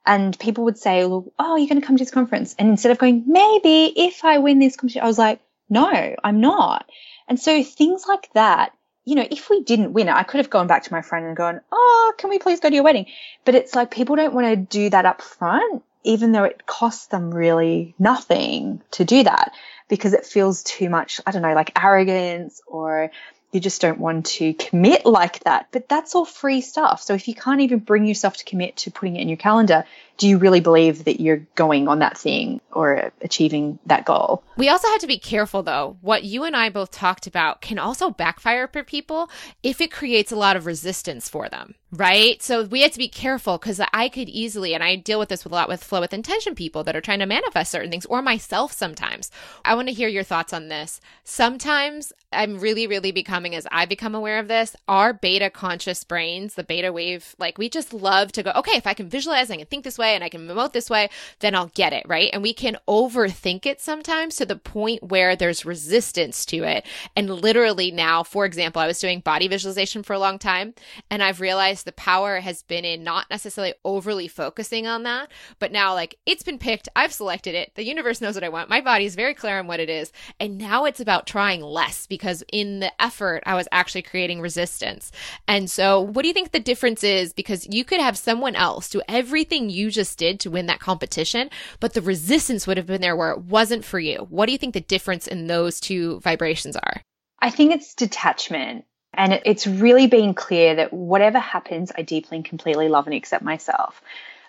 And 0.07 0.37
people 0.39 0.65
would 0.65 0.79
say, 0.79 1.03
oh, 1.05 1.57
you're 1.57 1.69
going 1.69 1.79
to 1.79 1.87
come 1.87 1.99
to 1.99 2.03
this 2.03 2.11
conference. 2.11 2.55
And 2.59 2.71
instead 2.71 2.91
of 2.91 2.97
going, 2.97 3.25
maybe 3.27 3.93
if 3.97 4.25
I 4.25 4.39
win 4.39 4.61
this 4.61 4.77
competition, 4.77 5.03
I 5.03 5.07
was 5.07 5.19
like, 5.19 5.41
no, 5.69 6.17
I'm 6.25 6.41
not. 6.41 6.89
And 7.29 7.39
so 7.39 7.63
things 7.63 8.07
like 8.09 8.33
that, 8.33 8.73
you 9.05 9.15
know, 9.15 9.27
if 9.31 9.51
we 9.51 9.63
didn't 9.63 9.93
win 9.93 10.09
it, 10.09 10.15
I 10.15 10.23
could 10.23 10.39
have 10.39 10.49
gone 10.49 10.69
back 10.69 10.85
to 10.85 10.93
my 10.93 11.03
friend 11.03 11.27
and 11.27 11.37
gone, 11.37 11.61
oh, 11.71 12.15
can 12.17 12.31
we 12.31 12.39
please 12.39 12.61
go 12.61 12.71
to 12.71 12.75
your 12.75 12.85
wedding? 12.85 13.07
But 13.45 13.57
it's 13.57 13.75
like 13.75 13.91
people 13.91 14.17
don't 14.17 14.33
want 14.33 14.47
to 14.47 14.57
do 14.57 14.89
that 14.89 15.05
up 15.05 15.21
front, 15.21 15.83
even 16.03 16.33
though 16.33 16.45
it 16.45 16.65
costs 16.65 17.09
them 17.09 17.31
really 17.31 17.95
nothing 17.99 18.81
to 18.93 19.05
do 19.05 19.25
that 19.25 19.53
because 19.89 20.15
it 20.15 20.25
feels 20.25 20.63
too 20.63 20.89
much, 20.89 21.21
I 21.27 21.31
don't 21.31 21.43
know, 21.43 21.55
like 21.55 21.73
arrogance 21.81 22.63
or 22.67 23.11
you 23.53 23.61
just 23.61 23.81
don't 23.81 23.99
want 23.99 24.27
to 24.27 24.55
commit 24.55 25.07
like 25.07 25.41
that. 25.45 25.69
But 25.71 25.89
that's 25.89 26.15
all 26.15 26.25
free 26.25 26.61
stuff. 26.61 27.03
So 27.03 27.15
if 27.15 27.29
you 27.29 27.35
can't 27.35 27.61
even 27.61 27.79
bring 27.79 28.07
yourself 28.07 28.37
to 28.39 28.45
commit 28.45 28.77
to 28.79 28.91
putting 28.91 29.17
it 29.17 29.23
in 29.23 29.29
your 29.29 29.37
calendar, 29.37 29.85
do 30.19 30.29
you 30.29 30.39
really 30.39 30.61
believe 30.61 31.05
that 31.05 31.21
you're 31.21 31.47
going 31.55 31.89
on 31.89 31.99
that 31.99 32.17
thing 32.17 32.61
or 32.73 33.13
achieving 33.21 33.79
that 33.87 34.05
goal? 34.05 34.43
We 34.57 34.69
also 34.69 34.89
have 34.89 35.01
to 35.01 35.07
be 35.07 35.19
careful 35.19 35.63
though. 35.63 35.99
What 36.01 36.25
you 36.25 36.45
and 36.45 36.57
I 36.57 36.71
both 36.71 36.91
talked 36.91 37.27
about 37.27 37.61
can 37.61 37.79
also 37.79 38.11
backfire 38.11 38.69
for 38.69 38.83
people 38.83 39.31
if 39.63 39.81
it 39.81 39.93
creates 39.93 40.33
a 40.33 40.37
lot 40.37 40.57
of 40.57 40.65
resistance 40.65 41.29
for 41.29 41.49
them, 41.49 41.75
right? 41.93 42.43
So 42.43 42.65
we 42.65 42.83
have 42.83 42.93
to 42.93 42.99
be 42.99 43.09
careful 43.09 43.59
because 43.59 43.81
I 43.93 44.09
could 44.09 44.29
easily, 44.29 44.75
and 44.75 44.83
I 44.83 44.97
deal 44.97 45.19
with 45.19 45.29
this 45.29 45.45
with 45.45 45.53
a 45.53 45.57
lot 45.57 45.69
with 45.69 45.85
flow 45.85 46.01
with 46.01 46.15
intention 46.15 46.55
people 46.55 46.83
that 46.85 46.97
are 46.97 47.01
trying 47.01 47.19
to 47.19 47.27
manifest 47.27 47.71
certain 47.71 47.91
things 47.91 48.07
or 48.07 48.23
myself 48.23 48.73
sometimes. 48.73 49.31
I 49.65 49.75
want 49.75 49.89
to 49.89 49.95
hear 49.95 50.09
your 50.09 50.25
thoughts 50.25 50.53
on 50.53 50.69
this. 50.69 51.01
Sometimes 51.25 52.13
I'm 52.33 52.59
really, 52.59 52.87
really 52.87 53.13
becoming, 53.13 53.55
as 53.55 53.67
I 53.71 53.85
become 53.87 54.15
aware 54.15 54.39
of 54.39 54.49
this, 54.49 54.77
our 54.89 55.13
beta 55.13 55.51
conscious 55.51 56.05
brains, 56.05 56.55
the 56.55 56.65
beta 56.65 56.93
wave, 56.93 57.35
like 57.39 57.59
we 57.59 57.69
just 57.69 57.93
love 57.93 58.33
to 58.33 58.43
go, 58.43 58.53
okay, 58.57 58.77
if 58.77 58.87
I 58.87 58.95
can 58.95 59.09
visualize, 59.09 59.51
I 59.51 59.57
can 59.57 59.67
think 59.67 59.85
this 59.85 59.99
way 59.99 60.06
way 60.07 60.15
and 60.15 60.25
I 60.25 60.29
can 60.29 60.47
emote 60.47 60.73
this 60.73 60.91
way, 60.91 61.11
then 61.41 61.55
I'll 61.55 61.71
get 61.75 61.93
it, 61.93 62.05
right? 62.07 62.31
And 62.33 62.43
we 62.43 62.55
can 62.55 62.77
overthink 62.89 63.67
it 63.67 63.81
sometimes 63.81 64.37
to 64.37 64.47
the 64.47 64.57
point 64.57 65.03
where 65.03 65.37
there's 65.37 65.65
resistance 65.65 66.47
to 66.47 66.63
it. 66.63 66.87
And 67.15 67.31
literally 67.31 67.91
now, 67.91 68.23
for 68.23 68.45
example, 68.45 68.81
I 68.81 68.87
was 68.87 69.01
doing 69.01 69.21
body 69.21 69.49
visualization 69.49 70.03
for 70.03 70.15
a 70.15 70.19
long 70.19 70.39
time 70.39 70.75
and 71.11 71.23
I've 71.23 71.41
realized 71.41 71.85
the 71.85 71.93
power 71.93 72.41
has 72.41 72.63
been 72.63 72.85
in 72.85 73.03
not 73.03 73.27
necessarily 73.31 73.75
overly 73.85 74.29
focusing 74.29 74.87
on 74.87 75.03
that, 75.03 75.31
but 75.59 75.73
now 75.73 75.95
like 75.95 76.19
it's 76.27 76.43
been 76.43 76.59
picked, 76.59 76.89
I've 76.95 77.13
selected 77.13 77.55
it, 77.55 77.73
the 77.75 77.85
universe 77.85 78.21
knows 78.21 78.35
what 78.35 78.45
I 78.45 78.49
want, 78.49 78.71
my 78.71 78.81
body 78.81 79.05
is 79.05 79.15
very 79.15 79.35
clear 79.35 79.59
on 79.59 79.67
what 79.67 79.81
it 79.81 79.91
is. 79.91 80.13
And 80.39 80.59
now 80.59 80.85
it's 80.85 81.01
about 81.01 81.27
trying 81.27 81.61
less 81.63 82.07
because 82.07 82.45
in 82.53 82.81
the 82.81 82.93
effort, 83.03 83.43
I 83.47 83.55
was 83.55 83.69
actually 83.73 84.03
creating 84.03 84.41
resistance. 84.41 85.11
And 85.49 85.71
so, 85.71 86.01
what 86.01 86.23
do 86.23 86.29
you 86.29 86.35
think 86.35 86.53
the 86.53 86.61
difference 86.61 87.03
is? 87.03 87.33
Because 87.33 87.67
you 87.67 87.85
could 87.85 88.01
have 88.01 88.17
someone 88.17 88.55
else 88.55 88.89
do 88.89 89.03
everything 89.09 89.71
you 89.71 89.91
just 89.97 90.17
did 90.17 90.39
to 90.41 90.51
win 90.51 90.67
that 90.67 90.79
competition, 90.79 91.51
but 91.81 91.95
the 91.95 92.01
resistance 92.01 92.67
would 92.67 92.77
have 92.77 92.87
been 92.87 93.01
there 93.01 93.17
where 93.17 93.33
it 93.33 93.41
wasn't 93.41 93.85
for 93.85 93.99
you. 93.99 94.29
What 94.31 94.47
do 94.47 94.53
you 94.53 94.59
think 94.59 94.75
the 94.75 94.81
difference 94.81 95.27
in 95.27 95.49
those 95.49 95.81
two 95.81 96.21
vibrations 96.21 96.77
are? 96.77 97.03
I 97.41 97.51
think 97.51 97.73
it's 97.73 97.95
detachment. 97.95 98.85
And 99.19 99.41
it's 99.47 99.67
really 99.67 100.09
being 100.09 100.35
clear 100.35 100.75
that 100.75 100.93
whatever 100.93 101.39
happens, 101.39 101.91
I 101.97 102.03
deeply 102.03 102.37
and 102.37 102.45
completely 102.45 102.89
love 102.89 103.07
and 103.07 103.17
accept 103.17 103.43
myself. 103.43 104.03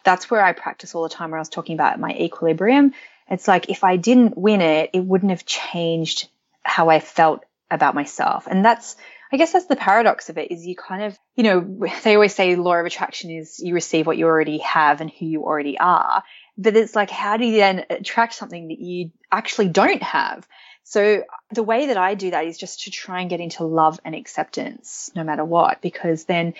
That's 0.03 0.29
where 0.29 0.43
I 0.43 0.51
practice 0.51 0.93
all 0.93 1.03
the 1.03 1.09
time, 1.09 1.31
where 1.31 1.37
I 1.37 1.41
was 1.41 1.47
talking 1.47 1.73
about 1.73 1.99
my 2.01 2.11
equilibrium. 2.11 2.93
It's 3.29 3.47
like 3.47 3.69
if 3.69 3.85
I 3.85 3.95
didn't 3.95 4.37
win 4.37 4.59
it, 4.59 4.89
it 4.93 4.99
wouldn't 4.99 5.31
have 5.31 5.45
changed 5.45 6.27
how 6.63 6.89
I 6.89 6.99
felt 6.99 7.45
about 7.71 7.95
myself. 7.95 8.45
And 8.45 8.63
that's, 8.63 8.97
I 9.31 9.37
guess 9.37 9.51
that's 9.51 9.65
the 9.65 9.75
paradox 9.75 10.29
of 10.29 10.37
it 10.37 10.51
is 10.51 10.65
you 10.65 10.75
kind 10.75 11.03
of, 11.03 11.17
you 11.35 11.43
know, 11.43 11.87
they 12.03 12.15
always 12.15 12.35
say 12.35 12.55
law 12.55 12.75
of 12.75 12.85
attraction 12.85 13.31
is 13.31 13.59
you 13.59 13.73
receive 13.73 14.07
what 14.07 14.17
you 14.17 14.25
already 14.25 14.59
have 14.59 15.01
and 15.01 15.11
who 15.11 15.25
you 15.25 15.43
already 15.43 15.77
are. 15.77 16.23
But 16.57 16.75
it's 16.75 16.95
like, 16.95 17.09
how 17.09 17.37
do 17.37 17.45
you 17.45 17.57
then 17.57 17.85
attract 17.89 18.33
something 18.33 18.69
that 18.69 18.79
you 18.79 19.11
actually 19.31 19.69
don't 19.69 20.01
have? 20.01 20.47
So 20.83 21.23
the 21.51 21.63
way 21.63 21.87
that 21.87 21.97
I 21.97 22.15
do 22.15 22.31
that 22.31 22.45
is 22.45 22.57
just 22.57 22.83
to 22.83 22.91
try 22.91 23.19
and 23.19 23.29
get 23.29 23.41
into 23.41 23.65
love 23.65 23.99
and 24.05 24.15
acceptance 24.15 25.11
no 25.15 25.23
matter 25.23 25.43
what, 25.43 25.81
because 25.81 26.23
then 26.23 26.53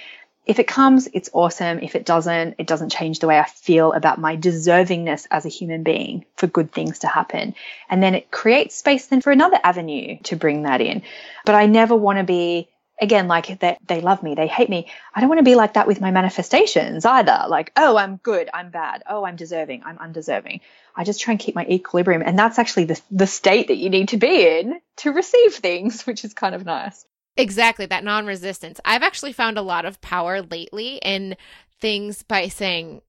if 0.48 0.60
it 0.60 0.68
comes, 0.68 1.08
it's 1.14 1.30
awesome. 1.34 1.80
If 1.80 1.96
it 1.96 2.06
doesn't, 2.06 2.56
it 2.58 2.68
doesn't 2.68 2.90
change 2.90 3.20
the 3.20 3.28
way 3.28 3.38
I 3.38 3.46
feel 3.46 3.92
about 3.92 4.18
my 4.20 4.38
deservingness 4.38 5.28
as 5.30 5.46
a 5.46 5.50
human 5.50 5.84
being 5.84 6.26
for 6.38 6.48
good 6.48 6.72
things 6.72 7.00
to 7.00 7.08
happen. 7.08 7.54
And 7.90 8.02
then 8.02 8.16
it 8.16 8.32
creates 8.32 8.76
space 8.76 9.08
then 9.08 9.20
for 9.20 9.32
another 9.32 9.60
avenue 9.62 10.18
to 10.24 10.38
bring 10.38 10.64
that 10.64 10.80
in. 10.80 11.04
But 11.46 11.56
I 11.56 11.66
never 11.66 11.96
want 11.96 12.20
to 12.20 12.24
be 12.24 12.70
again, 13.00 13.28
like 13.28 13.60
they, 13.60 13.78
they 13.86 14.02
love 14.02 14.24
me, 14.24 14.36
they 14.36 14.48
hate 14.48 14.70
me. 14.70 14.90
I 15.14 15.20
don't 15.20 15.30
want 15.30 15.40
to 15.40 15.44
be 15.44 15.56
like 15.56 15.74
that 15.74 15.86
with 15.86 16.02
my 16.02 16.12
manifestations 16.12 17.06
either. 17.06 17.46
Like, 17.48 17.72
oh, 17.76 17.98
I'm 17.98 18.18
good, 18.18 18.50
I'm 18.54 18.72
bad. 18.72 19.04
Oh, 19.08 19.24
I'm 19.24 19.36
deserving, 19.36 19.84
I'm 19.84 19.98
undeserving. 20.00 20.62
I 20.96 21.04
just 21.04 21.22
try 21.22 21.34
and 21.34 21.40
keep 21.40 21.56
my 21.56 21.66
equilibrium. 21.66 22.24
And 22.26 22.40
that's 22.40 22.58
actually 22.58 22.86
the, 22.86 23.02
the 23.12 23.28
state 23.28 23.68
that 23.68 23.78
you 23.78 23.90
need 23.90 24.10
to 24.10 24.18
be 24.18 24.48
in 24.60 24.80
to 24.98 25.12
receive 25.12 25.54
things, 25.56 26.04
which 26.08 26.26
is 26.26 26.34
kind 26.34 26.56
of 26.56 26.66
nice. 26.66 27.06
Exactly, 27.38 27.86
that 27.86 28.04
non 28.04 28.26
resistance. 28.26 28.80
I've 28.84 29.04
actually 29.04 29.34
found 29.34 29.58
a 29.58 29.62
lot 29.62 29.86
of 29.86 30.02
power 30.02 30.42
lately 30.42 30.98
in 31.04 31.38
things 31.80 32.24
by 32.24 32.48
saying, 32.48 33.02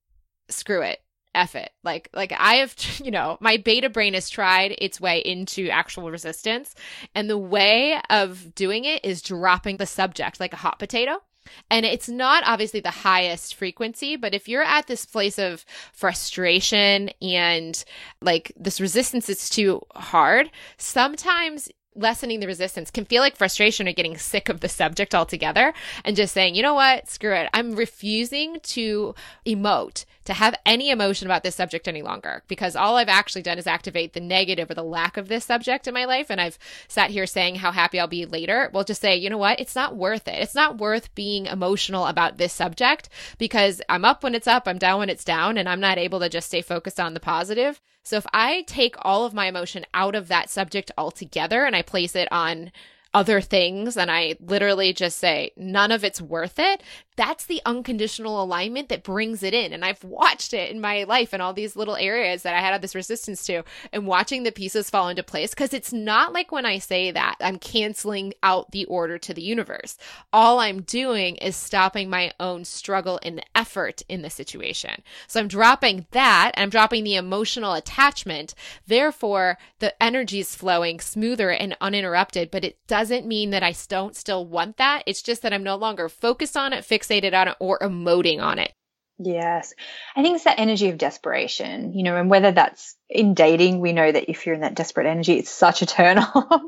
screw 0.50 0.82
it, 0.82 1.00
F 1.34 1.54
it. 1.54 1.70
Like, 1.82 2.10
like 2.12 2.32
I 2.38 2.56
have, 2.56 2.74
you 3.02 3.10
know, 3.10 3.38
my 3.40 3.56
beta 3.56 3.88
brain 3.88 4.14
has 4.14 4.28
tried 4.28 4.74
its 4.78 5.00
way 5.00 5.20
into 5.20 5.70
actual 5.70 6.10
resistance. 6.10 6.74
And 7.14 7.28
the 7.28 7.38
way 7.38 8.00
of 8.10 8.54
doing 8.54 8.84
it 8.84 9.04
is 9.04 9.22
dropping 9.22 9.78
the 9.78 9.86
subject 9.86 10.40
like 10.40 10.52
a 10.52 10.56
hot 10.56 10.78
potato. 10.78 11.22
And 11.70 11.86
it's 11.86 12.10
not 12.10 12.42
obviously 12.46 12.80
the 12.80 12.90
highest 12.90 13.54
frequency, 13.54 14.16
but 14.16 14.34
if 14.34 14.48
you're 14.48 14.62
at 14.62 14.86
this 14.86 15.06
place 15.06 15.38
of 15.38 15.64
frustration 15.94 17.08
and 17.22 17.82
like 18.20 18.52
this 18.54 18.82
resistance 18.82 19.30
is 19.30 19.48
too 19.48 19.80
hard, 19.94 20.50
sometimes 20.76 21.70
lessening 21.98 22.40
the 22.40 22.46
resistance 22.46 22.90
can 22.90 23.04
feel 23.04 23.22
like 23.22 23.36
frustration 23.36 23.88
or 23.88 23.92
getting 23.92 24.16
sick 24.16 24.48
of 24.48 24.60
the 24.60 24.68
subject 24.68 25.14
altogether 25.14 25.74
and 26.04 26.16
just 26.16 26.32
saying, 26.32 26.54
you 26.54 26.62
know 26.62 26.74
what, 26.74 27.08
screw 27.08 27.34
it. 27.34 27.48
I'm 27.52 27.74
refusing 27.74 28.60
to 28.60 29.14
emote, 29.46 30.04
to 30.24 30.32
have 30.34 30.54
any 30.64 30.90
emotion 30.90 31.26
about 31.26 31.42
this 31.42 31.54
subject 31.54 31.88
any 31.88 32.02
longer 32.02 32.42
because 32.48 32.76
all 32.76 32.96
I've 32.96 33.08
actually 33.08 33.42
done 33.42 33.58
is 33.58 33.66
activate 33.66 34.12
the 34.12 34.20
negative 34.20 34.70
or 34.70 34.74
the 34.74 34.82
lack 34.82 35.16
of 35.16 35.28
this 35.28 35.44
subject 35.44 35.86
in 35.86 35.94
my 35.94 36.04
life. 36.04 36.30
And 36.30 36.40
I've 36.40 36.58
sat 36.86 37.10
here 37.10 37.26
saying 37.26 37.56
how 37.56 37.72
happy 37.72 37.98
I'll 37.98 38.06
be 38.06 38.26
later. 38.26 38.70
We'll 38.72 38.84
just 38.84 39.00
say, 39.00 39.16
you 39.16 39.30
know 39.30 39.38
what, 39.38 39.60
it's 39.60 39.74
not 39.74 39.96
worth 39.96 40.28
it. 40.28 40.38
It's 40.38 40.54
not 40.54 40.78
worth 40.78 41.14
being 41.14 41.46
emotional 41.46 42.06
about 42.06 42.38
this 42.38 42.52
subject 42.52 43.08
because 43.38 43.82
I'm 43.88 44.04
up 44.04 44.22
when 44.22 44.34
it's 44.34 44.46
up, 44.46 44.68
I'm 44.68 44.78
down 44.78 45.00
when 45.00 45.10
it's 45.10 45.24
down, 45.24 45.58
and 45.58 45.68
I'm 45.68 45.80
not 45.80 45.98
able 45.98 46.20
to 46.20 46.28
just 46.28 46.46
stay 46.46 46.62
focused 46.62 47.00
on 47.00 47.14
the 47.14 47.20
positive. 47.20 47.80
So 48.02 48.16
if 48.16 48.26
I 48.32 48.62
take 48.66 48.94
all 49.02 49.24
of 49.24 49.34
my 49.34 49.46
emotion 49.46 49.84
out 49.92 50.14
of 50.14 50.28
that 50.28 50.50
subject 50.50 50.90
altogether 50.96 51.64
and 51.64 51.76
I 51.76 51.82
place 51.82 52.16
it 52.16 52.30
on 52.32 52.72
other 53.14 53.40
things 53.40 53.96
and 53.96 54.10
I 54.10 54.36
literally 54.40 54.92
just 54.92 55.18
say, 55.18 55.52
none 55.56 55.92
of 55.92 56.04
it's 56.04 56.20
worth 56.20 56.58
it, 56.58 56.82
that's 57.16 57.46
the 57.46 57.60
unconditional 57.66 58.40
alignment 58.40 58.88
that 58.90 59.02
brings 59.02 59.42
it 59.42 59.52
in. 59.52 59.72
And 59.72 59.84
I've 59.84 60.04
watched 60.04 60.54
it 60.54 60.70
in 60.70 60.80
my 60.80 61.02
life 61.04 61.32
and 61.32 61.42
all 61.42 61.52
these 61.52 61.74
little 61.74 61.96
areas 61.96 62.44
that 62.44 62.54
I 62.54 62.60
had 62.60 62.80
this 62.80 62.94
resistance 62.94 63.44
to 63.46 63.64
and 63.92 64.06
watching 64.06 64.44
the 64.44 64.52
pieces 64.52 64.88
fall 64.88 65.08
into 65.08 65.24
place. 65.24 65.52
Cause 65.54 65.74
it's 65.74 65.92
not 65.92 66.32
like 66.32 66.52
when 66.52 66.64
I 66.64 66.78
say 66.78 67.10
that 67.10 67.36
I'm 67.40 67.58
canceling 67.58 68.34
out 68.42 68.70
the 68.70 68.84
order 68.84 69.18
to 69.18 69.34
the 69.34 69.42
universe. 69.42 69.96
All 70.32 70.60
I'm 70.60 70.82
doing 70.82 71.36
is 71.36 71.56
stopping 71.56 72.08
my 72.08 72.30
own 72.38 72.64
struggle 72.64 73.18
and 73.22 73.44
effort 73.54 74.02
in 74.08 74.22
the 74.22 74.30
situation. 74.30 75.02
So 75.26 75.40
I'm 75.40 75.48
dropping 75.48 76.06
that 76.12 76.52
and 76.54 76.62
I'm 76.62 76.70
dropping 76.70 77.02
the 77.02 77.16
emotional 77.16 77.74
attachment. 77.74 78.54
Therefore, 78.86 79.58
the 79.80 80.00
energy 80.00 80.38
is 80.40 80.54
flowing 80.54 81.00
smoother 81.00 81.50
and 81.50 81.76
uninterrupted, 81.80 82.52
but 82.52 82.64
it 82.64 82.78
doesn't 82.98 83.26
mean 83.26 83.50
that 83.50 83.62
I 83.62 83.74
don't 83.88 84.16
still 84.16 84.44
want 84.46 84.78
that. 84.78 85.04
It's 85.06 85.22
just 85.22 85.42
that 85.42 85.52
I'm 85.52 85.62
no 85.62 85.76
longer 85.76 86.08
focused 86.08 86.56
on 86.56 86.72
it, 86.72 86.84
fixated 86.84 87.32
on 87.32 87.48
it 87.48 87.56
or 87.60 87.78
emoting 87.78 88.42
on 88.42 88.58
it. 88.58 88.72
Yes. 89.18 89.74
I 90.14 90.22
think 90.22 90.36
it's 90.36 90.44
that 90.44 90.58
energy 90.58 90.90
of 90.90 90.98
desperation, 90.98 91.92
you 91.92 92.02
know, 92.04 92.16
and 92.16 92.30
whether 92.30 92.52
that's 92.52 92.96
in 93.08 93.34
dating, 93.34 93.80
we 93.80 93.92
know 93.92 94.10
that 94.10 94.30
if 94.30 94.46
you're 94.46 94.54
in 94.54 94.60
that 94.60 94.74
desperate 94.74 95.06
energy, 95.06 95.34
it's 95.34 95.50
such 95.50 95.82
a 95.82 95.86
turn 95.86 96.18
off. 96.34 96.62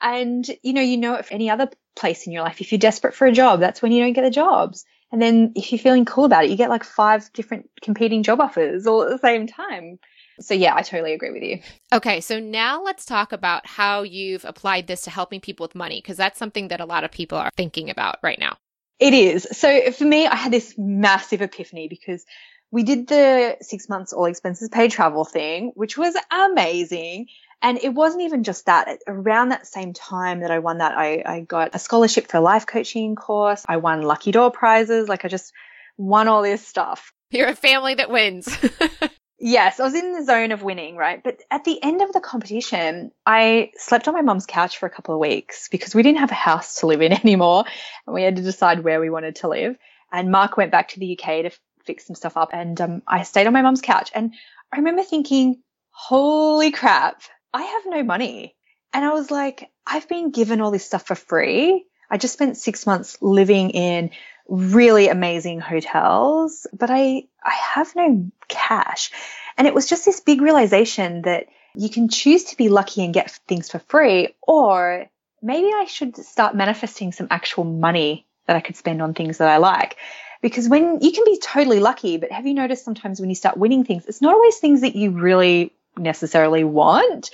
and, 0.00 0.46
you 0.62 0.72
know, 0.72 0.80
you 0.80 0.96
know, 0.96 1.14
if 1.14 1.30
any 1.30 1.50
other 1.50 1.68
place 1.94 2.26
in 2.26 2.32
your 2.32 2.42
life, 2.42 2.60
if 2.60 2.72
you're 2.72 2.78
desperate 2.78 3.14
for 3.14 3.26
a 3.26 3.32
job, 3.32 3.60
that's 3.60 3.82
when 3.82 3.92
you 3.92 4.02
don't 4.02 4.14
get 4.14 4.22
the 4.22 4.30
jobs. 4.30 4.84
And 5.12 5.20
then 5.20 5.52
if 5.56 5.72
you're 5.72 5.78
feeling 5.78 6.04
cool 6.04 6.24
about 6.24 6.44
it, 6.44 6.50
you 6.50 6.56
get 6.56 6.70
like 6.70 6.84
five 6.84 7.32
different 7.32 7.68
competing 7.82 8.22
job 8.22 8.40
offers 8.40 8.86
all 8.86 9.02
at 9.02 9.10
the 9.10 9.18
same 9.18 9.46
time. 9.46 9.98
So, 10.40 10.54
yeah, 10.54 10.74
I 10.74 10.82
totally 10.82 11.12
agree 11.12 11.30
with 11.30 11.42
you. 11.42 11.60
Okay, 11.92 12.20
so 12.20 12.40
now 12.40 12.82
let's 12.82 13.04
talk 13.04 13.32
about 13.32 13.66
how 13.66 14.02
you've 14.02 14.44
applied 14.44 14.86
this 14.86 15.02
to 15.02 15.10
helping 15.10 15.40
people 15.40 15.64
with 15.64 15.74
money, 15.74 16.00
because 16.00 16.16
that's 16.16 16.38
something 16.38 16.68
that 16.68 16.80
a 16.80 16.86
lot 16.86 17.04
of 17.04 17.10
people 17.10 17.38
are 17.38 17.50
thinking 17.56 17.90
about 17.90 18.18
right 18.22 18.38
now. 18.38 18.56
It 18.98 19.14
is. 19.14 19.48
So 19.52 19.90
for 19.92 20.04
me, 20.04 20.26
I 20.26 20.36
had 20.36 20.52
this 20.52 20.74
massive 20.76 21.40
epiphany 21.40 21.88
because 21.88 22.24
we 22.70 22.82
did 22.82 23.08
the 23.08 23.56
six 23.62 23.88
months 23.88 24.12
all 24.12 24.26
expenses 24.26 24.68
paid 24.68 24.90
travel 24.90 25.24
thing, 25.24 25.72
which 25.74 25.96
was 25.96 26.14
amazing. 26.30 27.26
And 27.62 27.78
it 27.82 27.90
wasn't 27.90 28.22
even 28.22 28.44
just 28.44 28.66
that. 28.66 28.98
Around 29.06 29.50
that 29.50 29.66
same 29.66 29.92
time 29.92 30.40
that 30.40 30.50
I 30.50 30.60
won 30.60 30.78
that, 30.78 30.96
I, 30.96 31.22
I 31.26 31.40
got 31.40 31.74
a 31.74 31.78
scholarship 31.78 32.28
for 32.28 32.38
a 32.38 32.40
life 32.40 32.66
coaching 32.66 33.16
course. 33.16 33.64
I 33.68 33.78
won 33.78 34.02
lucky 34.02 34.32
door 34.32 34.50
prizes. 34.50 35.08
Like 35.08 35.24
I 35.24 35.28
just 35.28 35.52
won 35.96 36.28
all 36.28 36.42
this 36.42 36.66
stuff. 36.66 37.12
You're 37.30 37.48
a 37.48 37.56
family 37.56 37.94
that 37.94 38.10
wins. 38.10 38.48
Yes, 39.42 39.80
I 39.80 39.84
was 39.84 39.94
in 39.94 40.12
the 40.12 40.22
zone 40.22 40.52
of 40.52 40.62
winning, 40.62 40.96
right? 40.96 41.22
But 41.22 41.40
at 41.50 41.64
the 41.64 41.82
end 41.82 42.02
of 42.02 42.12
the 42.12 42.20
competition, 42.20 43.10
I 43.24 43.70
slept 43.78 44.06
on 44.06 44.12
my 44.12 44.20
mom's 44.20 44.44
couch 44.44 44.76
for 44.76 44.84
a 44.84 44.90
couple 44.90 45.14
of 45.14 45.20
weeks 45.20 45.68
because 45.68 45.94
we 45.94 46.02
didn't 46.02 46.18
have 46.18 46.30
a 46.30 46.34
house 46.34 46.80
to 46.80 46.86
live 46.86 47.00
in 47.00 47.12
anymore 47.24 47.64
and 48.06 48.14
we 48.14 48.22
had 48.22 48.36
to 48.36 48.42
decide 48.42 48.84
where 48.84 49.00
we 49.00 49.08
wanted 49.08 49.36
to 49.36 49.48
live. 49.48 49.76
And 50.12 50.30
Mark 50.30 50.58
went 50.58 50.72
back 50.72 50.88
to 50.88 51.00
the 51.00 51.18
UK 51.18 51.44
to 51.44 51.50
fix 51.84 52.06
some 52.06 52.16
stuff 52.16 52.36
up 52.36 52.50
and 52.52 52.78
um, 52.82 53.02
I 53.06 53.22
stayed 53.22 53.46
on 53.46 53.54
my 53.54 53.62
mom's 53.62 53.80
couch. 53.80 54.10
And 54.14 54.34
I 54.70 54.76
remember 54.76 55.02
thinking, 55.02 55.62
holy 55.90 56.70
crap, 56.70 57.22
I 57.54 57.62
have 57.62 57.82
no 57.86 58.02
money. 58.02 58.54
And 58.92 59.06
I 59.06 59.14
was 59.14 59.30
like, 59.30 59.70
I've 59.86 60.08
been 60.08 60.32
given 60.32 60.60
all 60.60 60.70
this 60.70 60.84
stuff 60.84 61.06
for 61.06 61.14
free. 61.14 61.86
I 62.10 62.16
just 62.16 62.34
spent 62.34 62.56
six 62.56 62.86
months 62.86 63.18
living 63.20 63.70
in 63.70 64.10
really 64.48 65.08
amazing 65.08 65.60
hotels, 65.60 66.66
but 66.72 66.90
I, 66.90 67.24
I 67.44 67.52
have 67.52 67.94
no 67.94 68.30
cash. 68.48 69.12
And 69.56 69.66
it 69.66 69.74
was 69.74 69.88
just 69.88 70.04
this 70.04 70.20
big 70.20 70.40
realization 70.40 71.22
that 71.22 71.46
you 71.76 71.88
can 71.88 72.08
choose 72.08 72.44
to 72.44 72.56
be 72.56 72.68
lucky 72.68 73.04
and 73.04 73.14
get 73.14 73.30
things 73.46 73.70
for 73.70 73.78
free, 73.78 74.34
or 74.42 75.06
maybe 75.40 75.70
I 75.72 75.84
should 75.84 76.16
start 76.16 76.56
manifesting 76.56 77.12
some 77.12 77.28
actual 77.30 77.64
money 77.64 78.26
that 78.46 78.56
I 78.56 78.60
could 78.60 78.76
spend 78.76 79.00
on 79.00 79.14
things 79.14 79.38
that 79.38 79.48
I 79.48 79.58
like. 79.58 79.96
Because 80.42 80.68
when 80.68 81.00
you 81.00 81.12
can 81.12 81.24
be 81.24 81.38
totally 81.38 81.80
lucky, 81.80 82.16
but 82.16 82.32
have 82.32 82.46
you 82.46 82.54
noticed 82.54 82.84
sometimes 82.84 83.20
when 83.20 83.28
you 83.28 83.36
start 83.36 83.56
winning 83.56 83.84
things, 83.84 84.06
it's 84.06 84.22
not 84.22 84.34
always 84.34 84.56
things 84.56 84.80
that 84.80 84.96
you 84.96 85.10
really 85.10 85.72
necessarily 85.96 86.64
want. 86.64 87.30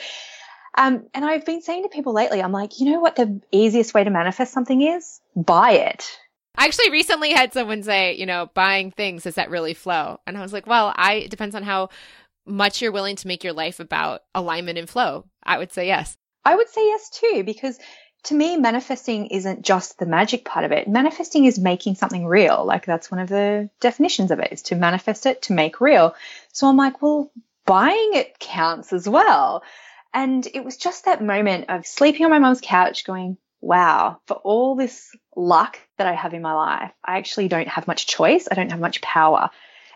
Um, 0.76 1.06
and 1.14 1.24
I've 1.24 1.44
been 1.46 1.62
saying 1.62 1.84
to 1.84 1.88
people 1.88 2.12
lately, 2.12 2.42
I'm 2.42 2.52
like, 2.52 2.80
you 2.80 2.92
know 2.92 3.00
what 3.00 3.16
the 3.16 3.40
easiest 3.50 3.94
way 3.94 4.04
to 4.04 4.10
manifest 4.10 4.52
something 4.52 4.82
is? 4.82 5.20
Buy 5.34 5.72
it. 5.72 6.18
I 6.58 6.66
actually 6.66 6.90
recently 6.90 7.32
had 7.32 7.52
someone 7.52 7.82
say, 7.82 8.14
you 8.14 8.26
know, 8.26 8.50
buying 8.54 8.90
things, 8.90 9.24
does 9.24 9.34
that 9.34 9.50
really 9.50 9.74
flow? 9.74 10.20
And 10.26 10.36
I 10.36 10.42
was 10.42 10.52
like, 10.52 10.66
well, 10.66 10.92
I, 10.96 11.14
it 11.14 11.30
depends 11.30 11.54
on 11.54 11.62
how 11.62 11.90
much 12.46 12.80
you're 12.80 12.92
willing 12.92 13.16
to 13.16 13.26
make 13.26 13.44
your 13.44 13.52
life 13.52 13.80
about 13.80 14.22
alignment 14.34 14.78
and 14.78 14.88
flow. 14.88 15.26
I 15.42 15.58
would 15.58 15.72
say 15.72 15.86
yes. 15.86 16.16
I 16.44 16.54
would 16.54 16.68
say 16.68 16.86
yes 16.86 17.10
too, 17.10 17.42
because 17.44 17.78
to 18.24 18.34
me, 18.34 18.56
manifesting 18.56 19.26
isn't 19.26 19.62
just 19.62 19.98
the 19.98 20.06
magic 20.06 20.44
part 20.44 20.64
of 20.64 20.72
it. 20.72 20.88
Manifesting 20.88 21.44
is 21.44 21.58
making 21.58 21.94
something 21.94 22.26
real. 22.26 22.64
Like 22.64 22.86
that's 22.86 23.10
one 23.10 23.20
of 23.20 23.28
the 23.28 23.68
definitions 23.80 24.30
of 24.30 24.40
it 24.40 24.52
is 24.52 24.62
to 24.62 24.76
manifest 24.76 25.26
it, 25.26 25.42
to 25.42 25.52
make 25.52 25.80
real. 25.80 26.14
So 26.52 26.66
I'm 26.68 26.76
like, 26.76 27.02
well, 27.02 27.30
buying 27.66 28.10
it 28.14 28.38
counts 28.38 28.92
as 28.92 29.08
well. 29.08 29.62
And 30.16 30.48
it 30.54 30.64
was 30.64 30.78
just 30.78 31.04
that 31.04 31.22
moment 31.22 31.66
of 31.68 31.86
sleeping 31.86 32.24
on 32.24 32.30
my 32.30 32.38
mom's 32.38 32.62
couch 32.62 33.04
going, 33.04 33.36
wow, 33.60 34.18
for 34.26 34.36
all 34.36 34.74
this 34.74 35.14
luck 35.36 35.78
that 35.98 36.06
I 36.06 36.14
have 36.14 36.32
in 36.32 36.40
my 36.40 36.54
life, 36.54 36.90
I 37.04 37.18
actually 37.18 37.48
don't 37.48 37.68
have 37.68 37.86
much 37.86 38.06
choice. 38.06 38.48
I 38.50 38.54
don't 38.54 38.70
have 38.70 38.80
much 38.80 39.02
power. 39.02 39.50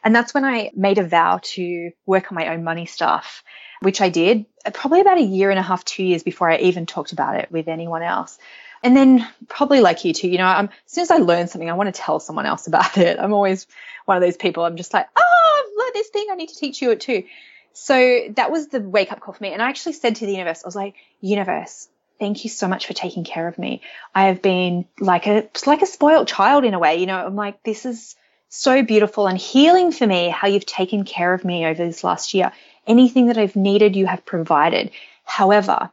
And 0.05 0.15
that's 0.15 0.35
when 0.35 0.45
I 0.45 0.73
made 0.77 0.99
a 0.99 1.09
vow 1.09 1.41
to 1.43 1.93
work 2.05 2.31
on 2.31 2.37
my 2.37 2.49
own 2.49 2.65
money 2.65 2.85
stuff, 2.85 3.43
which 3.81 4.03
I 4.03 4.11
did 4.11 4.45
uh, 4.67 4.73
probably 4.73 5.01
about 5.01 5.17
a 5.17 5.23
year 5.23 5.49
and 5.49 5.59
a 5.59 5.63
half, 5.63 5.87
two 5.87 6.05
years 6.05 6.23
before 6.23 6.51
I 6.51 6.59
even 6.59 6.85
talked 6.85 7.13
about 7.13 7.37
it 7.37 7.51
with 7.51 7.67
anyone 7.67 8.03
else. 8.03 8.37
And 8.83 8.95
then 8.95 9.27
probably 9.49 9.81
like 9.81 10.05
you 10.05 10.13
too, 10.13 10.29
you 10.29 10.37
know, 10.37 10.45
I'm, 10.45 10.67
as 10.67 10.93
soon 10.93 11.03
as 11.03 11.11
I 11.11 11.17
learn 11.17 11.49
something, 11.49 11.71
I 11.71 11.75
want 11.75 11.95
to 11.95 11.99
tell 11.99 12.21
someone 12.21 12.45
else 12.45 12.67
about 12.67 12.99
it. 12.99 13.19
I'm 13.19 13.33
always 13.33 13.67
one 14.05 14.19
of 14.19 14.23
those 14.23 14.37
people. 14.37 14.67
I'm 14.67 14.77
just 14.77 14.93
like, 14.93 15.09
oh, 15.17 15.65
I've 15.65 15.79
learned 15.83 15.95
this 15.95 16.09
thing. 16.09 16.27
I 16.31 16.35
need 16.35 16.51
to 16.51 16.57
teach 16.57 16.83
you 16.83 16.91
it 16.91 17.01
too. 17.01 17.25
So 17.73 18.29
that 18.37 18.51
was 18.51 18.69
the 18.69 18.81
wake 18.81 19.13
up 19.13 19.21
call 19.21 19.35
for 19.35 19.43
me. 19.43 19.53
And 19.53 19.63
I 19.63 19.69
actually 19.69 19.93
said 19.95 20.17
to 20.17 20.27
the 20.27 20.33
universe, 20.33 20.63
I 20.65 20.69
was 20.69 20.77
like, 20.77 20.95
universe, 21.21 21.89
thank 22.19 22.45
you 22.45 22.51
so 22.51 22.69
much 22.69 22.87
for 22.87 22.93
taking 22.93 23.25
care 23.25 23.49
of 23.49 23.59
me. 23.59 23.83
I 24.15 24.27
have 24.27 24.43
been 24.43 24.87
like 24.99 25.27
a, 25.27 25.49
like 25.67 25.83
a 25.83 25.87
spoiled 25.87 26.29
child 26.29 26.65
in 26.65 26.75
a 26.75 26.79
way. 26.79 26.97
You 26.97 27.07
know, 27.07 27.17
I'm 27.17 27.37
like, 27.37 27.63
this 27.63 27.87
is 27.87 28.17
so 28.49 28.83
beautiful 28.83 29.27
and 29.27 29.39
healing 29.39 29.93
for 29.93 30.07
me 30.07 30.29
how 30.29 30.49
you've 30.49 30.67
taken 30.67 31.05
care 31.05 31.33
of 31.33 31.45
me 31.45 31.65
over 31.65 31.85
this 31.85 32.03
last 32.03 32.35
year. 32.35 32.53
Anything 32.87 33.27
that 33.27 33.39
I've 33.39 33.57
needed, 33.57 33.95
you 33.95 34.07
have 34.07 34.25
provided. 34.25 34.91
However, 35.25 35.91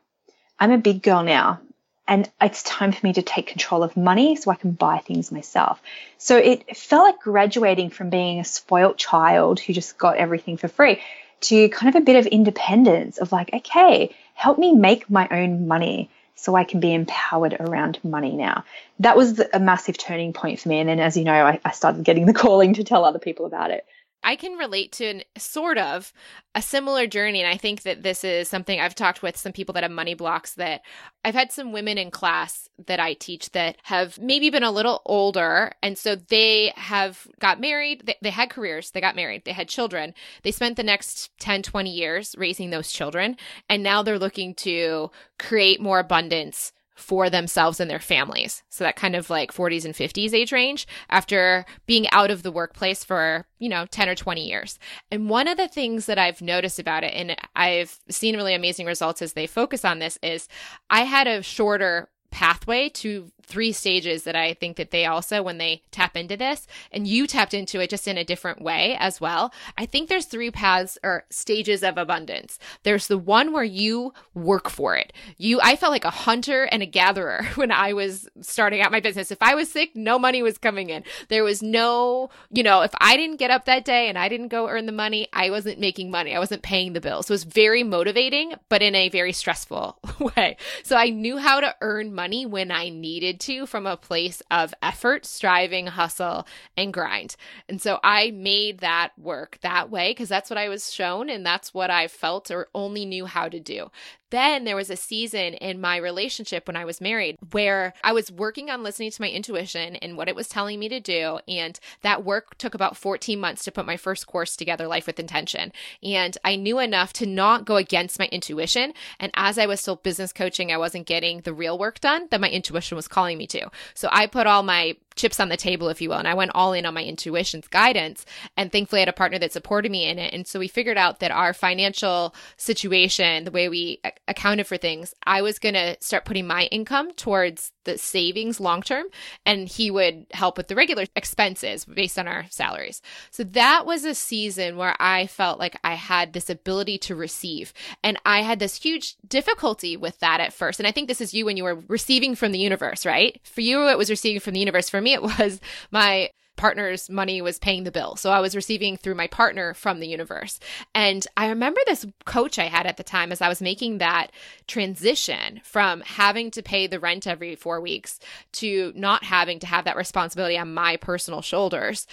I'm 0.60 0.72
a 0.72 0.80
big 0.80 1.04
girl 1.04 1.24
now 1.24 1.62
and 2.08 2.30
it's 2.42 2.64
time 2.64 2.92
for 2.92 3.06
me 3.06 3.14
to 3.14 3.22
take 3.22 3.48
control 3.48 3.84
of 3.84 3.98
money 3.98 4.36
so 4.36 4.50
I 4.50 4.56
can 4.56 4.72
buy 4.72 5.00
things 5.00 5.32
myself. 5.32 5.82
So 6.18 6.38
it 6.38 6.76
felt 6.76 7.04
like 7.04 7.20
graduating 7.20 7.90
from 7.90 8.10
being 8.10 8.40
a 8.40 8.46
spoilt 8.46 8.98
child 8.98 9.60
who 9.60 9.74
just 9.74 9.98
got 9.98 10.18
everything 10.18 10.58
for 10.58 10.68
free 10.68 11.02
to 11.42 11.70
kind 11.70 11.94
of 11.94 12.02
a 12.02 12.06
bit 12.06 12.16
of 12.16 12.26
independence 12.26 13.18
of 13.18 13.32
like, 13.32 13.54
okay, 13.54 14.16
help 14.34 14.58
me 14.58 14.74
make 14.74 15.10
my 15.10 15.28
own 15.30 15.68
money 15.68 16.10
so 16.36 16.56
I 16.56 16.64
can 16.64 16.80
be 16.80 16.94
empowered 16.94 17.58
around 17.60 18.00
money 18.04 18.32
now. 18.32 18.64
That 19.00 19.18
was 19.18 19.42
a 19.54 19.60
massive 19.60 19.98
turning 19.98 20.34
point 20.34 20.60
for 20.60 20.70
me. 20.70 20.80
And 20.80 20.88
then, 20.88 21.00
as 21.00 21.18
you 21.18 21.24
know, 21.24 21.46
I, 21.46 21.60
I 21.66 21.72
started 21.72 22.04
getting 22.04 22.26
the 22.26 22.34
calling 22.34 22.76
to 22.76 22.84
tell 22.84 23.06
other 23.06 23.20
people 23.20 23.46
about 23.46 23.72
it. 23.72 23.86
I 24.28 24.36
can 24.36 24.58
relate 24.58 24.92
to 24.94 25.06
an, 25.06 25.24
sort 25.38 25.78
of 25.78 26.12
a 26.54 26.62
similar 26.62 27.08
journey. 27.08 27.42
And 27.42 27.50
I 27.50 27.56
think 27.56 27.84
that 27.84 28.04
this 28.04 28.26
is 28.26 28.50
something 28.50 28.78
I've 28.78 28.94
talked 28.94 29.22
with 29.22 29.38
some 29.38 29.54
people 29.54 29.72
that 29.74 29.84
have 29.84 29.92
money 29.92 30.16
blocks 30.16 30.56
that 30.56 30.82
I've 31.24 31.34
had 31.34 31.54
some 31.54 31.72
women 31.72 31.98
in 31.98 32.12
class 32.12 32.68
that 32.88 33.00
I 33.00 33.14
teach 33.14 33.52
that 33.52 33.78
have 33.84 34.20
maybe 34.20 34.50
been 34.50 34.64
a 34.64 34.72
little 34.72 35.02
older. 35.06 35.72
And 35.82 35.98
so 35.98 36.16
they 36.16 36.74
have 36.76 37.26
got 37.40 37.62
married, 37.62 38.06
they, 38.06 38.16
they 38.22 38.30
had 38.32 38.50
careers, 38.50 38.92
they 38.92 39.00
got 39.00 39.16
married, 39.16 39.46
they 39.46 39.54
had 39.54 39.70
children. 39.70 40.14
They 40.44 40.52
spent 40.52 40.76
the 40.76 40.84
next 40.84 41.32
10, 41.40 41.64
20 41.64 41.90
years 41.90 42.36
raising 42.38 42.70
those 42.70 42.92
children. 42.92 43.38
And 43.70 43.82
now 43.82 44.04
they're 44.04 44.20
looking 44.20 44.56
to 44.56 45.10
create 45.40 45.80
more 45.80 46.00
abundance 46.00 46.74
for 46.98 47.30
themselves 47.30 47.80
and 47.80 47.90
their 47.90 48.00
families. 48.00 48.64
So 48.70 48.84
that 48.84 48.96
kind 48.96 49.16
of 49.16 49.30
like 49.30 49.54
40s 49.54 49.86
and 49.86 49.94
50s 49.94 50.34
age 50.34 50.52
range 50.52 50.88
after 51.10 51.64
being 51.86 52.10
out 52.12 52.32
of 52.32 52.42
the 52.44 52.52
workplace 52.52 53.04
for, 53.04 53.46
you 53.60 53.70
know, 53.70 53.86
10 53.86 54.10
or 54.10 54.16
20 54.16 54.46
years. 54.46 54.80
And 55.12 55.30
one 55.30 55.48
of 55.48 55.58
the 55.58 55.68
things 55.68 56.08
that 56.08 56.18
I've 56.18 56.42
noticed 56.42 56.80
about 56.80 57.04
it, 57.04 57.14
and 57.14 57.38
I've 57.56 58.00
seen 58.10 58.36
really 58.36 58.56
amazing 58.56 58.88
results 58.88 59.22
as 59.22 59.34
they 59.34 59.46
focus 59.48 59.86
on 59.86 60.00
this, 60.00 60.18
is 60.24 60.50
I 60.90 61.04
had 61.04 61.28
a 61.28 61.44
shorter 61.44 62.10
pathway 62.32 62.90
to 62.90 63.32
three 63.48 63.72
stages 63.72 64.24
that 64.24 64.36
I 64.36 64.54
think 64.54 64.78
that 64.78 64.92
they 64.92 65.06
also, 65.06 65.42
when 65.42 65.58
they 65.58 65.84
tap 65.90 66.18
into 66.18 66.36
this, 66.36 66.68
and 66.92 67.08
you 67.08 67.26
tapped 67.26 67.54
into 67.54 67.80
it 67.80 67.90
just 67.90 68.08
in 68.08 68.18
a 68.18 68.24
different 68.24 68.62
way 68.62 68.96
as 69.00 69.22
well. 69.22 69.54
I 69.78 69.86
think 69.86 70.10
there's 70.10 70.26
three 70.26 70.52
paths 70.52 70.98
or 71.04 71.26
stages 71.30 71.82
of 71.82 71.98
abundance. 71.98 72.60
There's 72.84 73.08
the 73.08 73.18
one 73.18 73.54
where 73.54 73.64
you 73.64 74.14
work 74.34 74.70
for 74.70 74.96
it. 74.96 75.14
You, 75.38 75.60
I 75.64 75.76
felt 75.76 75.92
like 75.92 76.06
a 76.06 76.10
hunter 76.10 76.64
and 76.66 76.84
a 76.84 76.86
gatherer 76.86 77.44
when 77.56 77.72
I 77.72 77.94
was 77.94 78.30
starting 78.42 78.82
out 78.82 78.92
my 78.92 79.00
business. 79.00 79.32
If 79.32 79.42
I 79.42 79.56
was 79.56 79.72
sick, 79.72 79.96
no 79.96 80.20
money 80.20 80.44
was 80.44 80.58
coming 80.58 80.90
in. 80.90 81.04
There 81.30 81.44
was 81.44 81.64
no, 81.64 82.30
you 82.52 82.64
know, 82.64 82.82
if 82.82 82.92
I 83.00 83.16
didn't 83.16 83.38
get 83.38 83.52
up 83.52 83.66
that 83.66 83.86
day 83.86 84.10
and 84.10 84.18
I 84.18 84.28
didn't 84.28 84.50
go 84.50 84.68
earn 84.68 84.86
the 84.86 84.92
money, 84.92 85.28
I 85.32 85.50
wasn't 85.50 85.80
making 85.80 86.12
money. 86.12 86.36
I 86.36 86.40
wasn't 86.40 86.64
paying 86.64 86.94
the 86.94 87.02
bills. 87.02 87.28
So 87.28 87.32
it 87.32 87.36
was 87.36 87.44
very 87.46 87.84
motivating, 87.84 88.54
but 88.68 88.82
in 88.82 88.94
a 88.94 89.10
very 89.10 89.32
stressful 89.32 89.98
way. 90.36 90.58
So 90.84 90.98
I 90.98 91.10
knew 91.10 91.38
how 91.38 91.62
to 91.62 91.76
earn 91.82 92.14
money 92.14 92.46
when 92.46 92.72
I 92.72 92.90
needed 92.90 93.37
to 93.42 93.66
from 93.66 93.86
a 93.86 93.98
place 93.98 94.42
of 94.52 94.74
effort, 94.82 95.26
striving, 95.26 95.88
hustle, 95.88 96.48
and 96.76 96.94
grind. 96.94 97.36
And 97.70 97.82
so 97.82 98.00
I 98.04 98.32
made 98.32 98.80
that 98.80 99.12
work 99.18 99.60
that 99.62 99.90
way 99.90 100.12
because 100.12 100.30
that's 100.30 100.50
what 100.50 100.58
I 100.58 100.70
was 100.70 100.94
shown 100.94 101.30
and 101.30 101.46
that's 101.46 101.74
what 101.74 101.90
I 101.90 102.08
felt 102.08 102.52
or 102.52 102.68
only 102.74 103.06
knew 103.06 103.26
how 103.26 103.50
to 103.50 103.60
do. 103.60 103.92
Then 104.30 104.64
there 104.64 104.76
was 104.76 104.90
a 104.90 104.96
season 104.96 105.54
in 105.54 105.80
my 105.80 105.98
relationship 105.98 106.68
when 106.68 106.76
I 106.76 106.86
was 106.86 107.02
married 107.02 107.38
where 107.52 107.94
I 108.04 108.14
was 108.14 108.32
working 108.32 108.70
on 108.70 108.84
listening 108.84 109.12
to 109.12 109.22
my 109.22 109.30
intuition 109.30 109.96
and 109.98 110.18
what 110.18 110.28
it 110.28 110.36
was 110.36 110.48
telling 110.48 110.80
me 110.80 110.90
to 110.90 111.00
do. 111.00 111.40
And 111.48 111.80
that 112.02 112.26
work 112.26 112.58
took 112.58 112.74
about 112.74 112.98
14 112.98 113.40
months 113.40 113.64
to 113.64 113.72
put 113.72 113.86
my 113.86 113.98
first 113.98 114.28
course 114.28 114.56
together, 114.56 114.88
Life 114.88 115.08
with 115.08 115.20
Intention. 115.20 115.72
And 116.04 116.38
I 116.44 116.56
knew 116.56 116.80
enough 116.80 117.14
to 117.14 117.26
not 117.26 117.66
go 117.66 117.78
against 117.78 118.20
my 118.20 118.28
intuition. 118.28 118.94
And 119.20 119.32
as 119.36 119.58
I 119.58 119.66
was 119.66 119.82
still 119.82 119.96
business 119.96 120.34
coaching, 120.34 120.72
I 120.72 120.78
wasn't 120.78 121.08
getting 121.08 121.42
the 121.42 121.54
real 121.54 121.78
work 121.78 122.00
done 122.00 122.28
that 122.32 122.42
my 122.42 122.50
intuition 122.50 122.96
was 122.96 123.08
calling 123.08 123.38
me 123.38 123.48
to. 123.48 123.70
So 123.94 124.10
I 124.12 124.28
put 124.28 124.48
all 124.48 124.64
my 124.64 124.98
chips 125.18 125.40
on 125.40 125.50
the 125.50 125.58
table, 125.58 125.90
if 125.90 126.02
you 126.02 126.10
will. 126.10 126.18
And 126.18 126.28
I 126.28 126.34
went 126.34 126.52
all 126.54 126.74
in 126.74 126.86
on 126.86 126.94
my 126.94 127.04
intuition's 127.04 127.68
guidance. 127.68 128.26
And 128.56 128.72
thankfully, 128.72 129.00
I 129.00 129.04
had 129.04 129.10
a 129.10 129.14
partner 129.14 129.40
that 129.40 129.52
supported 129.52 129.92
me 129.92 130.06
in 130.06 130.20
it. 130.20 130.34
And 130.34 130.48
so 130.48 130.60
we 130.60 130.68
figured 130.68 130.98
out 130.98 131.20
that 131.20 131.32
our 131.32 131.54
financial 131.54 132.34
situation, 132.56 133.44
the 133.44 133.52
way 133.52 133.70
we 133.70 134.02
accounted 134.28 134.68
for 134.68 134.78
things, 134.78 135.14
I 135.26 135.42
was 135.42 135.60
going 135.60 135.76
to 135.76 135.98
start 136.00 136.26
putting 136.26 136.48
my 136.48 136.64
income 136.66 137.14
towards 137.14 137.72
the 137.84 137.98
savings 137.98 138.60
long 138.60 138.82
term, 138.82 139.06
and 139.46 139.68
he 139.68 139.90
would 139.90 140.26
help 140.32 140.58
with 140.58 140.68
the 140.68 140.76
regular 140.76 141.06
expenses 141.16 141.86
based 141.86 142.20
on 142.20 142.28
our 142.28 142.46
salaries. 142.50 143.02
So 143.32 143.44
that 143.46 143.86
was 143.86 144.04
a 144.04 144.14
season 144.14 144.76
where 144.76 144.96
I 145.00 145.26
felt 145.28 145.58
like 145.58 145.80
I 145.84 145.96
had 145.96 146.34
this 146.34 146.50
ability 146.50 146.98
to 147.00 147.16
receive. 147.16 147.74
And 148.04 148.20
I 148.26 148.42
had 148.42 148.60
this 148.60 148.76
huge 148.76 149.16
difficulty 149.28 149.96
with 149.96 150.20
that 150.20 150.42
at 150.42 150.54
first. 150.54 150.80
And 150.80 150.88
I 150.88 150.92
think 150.92 151.08
this 151.08 151.22
is 151.22 151.34
you 151.34 151.46
when 151.46 151.56
you 151.56 151.64
were 151.64 151.82
receiving 151.88 152.36
from 152.36 152.52
the 152.52 152.60
universe, 152.60 153.06
right? 153.06 153.40
For 153.44 153.62
you, 153.62 153.88
it 153.88 153.98
was 153.98 154.10
receiving 154.10 154.42
from 154.42 154.54
the 154.54 154.60
universe. 154.60 154.90
For 154.90 155.00
me, 155.00 155.07
it 155.14 155.22
was 155.22 155.60
my 155.92 156.30
partner's 156.58 157.10
money 157.10 157.42
was 157.42 157.60
paying 157.60 157.84
the 157.84 157.92
bill. 157.92 158.16
So 158.16 158.32
I 158.32 158.42
was 158.42 158.56
receiving 158.56 158.98
through 158.98 159.16
my 159.16 159.28
partner 159.28 159.74
from 159.74 160.00
the 160.00 160.08
universe. 160.08 160.60
And 160.94 161.26
I 161.38 161.48
remember 161.48 161.80
this 161.86 162.06
coach 162.26 162.60
I 162.60 162.66
had 162.66 162.86
at 162.86 162.98
the 162.98 163.04
time 163.04 163.32
as 163.32 163.42
I 163.42 163.48
was 163.48 163.62
making 163.62 164.00
that 164.00 164.32
transition 164.68 165.62
from 165.64 166.02
having 166.02 166.52
to 166.52 166.64
pay 166.64 166.88
the 166.88 167.00
rent 167.00 167.28
every 167.28 167.56
four 167.56 167.80
weeks 167.80 168.20
to 168.54 168.92
not 168.96 169.24
having 169.24 169.60
to 169.60 169.68
have 169.68 169.86
that 169.86 169.96
responsibility 169.96 170.58
on 170.58 170.74
my 170.74 170.98
personal 170.98 171.42
shoulders. 171.42 172.08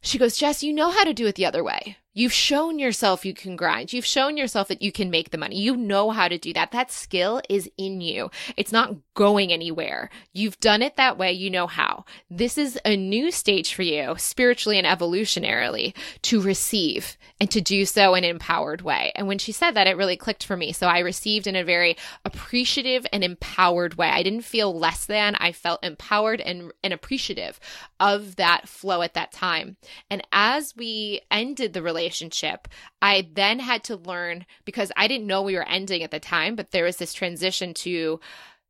She 0.00 0.18
goes, 0.18 0.36
Jess, 0.36 0.62
you 0.62 0.72
know 0.72 0.90
how 0.90 1.04
to 1.04 1.14
do 1.14 1.26
it 1.26 1.36
the 1.36 1.46
other 1.46 1.64
way. 1.64 1.96
You've 2.16 2.32
shown 2.32 2.78
yourself 2.78 3.24
you 3.24 3.34
can 3.34 3.56
grind. 3.56 3.92
You've 3.92 4.06
shown 4.06 4.36
yourself 4.36 4.68
that 4.68 4.82
you 4.82 4.92
can 4.92 5.10
make 5.10 5.30
the 5.30 5.38
money. 5.38 5.60
You 5.60 5.76
know 5.76 6.10
how 6.10 6.28
to 6.28 6.38
do 6.38 6.52
that. 6.52 6.70
That 6.70 6.92
skill 6.92 7.42
is 7.48 7.68
in 7.76 8.00
you. 8.00 8.30
It's 8.56 8.70
not 8.70 8.94
going 9.14 9.52
anywhere. 9.52 10.10
You've 10.32 10.60
done 10.60 10.80
it 10.80 10.94
that 10.94 11.18
way. 11.18 11.32
You 11.32 11.50
know 11.50 11.66
how. 11.66 12.04
This 12.30 12.56
is 12.56 12.78
a 12.84 12.96
new 12.96 13.32
stage 13.32 13.74
for 13.74 13.82
you, 13.82 14.14
spiritually 14.16 14.78
and 14.78 14.86
evolutionarily, 14.86 15.92
to 16.22 16.40
receive 16.40 17.16
and 17.40 17.50
to 17.50 17.60
do 17.60 17.84
so 17.84 18.14
in 18.14 18.22
an 18.22 18.30
empowered 18.30 18.82
way. 18.82 19.10
And 19.16 19.26
when 19.26 19.38
she 19.38 19.50
said 19.50 19.72
that, 19.72 19.88
it 19.88 19.96
really 19.96 20.16
clicked 20.16 20.44
for 20.44 20.56
me. 20.56 20.70
So 20.72 20.86
I 20.86 21.00
received 21.00 21.48
in 21.48 21.56
a 21.56 21.64
very 21.64 21.96
appreciative 22.24 23.06
and 23.12 23.24
empowered 23.24 23.94
way. 23.96 24.08
I 24.08 24.22
didn't 24.22 24.44
feel 24.44 24.78
less 24.78 25.04
than. 25.04 25.34
I 25.40 25.50
felt 25.50 25.84
empowered 25.84 26.40
and, 26.40 26.72
and 26.84 26.92
appreciative 26.92 27.58
of 27.98 28.36
that 28.36 28.68
flow 28.68 29.02
at 29.02 29.14
that 29.14 29.32
time. 29.32 29.76
And 30.08 30.22
as 30.30 30.76
we 30.76 31.22
ended 31.28 31.72
the 31.72 31.82
relationship, 31.82 32.03
relationship, 32.04 32.68
I 33.00 33.28
then 33.32 33.58
had 33.58 33.82
to 33.84 33.96
learn 33.96 34.44
because 34.64 34.92
I 34.96 35.08
didn't 35.08 35.26
know 35.26 35.42
we 35.42 35.56
were 35.56 35.68
ending 35.68 36.02
at 36.02 36.10
the 36.10 36.20
time, 36.20 36.54
but 36.54 36.70
there 36.70 36.84
was 36.84 36.98
this 36.98 37.14
transition 37.14 37.72
to 37.74 38.20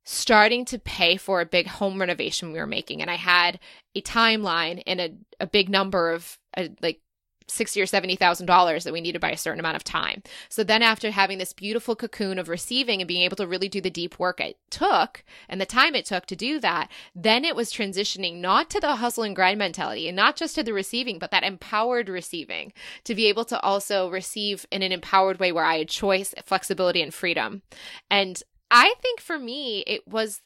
starting 0.04 0.64
to 0.66 0.78
pay 0.78 1.16
for 1.16 1.40
a 1.40 1.46
big 1.46 1.66
home 1.66 1.98
renovation 1.98 2.52
we 2.52 2.58
were 2.58 2.66
making. 2.66 3.00
And 3.02 3.10
I 3.10 3.16
had 3.16 3.58
a 3.96 4.02
timeline 4.02 4.82
and 4.86 5.00
a, 5.00 5.14
a 5.40 5.46
big 5.46 5.68
number 5.68 6.10
of 6.10 6.38
uh, 6.56 6.68
like 6.80 7.00
sixty 7.46 7.80
or 7.80 7.86
seventy 7.86 8.16
thousand 8.16 8.46
dollars 8.46 8.84
that 8.84 8.92
we 8.92 9.00
needed 9.00 9.20
by 9.20 9.30
a 9.30 9.36
certain 9.36 9.60
amount 9.60 9.76
of 9.76 9.84
time. 9.84 10.22
So 10.48 10.64
then 10.64 10.82
after 10.82 11.10
having 11.10 11.38
this 11.38 11.52
beautiful 11.52 11.94
cocoon 11.94 12.38
of 12.38 12.48
receiving 12.48 13.00
and 13.00 13.08
being 13.08 13.22
able 13.22 13.36
to 13.36 13.46
really 13.46 13.68
do 13.68 13.80
the 13.80 13.90
deep 13.90 14.18
work 14.18 14.40
it 14.40 14.56
took 14.70 15.24
and 15.48 15.60
the 15.60 15.66
time 15.66 15.94
it 15.94 16.06
took 16.06 16.26
to 16.26 16.36
do 16.36 16.58
that, 16.60 16.90
then 17.14 17.44
it 17.44 17.56
was 17.56 17.72
transitioning 17.72 18.36
not 18.36 18.70
to 18.70 18.80
the 18.80 18.96
hustle 18.96 19.24
and 19.24 19.36
grind 19.36 19.58
mentality 19.58 20.08
and 20.08 20.16
not 20.16 20.36
just 20.36 20.54
to 20.54 20.62
the 20.62 20.72
receiving, 20.72 21.18
but 21.18 21.30
that 21.30 21.44
empowered 21.44 22.08
receiving 22.08 22.72
to 23.04 23.14
be 23.14 23.26
able 23.26 23.44
to 23.44 23.60
also 23.60 24.08
receive 24.10 24.66
in 24.70 24.82
an 24.82 24.92
empowered 24.92 25.38
way 25.38 25.52
where 25.52 25.64
I 25.64 25.78
had 25.78 25.88
choice, 25.88 26.34
flexibility, 26.44 27.02
and 27.02 27.12
freedom. 27.12 27.62
And 28.10 28.42
I 28.70 28.94
think 29.02 29.20
for 29.20 29.38
me, 29.38 29.84
it 29.86 30.06
was 30.08 30.40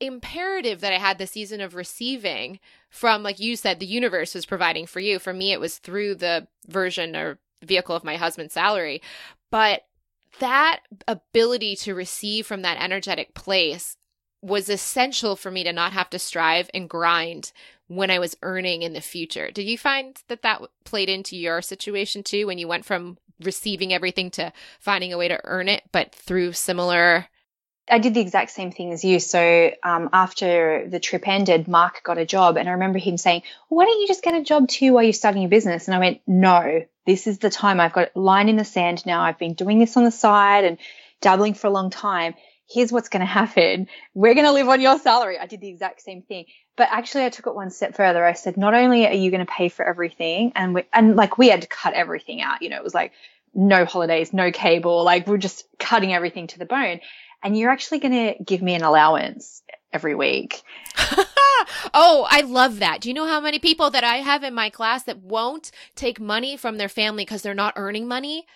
imperative 0.00 0.80
that 0.80 0.92
I 0.92 0.98
had 0.98 1.18
the 1.18 1.26
season 1.26 1.60
of 1.60 1.74
receiving 1.74 2.58
from, 2.92 3.22
like 3.22 3.40
you 3.40 3.56
said, 3.56 3.80
the 3.80 3.86
universe 3.86 4.34
was 4.34 4.44
providing 4.44 4.86
for 4.86 5.00
you. 5.00 5.18
For 5.18 5.32
me, 5.32 5.52
it 5.52 5.58
was 5.58 5.78
through 5.78 6.16
the 6.16 6.46
version 6.68 7.16
or 7.16 7.38
vehicle 7.64 7.96
of 7.96 8.04
my 8.04 8.16
husband's 8.16 8.52
salary. 8.52 9.00
But 9.50 9.86
that 10.40 10.80
ability 11.08 11.74
to 11.76 11.94
receive 11.94 12.46
from 12.46 12.60
that 12.62 12.80
energetic 12.80 13.34
place 13.34 13.96
was 14.42 14.68
essential 14.68 15.36
for 15.36 15.50
me 15.50 15.64
to 15.64 15.72
not 15.72 15.94
have 15.94 16.10
to 16.10 16.18
strive 16.18 16.68
and 16.74 16.88
grind 16.88 17.52
when 17.88 18.10
I 18.10 18.18
was 18.18 18.36
earning 18.42 18.82
in 18.82 18.92
the 18.92 19.00
future. 19.00 19.50
Did 19.50 19.66
you 19.66 19.78
find 19.78 20.20
that 20.28 20.42
that 20.42 20.60
played 20.84 21.08
into 21.08 21.34
your 21.34 21.62
situation 21.62 22.22
too 22.22 22.46
when 22.46 22.58
you 22.58 22.68
went 22.68 22.84
from 22.84 23.16
receiving 23.40 23.92
everything 23.92 24.30
to 24.32 24.52
finding 24.80 25.14
a 25.14 25.18
way 25.18 25.28
to 25.28 25.40
earn 25.44 25.68
it, 25.68 25.84
but 25.92 26.14
through 26.14 26.52
similar 26.52 27.28
I 27.90 27.98
did 27.98 28.14
the 28.14 28.20
exact 28.20 28.50
same 28.50 28.70
thing 28.70 28.92
as 28.92 29.04
you. 29.04 29.18
So 29.18 29.72
um, 29.82 30.10
after 30.12 30.86
the 30.88 31.00
trip 31.00 31.26
ended, 31.26 31.66
Mark 31.66 32.02
got 32.04 32.18
a 32.18 32.24
job, 32.24 32.56
and 32.56 32.68
I 32.68 32.72
remember 32.72 32.98
him 32.98 33.16
saying, 33.16 33.42
well, 33.68 33.78
"Why 33.78 33.84
don't 33.86 34.00
you 34.00 34.06
just 34.06 34.22
get 34.22 34.34
a 34.34 34.42
job 34.42 34.68
too 34.68 34.92
while 34.92 35.02
you're 35.02 35.12
starting 35.12 35.42
your 35.42 35.50
business?" 35.50 35.88
And 35.88 35.94
I 35.94 35.98
went, 35.98 36.20
"No, 36.26 36.84
this 37.06 37.26
is 37.26 37.38
the 37.38 37.50
time. 37.50 37.80
I've 37.80 37.92
got 37.92 38.10
a 38.14 38.20
line 38.20 38.48
in 38.48 38.56
the 38.56 38.64
sand 38.64 39.04
now. 39.04 39.22
I've 39.22 39.38
been 39.38 39.54
doing 39.54 39.78
this 39.78 39.96
on 39.96 40.04
the 40.04 40.10
side 40.12 40.64
and 40.64 40.78
dabbling 41.20 41.54
for 41.54 41.66
a 41.66 41.70
long 41.70 41.90
time. 41.90 42.34
Here's 42.70 42.92
what's 42.92 43.08
going 43.08 43.20
to 43.20 43.26
happen. 43.26 43.88
We're 44.14 44.34
going 44.34 44.46
to 44.46 44.52
live 44.52 44.68
on 44.68 44.80
your 44.80 44.98
salary." 44.98 45.38
I 45.38 45.46
did 45.46 45.60
the 45.60 45.68
exact 45.68 46.02
same 46.02 46.22
thing, 46.22 46.46
but 46.76 46.88
actually, 46.90 47.24
I 47.24 47.30
took 47.30 47.48
it 47.48 47.54
one 47.54 47.70
step 47.70 47.96
further. 47.96 48.24
I 48.24 48.34
said, 48.34 48.56
"Not 48.56 48.74
only 48.74 49.08
are 49.08 49.12
you 49.12 49.32
going 49.32 49.44
to 49.44 49.52
pay 49.52 49.68
for 49.68 49.84
everything, 49.84 50.52
and 50.54 50.74
we, 50.74 50.84
and 50.92 51.16
like 51.16 51.36
we 51.36 51.48
had 51.48 51.62
to 51.62 51.68
cut 51.68 51.94
everything 51.94 52.42
out. 52.42 52.62
You 52.62 52.70
know, 52.70 52.76
it 52.76 52.84
was 52.84 52.94
like." 52.94 53.12
No 53.54 53.84
holidays, 53.84 54.32
no 54.32 54.50
cable, 54.50 55.04
like 55.04 55.26
we're 55.26 55.36
just 55.36 55.66
cutting 55.78 56.14
everything 56.14 56.46
to 56.46 56.58
the 56.58 56.64
bone 56.64 57.00
and 57.42 57.56
you're 57.56 57.70
actually 57.70 57.98
going 57.98 58.12
to 58.12 58.44
give 58.44 58.62
me 58.62 58.74
an 58.74 58.82
allowance 58.82 59.62
every 59.92 60.14
week. 60.14 60.62
oh, 61.94 62.26
I 62.28 62.42
love 62.42 62.78
that. 62.78 63.00
Do 63.00 63.08
you 63.08 63.14
know 63.14 63.26
how 63.26 63.40
many 63.40 63.58
people 63.58 63.90
that 63.90 64.04
I 64.04 64.16
have 64.16 64.42
in 64.42 64.54
my 64.54 64.70
class 64.70 65.04
that 65.04 65.18
won't 65.18 65.70
take 65.94 66.20
money 66.20 66.56
from 66.56 66.78
their 66.78 66.88
family 66.88 67.24
because 67.24 67.42
they're 67.42 67.54
not 67.54 67.74
earning 67.76 68.08
money? 68.08 68.46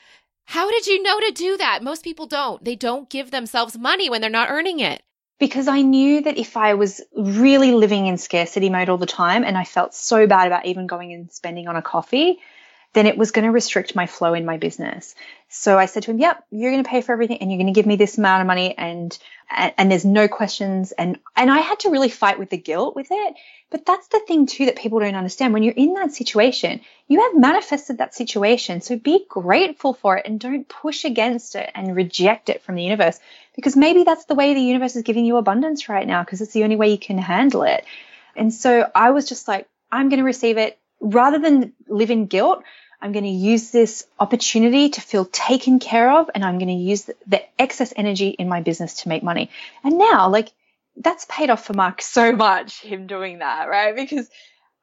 How 0.47 0.71
did 0.71 0.87
you 0.87 1.03
know 1.03 1.19
to 1.21 1.33
do 1.33 1.57
that? 1.57 1.83
Most 1.83 2.05
people 2.05 2.27
don't. 2.27 2.65
They 2.65 2.77
don't 2.77 3.11
give 3.11 3.31
themselves 3.31 3.77
money 3.77 4.09
when 4.09 4.21
they're 4.21 4.31
not 4.31 4.51
earning 4.51 4.81
it. 4.81 5.03
Because 5.39 5.69
I 5.69 5.83
knew 5.83 6.23
that 6.23 6.39
if 6.39 6.57
I 6.57 6.75
was 6.75 7.03
really 7.15 7.73
living 7.73 8.07
in 8.07 8.17
scarcity 8.17 8.71
mode 8.71 8.89
all 8.89 8.97
the 8.97 9.05
time 9.05 9.45
and 9.45 9.59
I 9.59 9.65
felt 9.65 9.93
so 9.93 10.27
bad 10.27 10.47
about 10.47 10.65
even 10.65 10.87
going 10.87 11.13
and 11.13 11.31
spending 11.31 11.69
on 11.69 11.77
a 11.77 11.83
coffee, 11.83 12.39
then 12.97 13.07
it 13.07 13.19
was 13.19 13.31
going 13.31 13.45
to 13.45 13.51
restrict 13.51 13.95
my 13.95 14.07
flow 14.07 14.33
in 14.33 14.47
my 14.47 14.57
business. 14.57 15.15
So 15.51 15.79
I 15.79 15.85
said 15.85 16.05
to 16.05 16.11
him, 16.11 16.19
"Yep, 16.19 16.45
you're 16.51 16.73
going 16.73 16.83
to 16.83 16.89
pay 16.89 17.03
for 17.03 17.13
everything, 17.13 17.39
and 17.39 17.51
you're 17.51 17.59
going 17.59 17.73
to 17.73 17.79
give 17.79 17.85
me 17.85 17.97
this 17.97 18.17
amount 18.17 18.41
of 18.41 18.47
money, 18.47 18.77
and, 18.77 19.17
and 19.51 19.75
and 19.77 19.91
there's 19.91 20.07
no 20.07 20.29
questions." 20.29 20.93
And 20.93 21.19
and 21.37 21.51
I 21.51 21.59
had 21.59 21.81
to 21.81 21.91
really 21.91 22.09
fight 22.09 22.39
with 22.39 22.49
the 22.49 22.57
guilt 22.57 22.97
with 22.97 23.09
it. 23.11 23.35
But 23.69 23.85
that's 23.85 24.09
the 24.09 24.21
thing 24.21 24.47
too 24.47 24.65
that 24.67 24.77
people 24.77 25.01
don't 25.01 25.15
understand. 25.15 25.53
When 25.53 25.63
you're 25.63 25.75
in 25.75 25.93
that 25.95 26.13
situation, 26.13 26.81
you 27.07 27.21
have 27.21 27.39
manifested 27.39 27.99
that 27.99 28.15
situation. 28.15 28.81
So 28.81 28.97
be 28.97 29.27
grateful 29.29 29.93
for 29.93 30.17
it 30.17 30.27
and 30.27 30.41
don't 30.41 30.67
push 30.67 31.05
against 31.05 31.55
it 31.55 31.71
and 31.75 31.95
reject 31.95 32.49
it 32.49 32.63
from 32.63 32.77
the 32.77 32.85
universe 32.85 33.19
because 33.55 33.77
maybe 33.77 34.05
that's 34.05 34.25
the 34.25 34.37
way 34.37 34.55
the 34.55 34.61
universe 34.61 34.97
is 34.97 35.03
giving 35.03 35.27
you 35.27 35.37
abundance 35.37 35.89
right 35.89 36.07
now 36.07 36.23
because 36.23 36.41
it's 36.41 36.53
the 36.53 36.65
only 36.65 36.77
way 36.77 36.91
you 36.91 36.99
can 36.99 37.19
handle 37.19 37.65
it. 37.65 37.85
And 38.37 38.55
so 38.55 38.89
I 38.95 39.11
was 39.11 39.29
just 39.29 39.49
like, 39.49 39.69
I'm 39.93 40.09
going 40.09 40.21
to 40.21 40.25
receive 40.25 40.57
it 40.57 40.79
rather 41.01 41.39
than 41.39 41.73
live 41.89 42.11
in 42.11 42.27
guilt. 42.27 42.63
I'm 43.01 43.13
going 43.13 43.25
to 43.25 43.31
use 43.31 43.71
this 43.71 44.07
opportunity 44.19 44.91
to 44.91 45.01
feel 45.01 45.25
taken 45.25 45.79
care 45.79 46.19
of 46.19 46.31
and 46.35 46.45
I'm 46.45 46.59
going 46.59 46.69
to 46.69 46.75
use 46.75 47.11
the, 47.27 47.43
excess 47.59 47.93
energy 47.97 48.29
in 48.29 48.49
my 48.49 48.61
business 48.61 49.03
to 49.03 49.09
make 49.09 49.23
money. 49.23 49.51
And 49.83 49.99
now, 49.99 50.29
like, 50.29 50.53
that's 50.97 51.27
paid 51.29 51.51
off 51.51 51.65
for 51.65 51.73
Mark 51.73 52.03
so 52.03 52.33
much, 52.33 52.81
him 52.81 53.07
doing 53.07 53.39
that, 53.39 53.69
right? 53.69 53.95
Because 53.95 54.29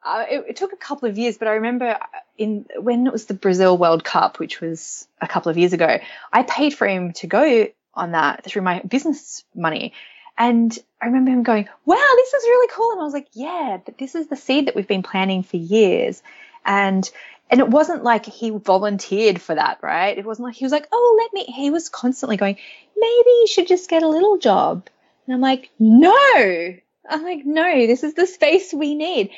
uh, 0.04 0.24
it, 0.28 0.44
it, 0.50 0.56
took 0.56 0.72
a 0.72 0.76
couple 0.76 1.08
of 1.08 1.16
years, 1.18 1.38
but 1.38 1.48
I 1.48 1.52
remember 1.52 1.98
in 2.36 2.66
when 2.76 3.06
it 3.06 3.12
was 3.12 3.26
the 3.26 3.34
Brazil 3.34 3.78
World 3.78 4.04
Cup, 4.04 4.38
which 4.38 4.60
was 4.60 5.06
a 5.20 5.26
couple 5.26 5.50
of 5.50 5.58
years 5.58 5.72
ago, 5.72 5.98
I 6.32 6.42
paid 6.42 6.74
for 6.74 6.86
him 6.86 7.12
to 7.14 7.26
go 7.26 7.68
on 7.94 8.12
that 8.12 8.44
through 8.44 8.62
my 8.62 8.80
business 8.80 9.44
money. 9.54 9.92
And 10.36 10.76
I 11.00 11.06
remember 11.06 11.30
him 11.30 11.42
going, 11.42 11.68
wow, 11.84 12.12
this 12.16 12.34
is 12.34 12.44
really 12.44 12.68
cool. 12.72 12.92
And 12.92 13.00
I 13.00 13.04
was 13.04 13.14
like, 13.14 13.28
yeah, 13.32 13.78
but 13.84 13.98
this 13.98 14.14
is 14.14 14.26
the 14.26 14.36
seed 14.36 14.66
that 14.66 14.74
we've 14.74 14.88
been 14.88 15.04
planting 15.04 15.42
for 15.42 15.56
years. 15.56 16.22
And 16.64 17.08
and 17.50 17.60
it 17.60 17.68
wasn't 17.68 18.02
like 18.02 18.26
he 18.26 18.50
volunteered 18.50 19.40
for 19.40 19.54
that, 19.54 19.78
right? 19.82 20.16
It 20.16 20.24
wasn't 20.24 20.48
like 20.48 20.56
he 20.56 20.64
was 20.64 20.72
like, 20.72 20.88
oh, 20.90 21.20
let 21.22 21.32
me. 21.32 21.44
He 21.52 21.70
was 21.70 21.88
constantly 21.88 22.36
going, 22.36 22.56
maybe 22.96 23.30
you 23.30 23.46
should 23.46 23.68
just 23.68 23.90
get 23.90 24.02
a 24.02 24.08
little 24.08 24.38
job. 24.38 24.88
And 25.26 25.34
I'm 25.34 25.40
like, 25.40 25.70
no. 25.78 26.74
I'm 27.08 27.22
like, 27.22 27.44
no, 27.44 27.86
this 27.86 28.02
is 28.02 28.14
the 28.14 28.26
space 28.26 28.72
we 28.72 28.94
need. 28.94 29.30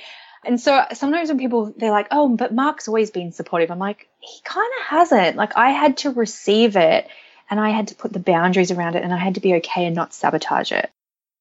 And 0.45 0.61
so 0.61 0.85
sometimes 0.95 1.29
when 1.29 1.39
people, 1.39 1.75
they're 1.77 1.91
like, 1.91 2.09
oh, 2.13 2.29
but 2.29 2.55
Mark's 2.55 2.87
always 2.87 3.11
been 3.11 3.33
supportive. 3.33 3.71
I'm 3.71 3.81
like, 3.81 4.09
he 4.21 4.41
kind 4.45 4.71
of 4.81 4.87
hasn't. 4.87 5.37
Like, 5.37 5.57
I 5.57 5.71
had 5.71 5.97
to 5.99 6.11
receive 6.11 6.77
it 6.77 7.09
and 7.51 7.59
I 7.59 7.71
had 7.71 7.89
to 7.89 7.97
put 7.97 8.13
the 8.13 8.21
boundaries 8.21 8.71
around 8.71 8.95
it 8.95 9.03
and 9.03 9.13
I 9.13 9.17
had 9.17 9.35
to 9.35 9.41
be 9.41 9.55
okay 9.57 9.87
and 9.87 9.97
not 9.97 10.15
sabotage 10.15 10.71
it. 10.71 10.91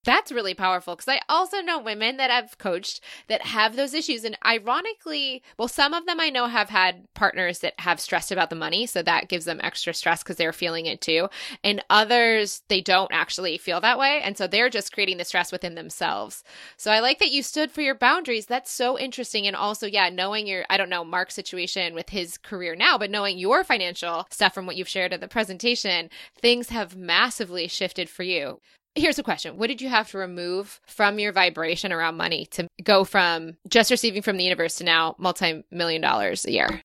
That's 0.06 0.32
really 0.32 0.54
powerful 0.54 0.96
because 0.96 1.08
I 1.12 1.20
also 1.28 1.62
know 1.62 1.80
women 1.80 2.18
that 2.18 2.30
I've 2.30 2.60
coached 2.60 3.02
that 3.28 3.42
have 3.42 3.76
those 3.76 3.96
issues. 3.96 4.24
And 4.24 4.38
ironically, 4.46 5.42
well, 5.58 5.68
some 5.68 5.96
of 5.96 6.06
them 6.06 6.20
I 6.20 6.30
know 6.30 6.46
have 6.46 6.70
had 6.70 7.12
partners 7.16 7.60
that 7.60 7.74
have 7.80 8.00
stressed 8.00 8.32
about 8.32 8.52
the 8.52 8.56
money. 8.56 8.86
So 8.86 9.02
that 9.02 9.30
gives 9.30 9.46
them 9.46 9.60
extra 9.64 9.96
stress 9.96 10.22
because 10.22 10.36
they're 10.36 10.54
feeling 10.54 10.86
it 10.86 11.02
too. 11.02 11.28
And 11.64 11.84
others, 11.90 12.62
they 12.68 12.82
don't 12.82 13.12
actually 13.12 13.58
feel 13.58 13.82
that 13.82 13.98
way. 13.98 14.22
And 14.24 14.38
so 14.38 14.46
they're 14.46 14.70
just 14.70 14.94
creating 14.94 15.18
the 15.18 15.26
stress 15.26 15.52
within 15.52 15.74
themselves. 15.74 16.44
So 16.78 16.92
I 16.92 17.00
like 17.00 17.18
that 17.18 17.32
you 17.32 17.42
stood 17.42 17.72
for 17.72 17.82
your 17.82 17.96
boundaries. 17.96 18.46
That's 18.46 18.72
so 18.72 19.00
interesting. 19.00 19.48
And 19.48 19.56
also, 19.56 19.88
yeah, 19.88 20.10
knowing 20.10 20.46
your, 20.46 20.66
I 20.70 20.78
don't 20.78 20.90
know, 20.90 21.04
Mark's 21.04 21.34
situation 21.34 21.96
with 21.96 22.10
his 22.10 22.38
career 22.38 22.76
now, 22.76 23.00
but 23.00 23.10
knowing 23.10 23.40
your 23.40 23.64
financial 23.64 24.28
stuff 24.30 24.54
from 24.54 24.68
what 24.68 24.76
you've 24.76 24.88
shared 24.88 25.14
in 25.14 25.20
the 25.20 25.28
presentation, 25.28 26.12
things 26.40 26.70
have 26.70 26.96
massively 26.96 27.68
shifted 27.68 28.08
for 28.08 28.22
you. 28.22 28.60
Here's 28.98 29.20
a 29.20 29.24
question. 29.24 29.58
What 29.58 29.68
did 29.68 29.82
you 29.82 29.90
have 29.90 30.10
to 30.12 30.18
remove 30.18 30.80
from 30.88 31.20
your 31.20 31.34
vibration 31.34 31.92
around 31.92 32.16
money 32.16 32.46
to 32.52 32.68
go 32.82 33.04
from 33.04 33.58
just 33.68 33.92
receiving 33.92 34.22
from 34.22 34.38
the 34.38 34.46
universe 34.46 34.76
to 34.76 34.86
now 34.86 35.16
multi 35.18 35.66
million 35.70 36.02
dollars 36.02 36.46
a 36.46 36.52
year? 36.52 36.82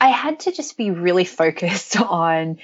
I 0.00 0.08
had 0.08 0.40
to 0.40 0.52
just 0.52 0.76
be 0.76 0.92
really 0.92 1.24
focused 1.24 2.00
on 2.00 2.58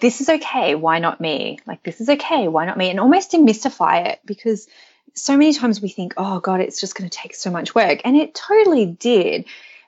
this 0.00 0.20
is 0.20 0.28
okay. 0.28 0.74
Why 0.74 0.98
not 0.98 1.20
me? 1.20 1.58
Like, 1.64 1.82
this 1.82 2.00
is 2.00 2.08
okay. 2.08 2.48
Why 2.48 2.66
not 2.66 2.76
me? 2.76 2.90
And 2.90 2.98
almost 2.98 3.32
demystify 3.32 4.06
it 4.08 4.20
because 4.24 4.66
so 5.14 5.36
many 5.36 5.52
times 5.52 5.80
we 5.80 5.88
think, 5.88 6.14
oh 6.16 6.40
God, 6.40 6.60
it's 6.60 6.80
just 6.80 6.96
going 6.96 7.08
to 7.08 7.16
take 7.16 7.34
so 7.34 7.50
much 7.50 7.74
work. 7.74 8.00
And 8.04 8.16
it 8.16 8.34
totally 8.34 8.86
did. 8.86 9.44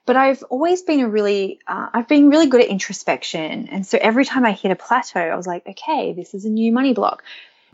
But 0.07 0.17
I've 0.17 0.43
always 0.45 0.83
been 0.83 1.01
a 1.01 1.09
really, 1.09 1.61
uh, 1.67 1.89
I've 1.93 2.09
been 2.09 2.31
really 2.31 2.47
good 2.47 2.61
at 2.61 2.69
introspection. 2.69 3.69
And 3.69 3.87
so 3.87 3.99
every 4.01 4.25
time 4.25 4.45
I 4.45 4.53
hit 4.53 4.71
a 4.71 4.77
plateau, 4.77 5.21
I 5.21 5.35
was 5.35 5.47
like, 5.47 5.67
okay, 5.67 6.13
this 6.13 6.35
is 6.35 6.45
a 6.45 6.51
new 6.51 6.73
money 6.73 6.93
block 6.93 7.25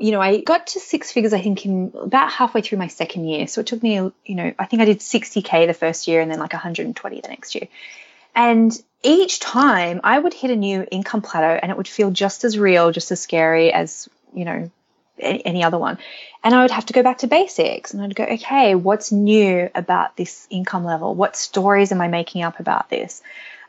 you 0.01 0.13
know, 0.13 0.21
I 0.21 0.41
got 0.41 0.69
to 0.69 0.81
six 0.81 1.13
figures, 1.13 1.33
I 1.33 1.41
think, 1.41 1.65
in 1.67 1.93
about 1.95 2.33
halfway 2.33 2.63
through 2.63 2.79
my 2.79 2.89
second 2.89 3.27
year. 3.29 3.47
So 3.47 3.61
it 3.61 3.67
took 3.67 3.83
me, 3.83 3.95
you 3.95 4.35
know, 4.35 4.53
I 4.59 4.65
think 4.65 4.81
I 4.81 4.87
did 4.87 5.01
60K 5.01 5.67
the 5.67 5.75
first 5.75 6.09
year 6.09 6.21
and 6.21 6.31
then 6.31 6.39
like 6.39 6.53
120 6.55 7.21
the 7.21 7.29
next 7.29 7.55
year. 7.55 7.69
And 8.35 8.73
each 9.03 9.41
time 9.41 10.01
I 10.03 10.19
would 10.19 10.33
hit 10.33 10.51
a 10.51 10.57
new 10.57 10.87
income 10.91 11.21
plateau 11.21 11.59
and 11.61 11.71
it 11.71 11.77
would 11.77 11.89
feel 11.89 12.11
just 12.11 12.45
as 12.45 12.59
real, 12.59 12.93
just 12.93 13.11
as 13.11 13.21
scary 13.21 13.73
as, 13.73 14.09
you 14.35 14.45
know, 14.45 14.71
any 15.19 15.63
other 15.63 15.79
one. 15.79 15.99
And 16.43 16.55
I 16.55 16.63
would 16.63 16.71
have 16.71 16.87
to 16.87 16.95
go 16.95 17.03
back 17.03 17.19
to 17.19 17.27
basics 17.27 17.93
and 17.93 18.03
I'd 18.03 18.15
go, 18.15 18.25
okay, 18.25 18.75
what's 18.75 19.13
new 19.13 19.69
about 19.75 20.17
this 20.17 20.47
income 20.49 20.85
level? 20.85 21.15
What 21.15 21.37
stories 21.37 21.93
am 21.93 22.01
I 22.01 22.09
making 22.09 22.43
up 22.43 22.59
about 22.59 22.89
this? 22.89 23.23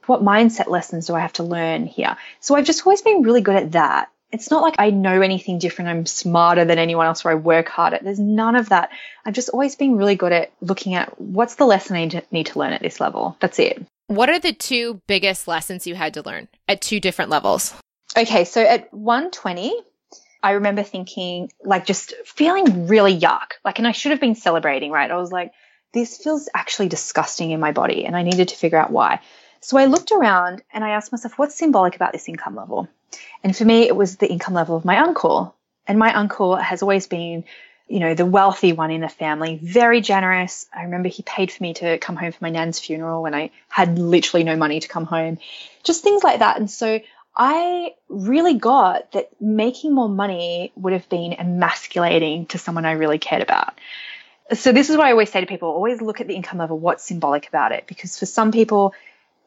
What 0.06 0.24
mindset 0.24 0.68
lessons 0.68 1.08
do 1.08 1.16
I 1.16 1.20
have 1.20 1.34
to 1.34 1.44
learn 1.44 1.86
here? 1.86 2.16
So 2.40 2.56
I've 2.56 2.66
just 2.66 2.86
always 2.86 3.02
been 3.02 3.24
really 3.24 3.42
good 3.42 3.58
at 3.58 3.74
that 3.74 4.10
it's 4.32 4.50
not 4.50 4.62
like 4.62 4.76
I 4.80 4.90
know 4.90 5.22
anything 5.22 5.60
different. 5.60 5.90
I'm 5.90 6.06
smarter 6.06 6.66
than 6.66 6.78
anyone 6.80 7.06
else 7.06 7.26
or 7.26 7.32
I 7.32 7.36
work 7.36 7.70
harder. 7.70 8.00
There's 8.02 8.20
none 8.20 8.56
of 8.56 8.70
that. 8.70 8.90
I've 9.26 9.34
just 9.34 9.50
always 9.50 9.76
been 9.76 9.98
really 9.98 10.16
good 10.16 10.32
at 10.32 10.52
looking 10.62 10.96
at 10.96 11.20
what's 11.20 11.56
the 11.56 11.66
lesson 11.66 11.96
I 11.96 12.02
need 12.02 12.12
to, 12.12 12.24
need 12.32 12.46
to 12.48 12.60
learn 12.60 12.74
at 12.74 12.82
this 12.82 13.00
level. 13.00 13.38
That's 13.40 13.60
it. 13.60 13.86
What 14.08 14.30
are 14.30 14.40
the 14.40 14.54
two 14.54 15.02
biggest 15.08 15.48
lessons 15.48 15.88
you 15.88 15.96
had 15.96 16.14
to 16.16 16.22
learn 16.22 16.48
at 16.68 16.82
two 16.82 17.00
different 17.00 17.32
levels? 17.32 17.74
Okay, 18.18 18.44
so 18.44 18.62
at 18.62 18.94
120, 18.94 19.74
I 20.44 20.52
remember 20.52 20.84
thinking, 20.84 21.50
like, 21.64 21.86
just 21.86 22.14
feeling 22.26 22.88
really 22.88 23.18
yuck. 23.18 23.52
Like, 23.64 23.80
and 23.80 23.88
I 23.88 23.94
should 23.94 24.12
have 24.12 24.20
been 24.20 24.36
celebrating, 24.36 24.92
right? 24.92 25.10
I 25.10 25.16
was 25.16 25.32
like, 25.32 25.54
this 25.94 26.18
feels 26.18 26.50
actually 26.54 26.90
disgusting 26.90 27.52
in 27.52 27.60
my 27.60 27.72
body, 27.72 28.06
and 28.06 28.16
I 28.16 28.24
needed 28.24 28.50
to 28.50 28.56
figure 28.56 28.78
out 28.78 28.92
why. 28.92 29.22
So 29.62 29.78
I 29.78 29.86
looked 29.86 30.12
around 30.12 30.64
and 30.74 30.84
I 30.84 30.90
asked 30.90 31.12
myself, 31.12 31.38
what's 31.38 31.56
symbolic 31.56 31.96
about 31.96 32.12
this 32.12 32.28
income 32.28 32.56
level? 32.56 32.90
And 33.43 33.55
for 33.55 33.66
me, 33.66 33.88
it 33.88 33.95
was 33.95 34.18
the 34.18 34.30
income 34.30 34.53
level 34.53 34.76
of 34.76 34.86
my 34.86 34.97
uncle. 34.97 35.55
And 35.88 35.97
my 35.97 36.14
uncle 36.14 36.55
has 36.55 36.82
always 36.82 37.07
been, 37.07 37.43
you 37.88 37.99
know, 37.99 38.14
the 38.14 38.26
wealthy 38.26 38.74
one 38.74 38.91
in 38.91 39.01
the 39.01 39.09
family, 39.09 39.59
very 39.62 40.01
generous. 40.01 40.68
I 40.74 40.84
remember 40.84 41.09
he 41.09 41.24
paid 41.24 41.51
for 41.51 41.62
me 41.64 41.74
to 41.76 41.97
come 41.97 42.16
home 42.16 42.32
for 42.32 42.38
my 42.41 42.49
nan's 42.49 42.80
funeral 42.80 43.24
when 43.24 43.34
I 43.34 43.51
had 43.68 43.97
literally 43.97 44.43
no 44.43 44.55
money 44.55 44.80
to 44.80 44.88
come 44.88 45.05
home, 45.05 45.39
just 45.84 46.03
things 46.03 46.24
like 46.24 46.39
that. 46.39 46.57
And 46.57 46.70
so 46.70 47.01
I 47.36 47.95
really 48.09 48.55
got 48.55 49.12
that 49.14 49.30
making 49.41 49.93
more 49.93 50.09
money 50.09 50.72
would 50.76 50.93
have 50.93 51.09
been 51.09 51.34
emasculating 51.34 52.45
to 52.47 52.57
someone 52.57 52.86
I 52.86 52.93
really 52.93 53.20
cared 53.20 53.41
about. 53.41 53.74
So 54.53 54.74
this 54.74 54.89
is 54.89 54.97
what 54.97 55.07
I 55.07 55.12
always 55.12 55.32
say 55.32 55.39
to 55.39 55.47
people, 55.47 55.70
always 55.70 56.01
look 56.01 56.20
at 56.20 56.28
the 56.28 56.36
income 56.36 56.59
level, 56.59 56.78
what's 56.78 57.05
symbolic 57.05 57.47
about 57.47 57.72
it. 57.72 57.88
Because 57.88 58.20
for 58.20 58.26
some 58.26 58.51
people, 58.51 58.93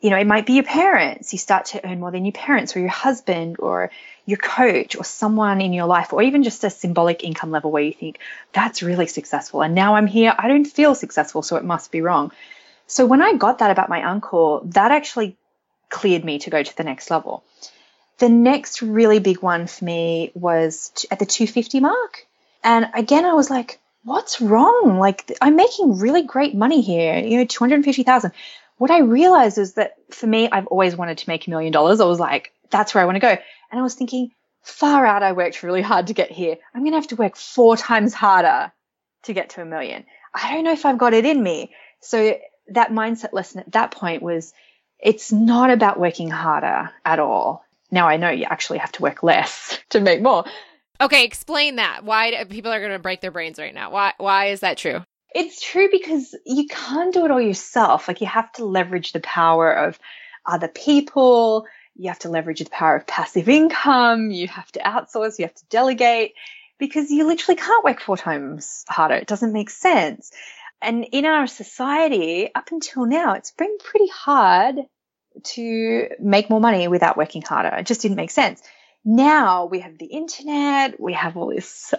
you 0.04 0.10
know, 0.10 0.18
it 0.18 0.26
might 0.26 0.44
be 0.44 0.52
your 0.52 0.64
parents. 0.64 1.32
You 1.32 1.38
start 1.38 1.64
to 1.66 1.88
earn 1.88 1.98
more 1.98 2.10
than 2.10 2.26
your 2.26 2.32
parents 2.32 2.76
or 2.76 2.80
your 2.80 2.90
husband 2.90 3.56
or 3.58 3.90
your 4.26 4.36
coach 4.36 4.96
or 4.96 5.02
someone 5.02 5.62
in 5.62 5.72
your 5.72 5.86
life, 5.86 6.12
or 6.12 6.20
even 6.20 6.42
just 6.42 6.62
a 6.62 6.68
symbolic 6.68 7.24
income 7.24 7.50
level 7.50 7.70
where 7.70 7.82
you 7.82 7.94
think, 7.94 8.18
that's 8.52 8.82
really 8.82 9.06
successful. 9.06 9.62
And 9.62 9.74
now 9.74 9.94
I'm 9.94 10.06
here. 10.06 10.34
I 10.36 10.48
don't 10.48 10.66
feel 10.66 10.94
successful, 10.94 11.40
so 11.40 11.56
it 11.56 11.64
must 11.64 11.90
be 11.90 12.02
wrong. 12.02 12.32
So 12.86 13.06
when 13.06 13.22
I 13.22 13.32
got 13.32 13.60
that 13.60 13.70
about 13.70 13.88
my 13.88 14.02
uncle, 14.02 14.60
that 14.74 14.90
actually 14.92 15.38
cleared 15.88 16.22
me 16.22 16.38
to 16.40 16.50
go 16.50 16.62
to 16.62 16.76
the 16.76 16.84
next 16.84 17.10
level. 17.10 17.42
The 18.18 18.28
next 18.28 18.82
really 18.82 19.20
big 19.20 19.40
one 19.40 19.66
for 19.66 19.86
me 19.86 20.32
was 20.34 21.06
at 21.10 21.18
the 21.18 21.24
250 21.24 21.80
mark. 21.80 22.26
And 22.62 22.90
again, 22.92 23.24
I 23.24 23.32
was 23.32 23.48
like, 23.48 23.80
what's 24.02 24.42
wrong? 24.42 24.98
Like, 24.98 25.34
I'm 25.40 25.56
making 25.56 25.98
really 25.98 26.24
great 26.24 26.54
money 26.54 26.82
here, 26.82 27.18
you 27.18 27.38
know, 27.38 27.46
250,000. 27.46 28.32
What 28.76 28.90
I 28.90 29.00
realized 29.00 29.58
is 29.58 29.74
that 29.74 29.94
for 30.10 30.26
me, 30.26 30.48
I've 30.50 30.66
always 30.66 30.96
wanted 30.96 31.18
to 31.18 31.28
make 31.28 31.46
a 31.46 31.50
million 31.50 31.72
dollars. 31.72 32.00
I 32.00 32.06
was 32.06 32.18
like, 32.18 32.52
that's 32.70 32.94
where 32.94 33.02
I 33.02 33.06
want 33.06 33.16
to 33.16 33.20
go. 33.20 33.28
And 33.28 33.80
I 33.80 33.82
was 33.82 33.94
thinking, 33.94 34.30
far 34.62 35.06
out, 35.06 35.22
I 35.22 35.32
worked 35.32 35.62
really 35.62 35.82
hard 35.82 36.08
to 36.08 36.14
get 36.14 36.30
here. 36.30 36.56
I'm 36.74 36.82
going 36.82 36.92
to 36.92 36.98
have 36.98 37.08
to 37.08 37.16
work 37.16 37.36
four 37.36 37.76
times 37.76 38.14
harder 38.14 38.72
to 39.24 39.32
get 39.32 39.50
to 39.50 39.62
a 39.62 39.64
million. 39.64 40.04
I 40.34 40.52
don't 40.52 40.64
know 40.64 40.72
if 40.72 40.84
I've 40.84 40.98
got 40.98 41.14
it 41.14 41.24
in 41.24 41.40
me. 41.42 41.72
So 42.00 42.36
that 42.68 42.90
mindset 42.90 43.32
lesson 43.32 43.60
at 43.60 43.72
that 43.72 43.90
point 43.90 44.22
was 44.22 44.52
it's 44.98 45.30
not 45.30 45.70
about 45.70 46.00
working 46.00 46.30
harder 46.30 46.90
at 47.04 47.18
all. 47.18 47.64
Now 47.90 48.08
I 48.08 48.16
know 48.16 48.30
you 48.30 48.44
actually 48.44 48.78
have 48.78 48.92
to 48.92 49.02
work 49.02 49.22
less 49.22 49.78
to 49.90 50.00
make 50.00 50.22
more. 50.22 50.44
Okay, 51.00 51.24
explain 51.24 51.76
that. 51.76 52.04
Why 52.04 52.44
people 52.48 52.72
are 52.72 52.80
going 52.80 52.92
to 52.92 52.98
break 52.98 53.20
their 53.20 53.30
brains 53.30 53.58
right 53.58 53.74
now? 53.74 53.90
Why 53.90 54.14
why 54.16 54.46
is 54.46 54.60
that 54.60 54.78
true? 54.78 55.02
It's 55.34 55.60
true 55.60 55.88
because 55.90 56.34
you 56.46 56.66
can't 56.68 57.12
do 57.12 57.24
it 57.24 57.30
all 57.30 57.40
yourself. 57.40 58.06
Like 58.06 58.20
you 58.20 58.26
have 58.28 58.52
to 58.52 58.64
leverage 58.64 59.12
the 59.12 59.20
power 59.20 59.72
of 59.72 59.98
other 60.46 60.68
people. 60.68 61.66
You 61.96 62.08
have 62.08 62.20
to 62.20 62.28
leverage 62.28 62.60
the 62.60 62.70
power 62.70 62.96
of 62.96 63.06
passive 63.06 63.48
income. 63.48 64.30
You 64.30 64.46
have 64.48 64.70
to 64.72 64.80
outsource. 64.80 65.38
You 65.38 65.46
have 65.46 65.54
to 65.54 65.66
delegate 65.70 66.34
because 66.78 67.10
you 67.10 67.26
literally 67.26 67.56
can't 67.56 67.84
work 67.84 68.00
four 68.00 68.16
times 68.16 68.84
harder. 68.88 69.16
It 69.16 69.26
doesn't 69.26 69.52
make 69.52 69.70
sense. 69.70 70.30
And 70.80 71.04
in 71.12 71.24
our 71.24 71.46
society, 71.46 72.50
up 72.54 72.70
until 72.70 73.06
now, 73.06 73.34
it's 73.34 73.52
been 73.52 73.78
pretty 73.78 74.08
hard 74.08 74.76
to 75.42 76.08
make 76.20 76.50
more 76.50 76.60
money 76.60 76.86
without 76.88 77.16
working 77.16 77.42
harder. 77.42 77.74
It 77.76 77.86
just 77.86 78.02
didn't 78.02 78.16
make 78.16 78.30
sense. 78.30 78.62
Now 79.04 79.66
we 79.66 79.80
have 79.80 79.98
the 79.98 80.06
internet, 80.06 81.00
we 81.00 81.12
have 81.14 81.36
all 81.36 81.48
this 81.48 81.92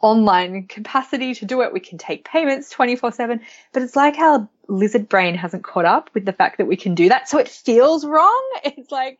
online 0.00 0.66
capacity 0.66 1.34
to 1.34 1.44
do 1.44 1.62
it. 1.62 1.72
We 1.72 1.80
can 1.80 1.98
take 1.98 2.24
payments 2.24 2.70
24 2.70 3.12
7, 3.12 3.40
but 3.72 3.82
it's 3.82 3.96
like 3.96 4.18
our 4.18 4.48
lizard 4.68 5.08
brain 5.08 5.34
hasn't 5.34 5.64
caught 5.64 5.84
up 5.84 6.10
with 6.14 6.24
the 6.24 6.32
fact 6.32 6.58
that 6.58 6.66
we 6.66 6.76
can 6.76 6.94
do 6.94 7.08
that. 7.08 7.28
So 7.28 7.38
it 7.38 7.48
feels 7.48 8.04
wrong. 8.04 8.42
It's 8.64 8.90
like, 8.90 9.18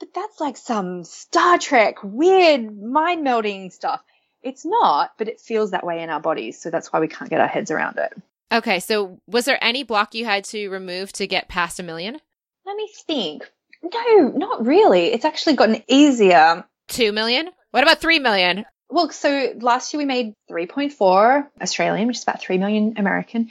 but 0.00 0.12
that's 0.14 0.40
like 0.40 0.56
some 0.56 1.04
Star 1.04 1.58
Trek 1.58 1.96
weird 2.02 2.76
mind 2.80 3.26
melding 3.26 3.72
stuff. 3.72 4.02
It's 4.42 4.64
not, 4.64 5.12
but 5.16 5.28
it 5.28 5.40
feels 5.40 5.70
that 5.70 5.86
way 5.86 6.02
in 6.02 6.10
our 6.10 6.20
bodies. 6.20 6.60
So 6.60 6.70
that's 6.70 6.92
why 6.92 7.00
we 7.00 7.08
can't 7.08 7.30
get 7.30 7.40
our 7.40 7.46
heads 7.46 7.70
around 7.70 7.98
it. 7.98 8.12
Okay. 8.52 8.80
So 8.80 9.20
was 9.26 9.44
there 9.44 9.62
any 9.62 9.82
block 9.82 10.14
you 10.14 10.24
had 10.24 10.44
to 10.46 10.68
remove 10.68 11.12
to 11.14 11.26
get 11.26 11.48
past 11.48 11.78
a 11.78 11.82
million? 11.82 12.20
Let 12.66 12.76
me 12.76 12.88
think. 13.06 13.50
No, 13.82 14.28
not 14.28 14.66
really. 14.66 15.12
It's 15.12 15.24
actually 15.24 15.56
gotten 15.56 15.82
easier. 15.88 16.64
Two 16.88 17.12
million? 17.12 17.50
What 17.70 17.82
about 17.82 18.00
three 18.00 18.18
million? 18.18 18.64
Well, 18.92 19.10
so 19.10 19.54
last 19.58 19.92
year 19.92 19.98
we 19.98 20.04
made 20.04 20.34
3.4 20.50 21.46
Australian, 21.62 22.08
which 22.08 22.18
is 22.18 22.22
about 22.24 22.42
3 22.42 22.58
million 22.58 22.94
American. 22.98 23.50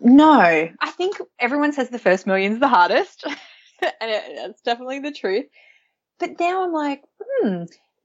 No, 0.00 0.30
I 0.30 0.90
think 0.92 1.18
everyone 1.38 1.74
says 1.74 1.90
the 1.90 1.98
first 1.98 2.26
million 2.26 2.52
is 2.54 2.58
the 2.58 2.68
hardest. 2.68 3.24
and 3.82 4.10
it, 4.10 4.22
that's 4.36 4.62
definitely 4.62 5.00
the 5.00 5.12
truth. 5.12 5.44
But 6.18 6.40
now 6.40 6.64
I'm 6.64 6.72
like, 6.72 7.02
hmm, 7.20 7.64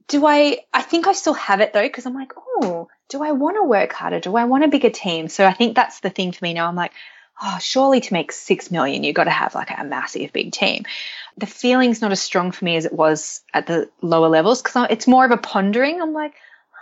do 0.10 0.26
I, 0.26 0.60
I 0.74 0.82
think 0.82 1.08
I 1.08 1.14
still 1.14 1.36
have 1.36 1.62
it 1.62 1.72
though, 1.72 1.84
because 1.84 2.06
I'm 2.06 2.16
like, 2.16 2.34
oh, 2.38 2.90
do 3.08 3.24
I 3.24 3.32
want 3.32 3.56
to 3.58 3.64
work 3.64 3.94
harder? 3.94 4.20
Do 4.20 4.36
I 4.36 4.44
want 4.44 4.66
a 4.66 4.68
bigger 4.68 4.90
team? 4.90 5.30
So 5.30 5.46
I 5.46 5.54
think 5.54 5.78
that's 5.78 6.02
the 6.02 6.10
thing 6.10 6.34
for 6.34 6.44
me 6.44 6.54
now. 6.54 6.68
I'm 6.68 6.76
like, 6.76 6.92
oh, 7.42 7.58
surely 7.62 8.02
to 8.02 8.14
make 8.14 8.34
six 8.34 8.72
million, 8.72 9.06
you've 9.06 9.16
got 9.16 9.24
to 9.24 9.32
have 9.32 9.56
like 9.56 9.72
a 9.72 9.86
massive 9.86 10.34
big 10.34 10.52
team. 10.52 10.84
The 11.38 11.46
feeling's 11.46 12.02
not 12.02 12.12
as 12.12 12.22
strong 12.22 12.52
for 12.52 12.66
me 12.66 12.76
as 12.76 12.84
it 12.86 12.94
was 12.94 13.42
at 13.54 13.68
the 13.68 13.90
lower 14.02 14.28
levels 14.28 14.62
because 14.62 14.88
it's 14.90 15.08
more 15.08 15.24
of 15.24 15.32
a 15.32 15.38
pondering. 15.38 16.02
I'm 16.02 16.12
like, 16.12 16.34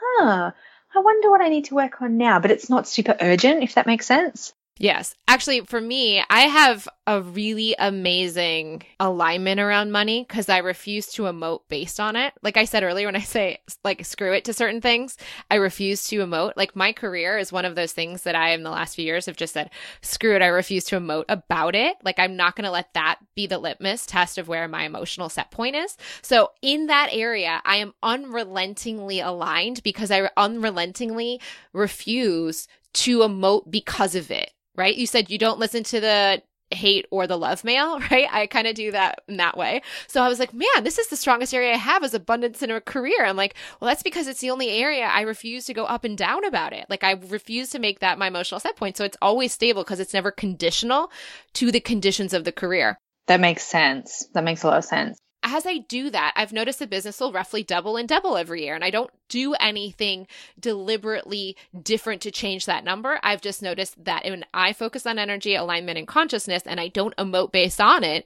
huh, 0.02 0.52
I 0.96 1.00
wonder 1.00 1.30
what 1.30 1.42
I 1.42 1.50
need 1.50 1.66
to 1.66 1.76
work 1.76 2.02
on 2.02 2.18
now, 2.18 2.40
but 2.40 2.52
it's 2.52 2.70
not 2.70 2.88
super 2.88 3.16
urgent, 3.22 3.64
if 3.64 3.76
that 3.76 3.88
makes 3.88 4.06
sense. 4.06 4.54
Yes. 4.78 5.14
Actually, 5.28 5.62
for 5.62 5.80
me, 5.80 6.24
I 6.30 6.42
have 6.42 6.88
a 7.06 7.22
really 7.22 7.76
amazing 7.78 8.84
alignment 9.00 9.60
around 9.60 9.92
money 9.92 10.26
because 10.28 10.50
I 10.50 10.58
refuse 10.60 11.08
to 11.14 11.24
emote 11.24 11.62
based 11.70 12.00
on 12.00 12.16
it. 12.16 12.34
Like 12.42 12.58
I 12.58 12.66
said 12.66 12.82
earlier, 12.84 13.08
when 13.08 13.16
I 13.16 13.20
say 13.20 13.60
like 13.84 14.04
screw 14.06 14.34
it 14.34 14.46
to 14.46 14.54
certain 14.54 14.82
things, 14.82 15.18
I 15.52 15.56
refuse 15.56 16.08
to 16.08 16.20
emote. 16.20 16.54
Like 16.56 16.76
my 16.76 16.94
career 16.94 17.38
is 17.38 17.52
one 17.52 17.66
of 17.66 17.76
those 17.76 17.92
things 17.92 18.24
that 18.24 18.34
I, 18.34 18.54
in 18.54 18.64
the 18.64 18.72
last 18.72 18.96
few 18.96 19.06
years, 19.06 19.28
have 19.28 19.36
just 19.36 19.54
said, 19.54 19.70
screw 20.02 20.36
it. 20.36 20.42
I 20.42 20.48
refuse 20.48 20.86
to 20.86 21.00
emote 21.00 21.26
about 21.30 21.76
it. 21.76 21.98
Like 22.04 22.18
I'm 22.18 22.36
not 22.36 22.56
going 22.56 22.66
to 22.66 22.72
let 22.72 22.94
that 22.94 23.20
be 23.36 23.46
the 23.48 23.60
litmus 23.60 24.06
test 24.06 24.38
of 24.38 24.48
where 24.48 24.68
my 24.68 24.84
emotional 24.84 25.30
set 25.30 25.52
point 25.52 25.76
is. 25.76 25.96
So 26.22 26.52
in 26.62 26.88
that 26.88 27.10
area, 27.12 27.62
I 27.66 27.76
am 27.78 27.94
unrelentingly 28.02 29.20
aligned 29.20 29.84
because 29.84 30.12
I 30.12 30.30
unrelentingly 30.38 31.40
refuse 31.74 32.68
to 32.94 33.20
emote 33.20 33.70
because 33.70 34.16
of 34.16 34.32
it 34.32 34.52
right? 34.76 34.96
You 34.96 35.06
said 35.06 35.30
you 35.30 35.38
don't 35.38 35.60
listen 35.60 35.84
to 35.86 36.00
the 36.00 36.42
hate 36.74 37.06
or 37.12 37.28
the 37.28 37.38
love 37.38 37.64
mail, 37.64 38.00
right? 38.12 38.28
I 38.32 38.48
kind 38.48 38.68
of 38.68 38.76
do 38.76 38.92
that 38.92 39.22
in 39.28 39.38
that 39.38 39.58
way. 39.58 39.82
So 40.08 40.22
I 40.22 40.30
was 40.30 40.40
like, 40.40 40.54
man, 40.54 40.84
this 40.84 40.98
is 40.98 41.08
the 41.08 41.18
strongest 41.18 41.54
area 41.54 41.74
I 41.74 41.78
have 41.78 42.04
is 42.04 42.14
abundance 42.14 42.62
in 42.62 42.72
a 42.72 42.80
career. 42.82 43.26
I'm 43.26 43.36
like, 43.36 43.56
well, 43.80 43.90
that's 43.90 44.04
because 44.04 44.28
it's 44.28 44.40
the 44.40 44.52
only 44.52 44.70
area 44.70 45.06
I 45.06 45.22
refuse 45.22 45.66
to 45.66 45.74
go 45.74 45.86
up 45.86 46.04
and 46.04 46.18
down 46.18 46.46
about 46.46 46.74
it. 46.74 46.86
Like 46.90 47.04
I 47.04 47.12
refuse 47.12 47.70
to 47.72 47.80
make 47.80 48.00
that 48.00 48.18
my 48.18 48.28
emotional 48.28 48.60
set 48.60 48.78
point. 48.78 48.98
So 48.98 49.04
it's 49.04 49.18
always 49.22 49.52
stable 49.52 49.84
because 49.84 50.00
it's 50.00 50.14
never 50.14 50.32
conditional 50.32 51.12
to 51.54 51.72
the 51.72 51.82
conditions 51.82 52.34
of 52.34 52.46
the 52.46 52.52
career. 52.52 52.98
That 53.28 53.40
makes 53.40 53.64
sense. 53.64 54.26
That 54.34 54.44
makes 54.44 54.64
a 54.64 54.68
lot 54.68 54.78
of 54.78 54.86
sense 54.86 55.20
as 55.44 55.66
I 55.66 55.80
do 55.80 56.10
that, 56.12 56.34
I've 56.36 56.54
noticed 56.54 56.80
the 56.80 56.88
business 56.88 57.20
will 57.20 57.32
roughly 57.32 57.64
double 57.64 57.98
and 57.98 58.08
double 58.08 58.38
every 58.38 58.64
year. 58.64 58.76
And 58.76 58.84
I 58.84 58.90
don't 58.92 59.10
do 59.28 59.54
anything 59.56 60.28
deliberately 60.60 61.58
different 61.82 62.22
to 62.22 62.32
change 62.32 62.66
that 62.66 62.84
number. 62.84 63.20
I've 63.24 63.42
just 63.42 63.62
noticed 63.62 64.04
that 64.04 64.24
when 64.24 64.46
I 64.54 64.74
focus 64.74 65.06
on 65.06 65.18
energy, 65.18 65.56
alignment, 65.56 65.98
and 65.98 66.08
consciousness, 66.08 66.64
and 66.66 66.80
I 66.80 66.90
don't 66.90 67.16
emote 67.18 67.52
based 67.52 67.82
on 67.82 68.04
it, 68.04 68.26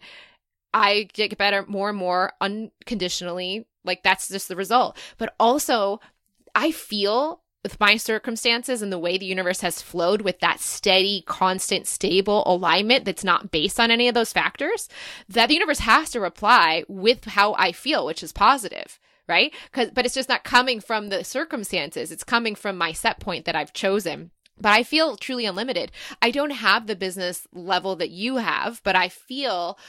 I 0.73 1.07
get 1.13 1.37
better 1.37 1.65
more 1.67 1.89
and 1.89 1.97
more 1.97 2.33
unconditionally. 2.41 3.65
Like 3.85 4.03
that's 4.03 4.27
just 4.27 4.49
the 4.49 4.55
result. 4.57 4.97
But 5.17 5.35
also, 5.39 6.01
I 6.53 6.71
feel 6.71 7.41
with 7.65 7.79
my 7.79 7.97
circumstances 7.97 8.83
and 8.83 8.93
the 8.93 8.99
way 8.99 9.17
the 9.17 9.25
universe 9.25 9.61
has 9.61 9.81
flowed 9.81 10.21
with 10.21 10.39
that 10.39 10.59
steady, 10.59 11.23
constant, 11.25 11.87
stable 11.87 12.43
alignment 12.45 13.05
that's 13.05 13.23
not 13.23 13.49
based 13.49 13.79
on 13.79 13.89
any 13.89 14.07
of 14.07 14.13
those 14.13 14.31
factors, 14.31 14.87
that 15.27 15.47
the 15.47 15.55
universe 15.55 15.79
has 15.79 16.11
to 16.11 16.19
reply 16.19 16.83
with 16.87 17.25
how 17.25 17.55
I 17.55 17.71
feel, 17.71 18.05
which 18.05 18.21
is 18.21 18.31
positive 18.31 18.99
right? 19.27 19.51
Cause, 19.71 19.89
but 19.91 20.05
it's 20.05 20.13
just 20.13 20.29
not 20.29 20.43
coming 20.43 20.79
from 20.79 21.09
the 21.09 21.23
circumstances. 21.23 22.11
It's 22.11 22.23
coming 22.23 22.53
from 22.53 22.77
my 22.77 22.91
set 22.91 23.19
point 23.19 23.45
that 23.45 23.55
I've 23.55 23.73
chosen. 23.73 24.29
But 24.61 24.73
I 24.73 24.83
feel 24.83 25.17
truly 25.17 25.47
unlimited. 25.47 25.91
I 26.21 26.29
don't 26.29 26.51
have 26.51 26.85
the 26.85 26.95
business 26.95 27.47
level 27.51 27.95
that 27.95 28.11
you 28.11 28.35
have, 28.35 28.81
but 28.83 28.95
I 28.95 29.09
feel 29.09 29.79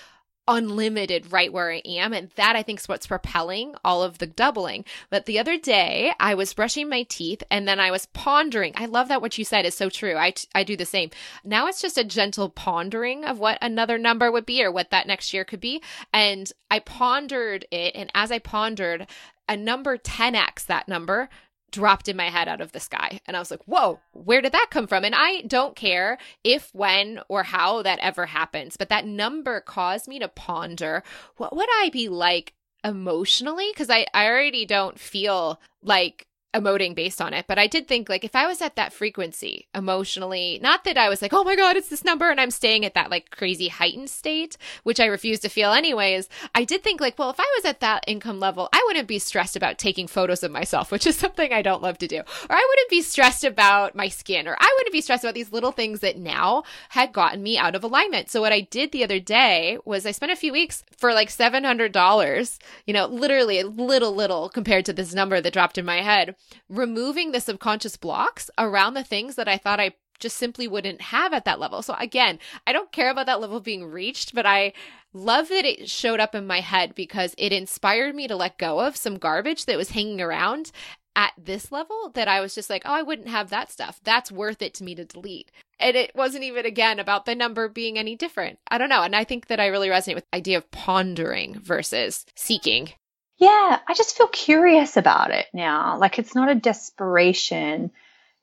unlimited 0.48 1.32
right 1.32 1.52
where 1.52 1.70
I 1.70 1.82
am. 1.84 2.12
And 2.12 2.30
that 2.36 2.56
I 2.56 2.62
think 2.62 2.80
is 2.80 2.88
what's 2.88 3.06
propelling 3.06 3.74
all 3.84 4.02
of 4.02 4.18
the 4.18 4.26
doubling. 4.26 4.84
But 5.10 5.26
the 5.26 5.38
other 5.38 5.58
day 5.58 6.12
I 6.20 6.34
was 6.34 6.54
brushing 6.54 6.88
my 6.88 7.02
teeth 7.04 7.42
and 7.50 7.66
then 7.66 7.80
I 7.80 7.90
was 7.90 8.06
pondering. 8.06 8.72
I 8.76 8.86
love 8.86 9.08
that 9.08 9.22
what 9.22 9.38
you 9.38 9.44
said 9.44 9.64
is 9.64 9.74
so 9.74 9.90
true. 9.90 10.16
I, 10.16 10.34
I 10.54 10.64
do 10.64 10.76
the 10.76 10.84
same. 10.84 11.10
Now 11.44 11.66
it's 11.66 11.82
just 11.82 11.98
a 11.98 12.04
gentle 12.04 12.48
pondering 12.48 13.24
of 13.24 13.38
what 13.38 13.58
another 13.60 13.98
number 13.98 14.30
would 14.30 14.46
be 14.46 14.62
or 14.62 14.70
what 14.70 14.90
that 14.90 15.06
next 15.06 15.32
year 15.34 15.44
could 15.44 15.60
be. 15.60 15.82
And 16.12 16.50
I 16.70 16.78
pondered 16.78 17.66
it. 17.70 17.94
And 17.94 18.10
as 18.14 18.30
I 18.30 18.38
pondered, 18.38 19.06
a 19.48 19.56
number 19.56 19.96
10x 19.96 20.66
that 20.66 20.88
number 20.88 21.28
dropped 21.76 22.08
in 22.08 22.16
my 22.16 22.30
head 22.30 22.48
out 22.48 22.62
of 22.62 22.72
the 22.72 22.80
sky. 22.80 23.20
And 23.26 23.36
I 23.36 23.40
was 23.40 23.50
like, 23.50 23.62
whoa, 23.64 24.00
where 24.12 24.40
did 24.40 24.52
that 24.52 24.68
come 24.70 24.86
from? 24.86 25.04
And 25.04 25.14
I 25.14 25.42
don't 25.42 25.76
care 25.76 26.16
if, 26.42 26.74
when, 26.74 27.20
or 27.28 27.42
how 27.42 27.82
that 27.82 27.98
ever 28.00 28.26
happens, 28.26 28.76
but 28.76 28.88
that 28.88 29.06
number 29.06 29.60
caused 29.60 30.08
me 30.08 30.18
to 30.18 30.28
ponder 30.28 31.02
what 31.36 31.54
would 31.54 31.68
I 31.70 31.90
be 31.92 32.08
like 32.08 32.54
emotionally? 32.82 33.68
Because 33.72 33.90
I, 33.90 34.06
I 34.14 34.26
already 34.26 34.64
don't 34.64 34.98
feel 34.98 35.60
like 35.82 36.26
emoting 36.56 36.94
based 36.94 37.20
on 37.20 37.34
it. 37.34 37.46
But 37.46 37.58
I 37.58 37.66
did 37.66 37.86
think 37.86 38.08
like 38.08 38.24
if 38.24 38.34
I 38.34 38.46
was 38.46 38.62
at 38.62 38.76
that 38.76 38.92
frequency 38.92 39.68
emotionally, 39.74 40.58
not 40.62 40.84
that 40.84 40.96
I 40.96 41.08
was 41.08 41.22
like, 41.22 41.32
oh 41.32 41.44
my 41.44 41.56
God, 41.56 41.76
it's 41.76 41.88
this 41.88 42.04
number 42.04 42.30
and 42.30 42.40
I'm 42.40 42.50
staying 42.50 42.84
at 42.84 42.94
that 42.94 43.10
like 43.10 43.30
crazy 43.30 43.68
heightened 43.68 44.10
state, 44.10 44.56
which 44.82 45.00
I 45.00 45.06
refuse 45.06 45.40
to 45.40 45.48
feel 45.48 45.72
anyways. 45.72 46.28
I 46.54 46.64
did 46.64 46.82
think 46.82 47.00
like, 47.00 47.18
well, 47.18 47.30
if 47.30 47.40
I 47.40 47.52
was 47.56 47.64
at 47.64 47.80
that 47.80 48.04
income 48.06 48.40
level, 48.40 48.68
I 48.72 48.82
wouldn't 48.86 49.08
be 49.08 49.18
stressed 49.18 49.56
about 49.56 49.78
taking 49.78 50.06
photos 50.06 50.42
of 50.42 50.50
myself, 50.50 50.90
which 50.92 51.06
is 51.06 51.16
something 51.16 51.52
I 51.52 51.62
don't 51.62 51.82
love 51.82 51.98
to 51.98 52.08
do. 52.08 52.18
Or 52.18 52.56
I 52.56 52.66
wouldn't 52.68 52.90
be 52.90 53.02
stressed 53.02 53.44
about 53.44 53.94
my 53.94 54.08
skin, 54.08 54.48
or 54.48 54.56
I 54.58 54.74
wouldn't 54.78 54.92
be 54.92 55.00
stressed 55.00 55.24
about 55.24 55.34
these 55.34 55.52
little 55.52 55.72
things 55.72 56.00
that 56.00 56.18
now 56.18 56.64
had 56.90 57.12
gotten 57.12 57.42
me 57.42 57.58
out 57.58 57.74
of 57.74 57.84
alignment. 57.84 58.30
So 58.30 58.40
what 58.40 58.52
I 58.52 58.60
did 58.60 58.92
the 58.92 59.04
other 59.04 59.20
day 59.20 59.78
was 59.84 60.06
I 60.06 60.12
spent 60.12 60.32
a 60.32 60.36
few 60.36 60.52
weeks 60.52 60.84
for 60.96 61.12
like 61.12 61.28
$700, 61.28 62.58
you 62.86 62.94
know, 62.94 63.06
literally 63.06 63.60
a 63.60 63.66
little, 63.66 64.14
little 64.14 64.48
compared 64.48 64.84
to 64.86 64.92
this 64.92 65.14
number 65.14 65.40
that 65.40 65.52
dropped 65.52 65.78
in 65.78 65.84
my 65.84 66.00
head 66.02 66.34
removing 66.68 67.32
the 67.32 67.40
subconscious 67.40 67.96
blocks 67.96 68.50
around 68.58 68.94
the 68.94 69.04
things 69.04 69.36
that 69.36 69.48
I 69.48 69.56
thought 69.56 69.80
I 69.80 69.94
just 70.18 70.36
simply 70.36 70.66
wouldn't 70.66 71.00
have 71.00 71.32
at 71.32 71.44
that 71.44 71.60
level. 71.60 71.82
So 71.82 71.94
again, 71.98 72.38
I 72.66 72.72
don't 72.72 72.92
care 72.92 73.10
about 73.10 73.26
that 73.26 73.40
level 73.40 73.60
being 73.60 73.84
reached, 73.84 74.34
but 74.34 74.46
I 74.46 74.72
love 75.12 75.48
that 75.48 75.64
it 75.64 75.88
showed 75.88 76.20
up 76.20 76.34
in 76.34 76.46
my 76.46 76.60
head 76.60 76.94
because 76.94 77.34
it 77.38 77.52
inspired 77.52 78.14
me 78.14 78.28
to 78.28 78.36
let 78.36 78.58
go 78.58 78.80
of 78.80 78.96
some 78.96 79.18
garbage 79.18 79.66
that 79.66 79.76
was 79.76 79.90
hanging 79.90 80.20
around 80.20 80.72
at 81.14 81.32
this 81.38 81.72
level 81.72 82.10
that 82.14 82.28
I 82.28 82.40
was 82.40 82.54
just 82.54 82.68
like, 82.68 82.82
oh, 82.84 82.92
I 82.92 83.02
wouldn't 83.02 83.28
have 83.28 83.48
that 83.50 83.72
stuff. 83.72 84.00
That's 84.04 84.30
worth 84.30 84.60
it 84.60 84.74
to 84.74 84.84
me 84.84 84.94
to 84.94 85.04
delete. 85.04 85.50
And 85.80 85.96
it 85.96 86.12
wasn't 86.14 86.44
even 86.44 86.66
again 86.66 86.98
about 86.98 87.24
the 87.24 87.34
number 87.34 87.68
being 87.68 87.98
any 87.98 88.16
different. 88.16 88.58
I 88.70 88.78
don't 88.78 88.90
know. 88.90 89.02
And 89.02 89.16
I 89.16 89.24
think 89.24 89.46
that 89.46 89.60
I 89.60 89.66
really 89.66 89.88
resonate 89.88 90.14
with 90.14 90.24
the 90.30 90.36
idea 90.36 90.58
of 90.58 90.70
pondering 90.70 91.58
versus 91.58 92.26
seeking. 92.34 92.90
Yeah, 93.38 93.78
I 93.86 93.94
just 93.94 94.16
feel 94.16 94.28
curious 94.28 94.96
about 94.96 95.30
it 95.30 95.46
now. 95.52 95.98
Like 95.98 96.18
it's 96.18 96.34
not 96.34 96.50
a 96.50 96.54
desperation. 96.54 97.90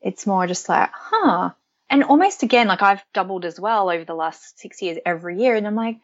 It's 0.02 0.28
more 0.28 0.46
just 0.46 0.70
like, 0.70 0.92
huh. 0.94 1.52
And 1.90 2.04
almost 2.04 2.44
again, 2.44 2.68
like 2.68 2.82
I've 2.82 3.04
doubled 3.14 3.46
as 3.46 3.60
well 3.60 3.90
over 3.90 4.06
the 4.06 4.14
last 4.14 4.60
six 4.60 4.82
years 4.82 5.00
every 5.06 5.40
year. 5.40 5.56
And 5.56 5.66
I'm 5.66 5.76
like, 5.76 5.98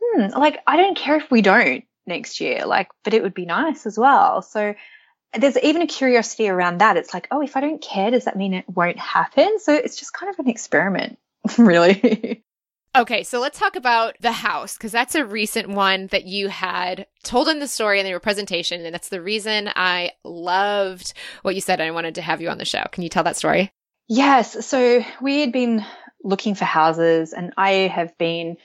hmm, 0.00 0.26
like 0.38 0.58
I 0.66 0.76
don't 0.76 0.96
care 0.96 1.16
if 1.16 1.30
we 1.30 1.42
don't 1.42 1.84
next 2.06 2.40
year, 2.40 2.66
like, 2.66 2.88
but 3.04 3.14
it 3.14 3.22
would 3.22 3.34
be 3.34 3.46
nice 3.46 3.86
as 3.86 3.98
well. 3.98 4.42
So 4.42 4.74
there's 5.38 5.58
even 5.58 5.82
a 5.82 5.86
curiosity 5.86 6.48
around 6.48 6.78
that. 6.78 6.96
It's 6.96 7.12
like, 7.14 7.28
oh, 7.30 7.42
if 7.42 7.56
I 7.56 7.60
don't 7.60 7.82
care, 7.82 8.10
does 8.10 8.24
that 8.24 8.36
mean 8.36 8.54
it 8.54 8.68
won't 8.68 8.98
happen? 8.98 9.58
So 9.60 9.74
it's 9.74 9.96
just 9.96 10.12
kind 10.12 10.30
of 10.30 10.38
an 10.38 10.48
experiment, 10.48 11.18
really. 11.58 12.44
Okay, 12.96 13.24
so 13.24 13.40
let's 13.40 13.58
talk 13.58 13.76
about 13.76 14.16
the 14.20 14.32
house 14.32 14.78
because 14.78 14.90
that's 14.90 15.14
a 15.14 15.24
recent 15.24 15.68
one 15.68 16.06
that 16.06 16.24
you 16.24 16.48
had 16.48 17.06
told 17.22 17.46
in 17.46 17.58
the 17.58 17.68
story 17.68 18.00
in 18.00 18.06
your 18.06 18.20
presentation, 18.20 18.86
and 18.86 18.94
that's 18.94 19.10
the 19.10 19.20
reason 19.20 19.68
I 19.76 20.12
loved 20.24 21.12
what 21.42 21.54
you 21.54 21.60
said. 21.60 21.82
I 21.82 21.90
wanted 21.90 22.14
to 22.14 22.22
have 22.22 22.40
you 22.40 22.48
on 22.48 22.56
the 22.56 22.64
show. 22.64 22.84
Can 22.92 23.02
you 23.02 23.10
tell 23.10 23.24
that 23.24 23.36
story? 23.36 23.70
Yes. 24.08 24.64
So 24.64 25.04
we 25.20 25.40
had 25.40 25.52
been 25.52 25.84
looking 26.24 26.54
for 26.54 26.64
houses, 26.64 27.34
and 27.34 27.52
I 27.58 27.70
have 27.70 28.16
been 28.16 28.56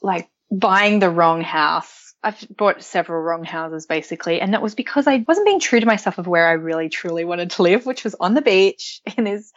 like 0.00 0.30
buying 0.50 0.98
the 0.98 1.10
wrong 1.10 1.42
house 1.42 2.04
I've 2.24 2.46
bought 2.56 2.82
several 2.82 3.20
wrong 3.20 3.44
houses 3.44 3.84
basically, 3.84 4.40
and 4.40 4.54
that 4.54 4.62
was 4.62 4.74
because 4.74 5.06
I 5.06 5.24
wasn't 5.28 5.46
being 5.46 5.60
true 5.60 5.78
to 5.78 5.86
myself 5.86 6.16
of 6.16 6.26
where 6.26 6.48
I 6.48 6.52
really 6.52 6.88
truly 6.88 7.24
wanted 7.24 7.50
to 7.52 7.62
live, 7.62 7.84
which 7.84 8.02
was 8.02 8.16
on 8.18 8.32
the 8.32 8.40
beach 8.40 9.02
in 9.18 9.24
this 9.24 9.52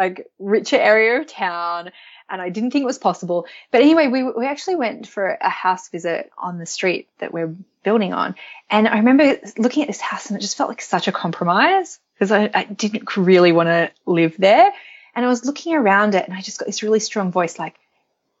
like 0.00 0.30
richer 0.38 0.76
area 0.76 1.20
of 1.20 1.26
town. 1.26 1.92
And 2.28 2.40
I 2.40 2.48
didn't 2.48 2.70
think 2.70 2.82
it 2.82 2.86
was 2.86 2.98
possible. 2.98 3.46
But 3.70 3.82
anyway, 3.82 4.06
we, 4.06 4.22
we 4.22 4.46
actually 4.46 4.76
went 4.76 5.06
for 5.06 5.36
a 5.40 5.48
house 5.48 5.90
visit 5.90 6.30
on 6.38 6.58
the 6.58 6.66
street 6.66 7.08
that 7.18 7.34
we're 7.34 7.54
building 7.82 8.14
on. 8.14 8.34
And 8.70 8.88
I 8.88 8.96
remember 8.96 9.38
looking 9.58 9.82
at 9.82 9.88
this 9.88 10.00
house 10.00 10.30
and 10.30 10.38
it 10.38 10.40
just 10.40 10.56
felt 10.56 10.70
like 10.70 10.80
such 10.80 11.06
a 11.06 11.12
compromise 11.12 11.98
because 12.14 12.32
I, 12.32 12.50
I 12.54 12.64
didn't 12.64 13.16
really 13.16 13.52
want 13.52 13.68
to 13.68 13.90
live 14.06 14.36
there. 14.38 14.72
And 15.14 15.24
I 15.24 15.28
was 15.28 15.44
looking 15.44 15.74
around 15.74 16.14
it 16.14 16.24
and 16.24 16.34
I 16.34 16.40
just 16.40 16.58
got 16.58 16.66
this 16.66 16.82
really 16.82 17.00
strong 17.00 17.30
voice 17.30 17.58
like, 17.58 17.76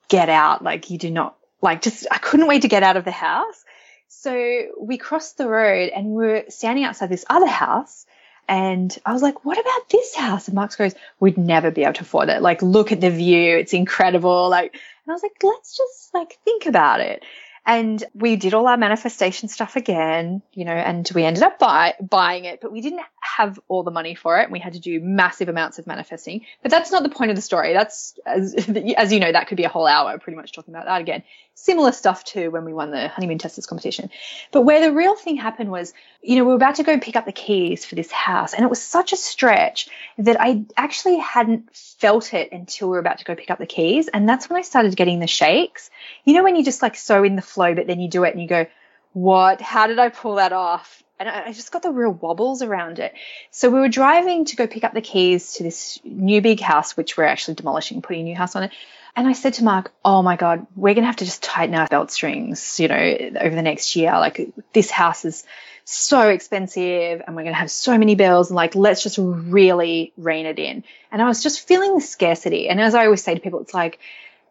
get 0.08 0.28
out. 0.28 0.62
Like 0.62 0.88
you 0.90 0.96
do 0.96 1.10
not 1.10 1.36
like 1.60 1.82
just, 1.82 2.06
I 2.10 2.18
couldn't 2.18 2.46
wait 2.46 2.62
to 2.62 2.68
get 2.68 2.82
out 2.82 2.96
of 2.96 3.04
the 3.04 3.10
house. 3.10 3.64
So 4.08 4.66
we 4.80 4.98
crossed 4.98 5.36
the 5.36 5.48
road 5.48 5.90
and 5.94 6.06
we 6.06 6.26
were 6.26 6.44
standing 6.48 6.84
outside 6.84 7.10
this 7.10 7.24
other 7.28 7.46
house. 7.46 8.06
And 8.50 8.98
I 9.06 9.12
was 9.12 9.22
like, 9.22 9.44
what 9.44 9.60
about 9.60 9.88
this 9.90 10.16
house? 10.16 10.48
And 10.48 10.56
Mark 10.56 10.76
goes, 10.76 10.96
we'd 11.20 11.38
never 11.38 11.70
be 11.70 11.84
able 11.84 11.92
to 11.92 12.02
afford 12.02 12.30
it. 12.30 12.42
Like, 12.42 12.62
look 12.62 12.90
at 12.90 13.00
the 13.00 13.08
view. 13.08 13.56
It's 13.56 13.72
incredible. 13.72 14.48
Like, 14.50 14.72
and 14.72 15.10
I 15.10 15.12
was 15.12 15.22
like, 15.22 15.40
let's 15.40 15.76
just 15.76 16.12
like 16.12 16.36
think 16.44 16.66
about 16.66 17.00
it. 17.00 17.22
And 17.64 18.02
we 18.12 18.34
did 18.34 18.52
all 18.52 18.66
our 18.66 18.76
manifestation 18.76 19.48
stuff 19.48 19.76
again, 19.76 20.42
you 20.52 20.64
know, 20.64 20.72
and 20.72 21.08
we 21.14 21.22
ended 21.22 21.44
up 21.44 21.60
buy, 21.60 21.94
buying 22.00 22.44
it, 22.44 22.60
but 22.60 22.72
we 22.72 22.80
didn't 22.80 23.02
have 23.20 23.60
all 23.68 23.84
the 23.84 23.92
money 23.92 24.16
for 24.16 24.40
it. 24.40 24.44
And 24.44 24.52
We 24.52 24.58
had 24.58 24.72
to 24.72 24.80
do 24.80 24.98
massive 25.00 25.48
amounts 25.48 25.78
of 25.78 25.86
manifesting. 25.86 26.44
But 26.62 26.72
that's 26.72 26.90
not 26.90 27.04
the 27.04 27.10
point 27.10 27.30
of 27.30 27.36
the 27.36 27.42
story. 27.42 27.72
That's, 27.72 28.18
as, 28.26 28.54
as 28.96 29.12
you 29.12 29.20
know, 29.20 29.30
that 29.30 29.46
could 29.46 29.58
be 29.58 29.64
a 29.64 29.68
whole 29.68 29.86
hour 29.86 30.18
pretty 30.18 30.36
much 30.36 30.50
talking 30.50 30.74
about 30.74 30.86
that 30.86 31.00
again. 31.00 31.22
Similar 31.62 31.92
stuff 31.92 32.24
to 32.24 32.48
when 32.48 32.64
we 32.64 32.72
won 32.72 32.90
the 32.90 33.08
honeymoon 33.08 33.36
testers 33.36 33.66
competition. 33.66 34.08
But 34.50 34.62
where 34.62 34.80
the 34.80 34.94
real 34.94 35.14
thing 35.14 35.36
happened 35.36 35.70
was, 35.70 35.92
you 36.22 36.36
know, 36.36 36.44
we 36.44 36.48
were 36.48 36.56
about 36.56 36.76
to 36.76 36.82
go 36.82 36.98
pick 36.98 37.16
up 37.16 37.26
the 37.26 37.32
keys 37.32 37.84
for 37.84 37.96
this 37.96 38.10
house, 38.10 38.54
and 38.54 38.64
it 38.64 38.70
was 38.70 38.80
such 38.80 39.12
a 39.12 39.16
stretch 39.16 39.90
that 40.16 40.40
I 40.40 40.64
actually 40.74 41.18
hadn't 41.18 41.76
felt 41.76 42.32
it 42.32 42.50
until 42.52 42.88
we 42.88 42.92
were 42.92 42.98
about 42.98 43.18
to 43.18 43.26
go 43.26 43.34
pick 43.34 43.50
up 43.50 43.58
the 43.58 43.66
keys. 43.66 44.08
And 44.08 44.26
that's 44.26 44.48
when 44.48 44.58
I 44.58 44.62
started 44.62 44.96
getting 44.96 45.20
the 45.20 45.26
shakes. 45.26 45.90
You 46.24 46.32
know, 46.32 46.44
when 46.44 46.56
you 46.56 46.64
just 46.64 46.80
like 46.80 46.96
so 46.96 47.24
in 47.24 47.36
the 47.36 47.42
flow, 47.42 47.74
but 47.74 47.86
then 47.86 48.00
you 48.00 48.08
do 48.08 48.24
it 48.24 48.32
and 48.32 48.40
you 48.40 48.48
go, 48.48 48.66
what? 49.12 49.60
How 49.60 49.86
did 49.86 49.98
I 49.98 50.08
pull 50.08 50.36
that 50.36 50.54
off? 50.54 51.02
And 51.18 51.28
I 51.28 51.52
just 51.52 51.72
got 51.72 51.82
the 51.82 51.90
real 51.90 52.10
wobbles 52.12 52.62
around 52.62 52.98
it. 52.98 53.12
So 53.50 53.68
we 53.68 53.80
were 53.80 53.90
driving 53.90 54.46
to 54.46 54.56
go 54.56 54.66
pick 54.66 54.84
up 54.84 54.94
the 54.94 55.02
keys 55.02 55.52
to 55.54 55.62
this 55.62 56.00
new 56.04 56.40
big 56.40 56.60
house, 56.60 56.96
which 56.96 57.18
we're 57.18 57.24
actually 57.24 57.56
demolishing, 57.56 58.00
putting 58.00 58.22
a 58.22 58.24
new 58.24 58.36
house 58.36 58.56
on 58.56 58.62
it. 58.62 58.72
And 59.16 59.26
I 59.26 59.32
said 59.32 59.54
to 59.54 59.64
Mark, 59.64 59.92
oh 60.04 60.22
my 60.22 60.36
God, 60.36 60.66
we're 60.76 60.94
going 60.94 61.02
to 61.02 61.08
have 61.08 61.16
to 61.16 61.24
just 61.24 61.42
tighten 61.42 61.74
our 61.74 61.86
belt 61.86 62.10
strings, 62.10 62.78
you 62.78 62.88
know, 62.88 63.30
over 63.40 63.54
the 63.54 63.62
next 63.62 63.96
year. 63.96 64.12
Like 64.12 64.52
this 64.72 64.90
house 64.90 65.24
is 65.24 65.44
so 65.84 66.28
expensive 66.28 67.22
and 67.26 67.34
we're 67.34 67.42
going 67.42 67.54
to 67.54 67.58
have 67.58 67.70
so 67.70 67.98
many 67.98 68.14
bills 68.14 68.50
and 68.50 68.56
like, 68.56 68.74
let's 68.74 69.02
just 69.02 69.18
really 69.18 70.12
rein 70.16 70.46
it 70.46 70.58
in. 70.58 70.84
And 71.10 71.20
I 71.20 71.26
was 71.26 71.42
just 71.42 71.66
feeling 71.66 71.94
the 71.94 72.00
scarcity. 72.00 72.68
And 72.68 72.80
as 72.80 72.94
I 72.94 73.06
always 73.06 73.22
say 73.22 73.34
to 73.34 73.40
people, 73.40 73.60
it's 73.60 73.74
like, 73.74 73.98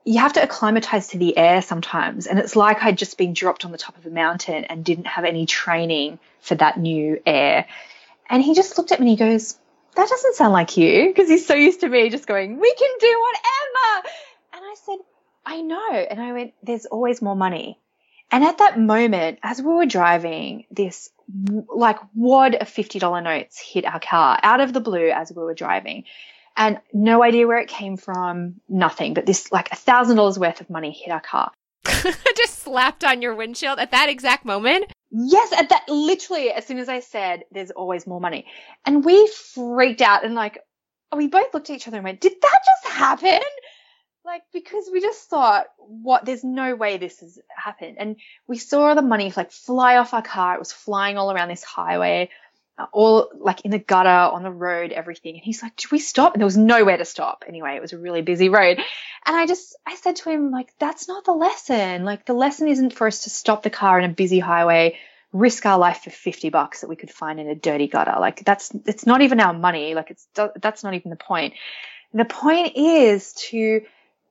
you 0.06 0.20
have 0.20 0.34
to 0.34 0.44
acclimatize 0.44 1.10
to 1.10 1.18
the 1.18 1.38
air 1.38 1.62
sometimes. 1.62 2.26
And 2.28 2.40
it's 2.40 2.56
like 2.56 2.84
I'd 2.84 2.98
just 2.98 3.18
been 3.18 3.34
dropped 3.34 3.66
on 3.66 3.72
the 3.72 3.78
top 3.78 3.98
of 3.98 4.06
a 4.06 4.10
mountain 4.10 4.66
and 4.66 4.84
didn't 4.84 5.08
have 5.08 5.26
any 5.26 5.46
training 5.46 6.20
for 6.42 6.56
that 6.56 6.80
new 6.80 7.22
air. 7.26 7.66
And 8.30 8.44
he 8.44 8.56
just 8.56 8.78
looked 8.78 8.92
at 8.92 9.00
me 9.00 9.12
and 9.12 9.20
he 9.20 9.26
goes, 9.26 9.58
that 9.96 10.08
doesn't 10.08 10.36
sound 10.36 10.54
like 10.54 10.78
you 10.78 11.08
because 11.08 11.30
he's 11.30 11.46
so 11.46 11.54
used 11.54 11.82
to 11.82 11.90
me 11.90 12.10
just 12.10 12.28
going, 12.28 12.60
we 12.60 12.74
can 12.74 12.90
do 13.00 13.22
whatever. 13.22 14.10
I 14.70 14.76
said, 14.86 14.98
I 15.46 15.62
know. 15.62 15.92
And 15.94 16.22
I 16.22 16.34
went, 16.34 16.54
there's 16.62 16.86
always 16.86 17.22
more 17.22 17.36
money. 17.36 17.80
And 18.32 18.44
at 18.44 18.60
that 18.60 18.80
moment, 18.80 19.40
as 19.42 19.60
we 19.60 19.74
were 19.74 19.88
driving, 19.88 20.66
this 20.70 21.10
like 21.68 21.98
wad 22.14 22.56
of 22.56 22.68
$50 22.68 23.24
notes 23.24 23.60
hit 23.60 23.86
our 23.86 24.00
car 24.00 24.40
out 24.44 24.62
of 24.62 24.74
the 24.74 24.80
blue 24.80 25.10
as 25.10 25.32
we 25.36 25.42
were 25.42 25.56
driving. 25.56 26.04
And 26.56 26.80
no 26.94 27.24
idea 27.24 27.48
where 27.48 27.60
it 27.60 27.70
came 27.70 27.98
from, 27.98 28.56
nothing. 28.68 29.14
But 29.14 29.26
this 29.26 29.52
like 29.52 29.72
a 29.72 29.76
thousand 29.76 30.18
dollars 30.18 30.38
worth 30.38 30.62
of 30.62 30.70
money 30.70 30.92
hit 30.92 31.12
our 31.12 31.22
car. 31.22 31.52
Just 31.86 32.60
slapped 32.60 33.04
on 33.04 33.22
your 33.22 33.34
windshield 33.36 33.80
at 33.80 33.92
that 33.92 34.10
exact 34.10 34.46
moment? 34.46 34.92
Yes, 35.10 35.52
at 35.54 35.70
that 35.70 35.86
literally 35.88 36.52
as 36.52 36.66
soon 36.66 36.78
as 36.78 36.90
I 36.90 37.00
said 37.00 37.46
there's 37.52 37.72
always 37.72 38.06
more 38.06 38.22
money. 38.22 38.46
And 38.86 39.04
we 39.04 39.28
freaked 39.56 40.02
out 40.02 40.24
and 40.24 40.36
like 40.36 40.60
we 41.16 41.28
both 41.28 41.54
looked 41.54 41.70
at 41.72 41.76
each 41.76 41.88
other 41.88 41.98
and 41.98 42.04
went, 42.04 42.22
Did 42.22 42.34
that 42.42 42.60
just 42.66 42.94
happen? 42.94 43.42
Like, 44.26 44.44
because 44.54 44.90
we 44.92 45.02
just 45.02 45.30
thought, 45.30 45.68
what, 45.78 46.26
there's 46.26 46.44
no 46.44 46.76
way 46.76 46.98
this 46.98 47.20
has 47.22 47.40
happened. 47.50 47.98
And 48.00 48.18
we 48.48 48.58
saw 48.58 48.94
the 48.94 49.02
money 49.02 49.34
like 49.36 49.52
fly 49.52 49.98
off 49.98 50.14
our 50.14 50.22
car. 50.22 50.56
It 50.56 50.60
was 50.60 50.72
flying 50.72 51.18
all 51.18 51.32
around 51.32 51.48
this 51.48 51.64
highway, 51.64 52.30
uh, 52.78 52.86
all 52.92 53.30
like 53.40 53.62
in 53.62 53.72
the 53.72 53.80
gutter, 53.80 54.10
on 54.10 54.44
the 54.44 54.52
road, 54.52 54.92
everything. 54.92 55.36
And 55.36 55.44
he's 55.44 55.64
like, 55.64 55.76
do 55.78 55.88
we 55.92 56.00
stop? 56.00 56.34
And 56.34 56.42
there 56.42 56.46
was 56.46 56.58
nowhere 56.58 56.98
to 56.98 57.06
stop. 57.06 57.46
Anyway, 57.48 57.76
it 57.76 57.82
was 57.82 57.94
a 57.94 57.98
really 57.98 58.22
busy 58.22 58.50
road. 58.50 58.78
And 59.26 59.36
I 59.36 59.46
just, 59.48 59.76
I 59.88 59.96
said 59.96 60.18
to 60.18 60.30
him, 60.30 60.52
like, 60.52 60.74
that's 60.80 61.08
not 61.08 61.26
the 61.26 61.34
lesson. 61.34 62.04
Like, 62.04 62.26
the 62.26 62.34
lesson 62.34 62.68
isn't 62.68 62.94
for 62.94 63.08
us 63.08 63.24
to 63.24 63.30
stop 63.30 63.64
the 63.64 63.70
car 63.70 64.00
in 64.00 64.10
a 64.10 64.14
busy 64.14 64.40
highway, 64.40 64.98
risk 65.32 65.66
our 65.66 65.80
life 65.80 66.02
for 66.04 66.10
50 66.10 66.50
bucks 66.50 66.82
that 66.82 66.90
we 66.90 66.96
could 66.98 67.12
find 67.12 67.40
in 67.40 67.48
a 67.48 67.56
dirty 67.56 67.88
gutter. 67.88 68.16
Like, 68.20 68.44
that's, 68.44 68.72
it's 68.86 69.06
not 69.06 69.22
even 69.22 69.40
our 69.40 69.54
money. 69.54 69.96
Like, 69.96 70.12
it's, 70.12 70.28
that's 70.62 70.84
not 70.84 70.94
even 70.94 71.10
the 71.10 71.18
point. 71.18 71.54
The 72.14 72.26
point 72.26 72.76
is 72.76 73.34
to, 73.50 73.82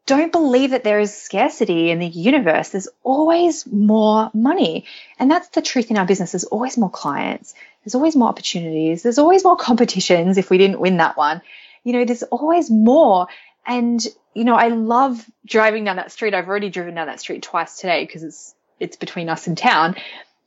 don't 0.09 0.33
believe 0.33 0.71
that 0.71 0.85
there 0.85 0.99
is 0.99 1.15
scarcity 1.15 1.91
in 1.91 1.99
the 1.99 2.07
universe. 2.07 2.71
There's 2.71 2.89
always 3.05 3.67
more 3.67 4.31
money. 4.33 4.87
And 5.19 5.31
that's 5.31 5.49
the 5.49 5.61
truth 5.61 5.91
in 5.91 5.99
our 5.99 6.07
business. 6.07 6.33
There's 6.33 6.45
always 6.45 6.79
more 6.79 6.89
clients. 6.89 7.55
There's 7.85 7.95
always 7.95 8.17
more 8.17 8.31
opportunities. 8.31 9.03
There's 9.03 9.19
always 9.19 9.45
more 9.45 9.57
competitions 9.57 10.39
if 10.39 10.49
we 10.49 10.57
didn't 10.57 10.81
win 10.81 10.97
that 10.97 11.19
one. 11.19 11.43
You 11.85 11.93
know, 11.93 12.05
there's 12.07 12.23
always 12.23 12.71
more. 12.71 13.27
And, 13.67 14.03
you 14.33 14.45
know, 14.45 14.55
I 14.55 14.69
love 14.69 15.23
driving 15.45 15.85
down 15.85 15.97
that 15.97 16.11
street. 16.11 16.33
I've 16.33 16.49
already 16.49 16.71
driven 16.71 16.95
down 16.95 17.09
that 17.09 17.21
street 17.21 17.43
twice 17.43 17.77
today 17.77 18.03
because 18.07 18.23
it's, 18.23 18.55
it's 18.81 18.97
between 18.97 19.29
us 19.29 19.47
and 19.47 19.59
town. 19.59 19.95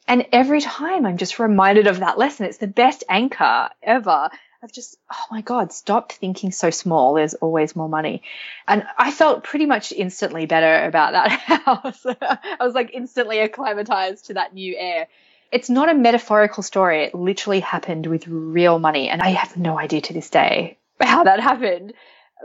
And 0.07 0.25
every 0.31 0.61
time 0.61 1.05
I'm 1.05 1.17
just 1.17 1.37
reminded 1.37 1.85
of 1.85 1.99
that 1.99 2.17
lesson. 2.17 2.47
It's 2.47 2.57
the 2.57 2.65
best 2.65 3.03
anchor 3.07 3.69
ever 3.83 4.31
I've 4.63 4.71
just, 4.71 4.97
oh 5.11 5.25
my 5.31 5.41
God, 5.41 5.73
stopped 5.73 6.13
thinking 6.13 6.51
so 6.51 6.69
small. 6.69 7.15
There's 7.15 7.33
always 7.33 7.75
more 7.75 7.89
money. 7.89 8.21
And 8.67 8.85
I 8.95 9.09
felt 9.09 9.43
pretty 9.43 9.65
much 9.65 9.91
instantly 9.91 10.45
better 10.45 10.85
about 10.85 11.13
that 11.13 11.31
house. 11.65 12.05
I 12.05 12.57
was 12.59 12.75
like 12.75 12.91
instantly 12.93 13.39
acclimatized 13.39 14.25
to 14.25 14.35
that 14.35 14.53
new 14.53 14.75
air. 14.77 15.07
It's 15.51 15.69
not 15.69 15.89
a 15.89 15.95
metaphorical 15.95 16.61
story. 16.61 17.05
It 17.05 17.15
literally 17.15 17.59
happened 17.59 18.05
with 18.05 18.27
real 18.27 18.77
money. 18.77 19.09
And 19.09 19.19
I 19.21 19.29
have 19.29 19.57
no 19.57 19.79
idea 19.79 20.01
to 20.01 20.13
this 20.13 20.29
day 20.29 20.77
how 20.99 21.23
that 21.23 21.39
happened. 21.39 21.93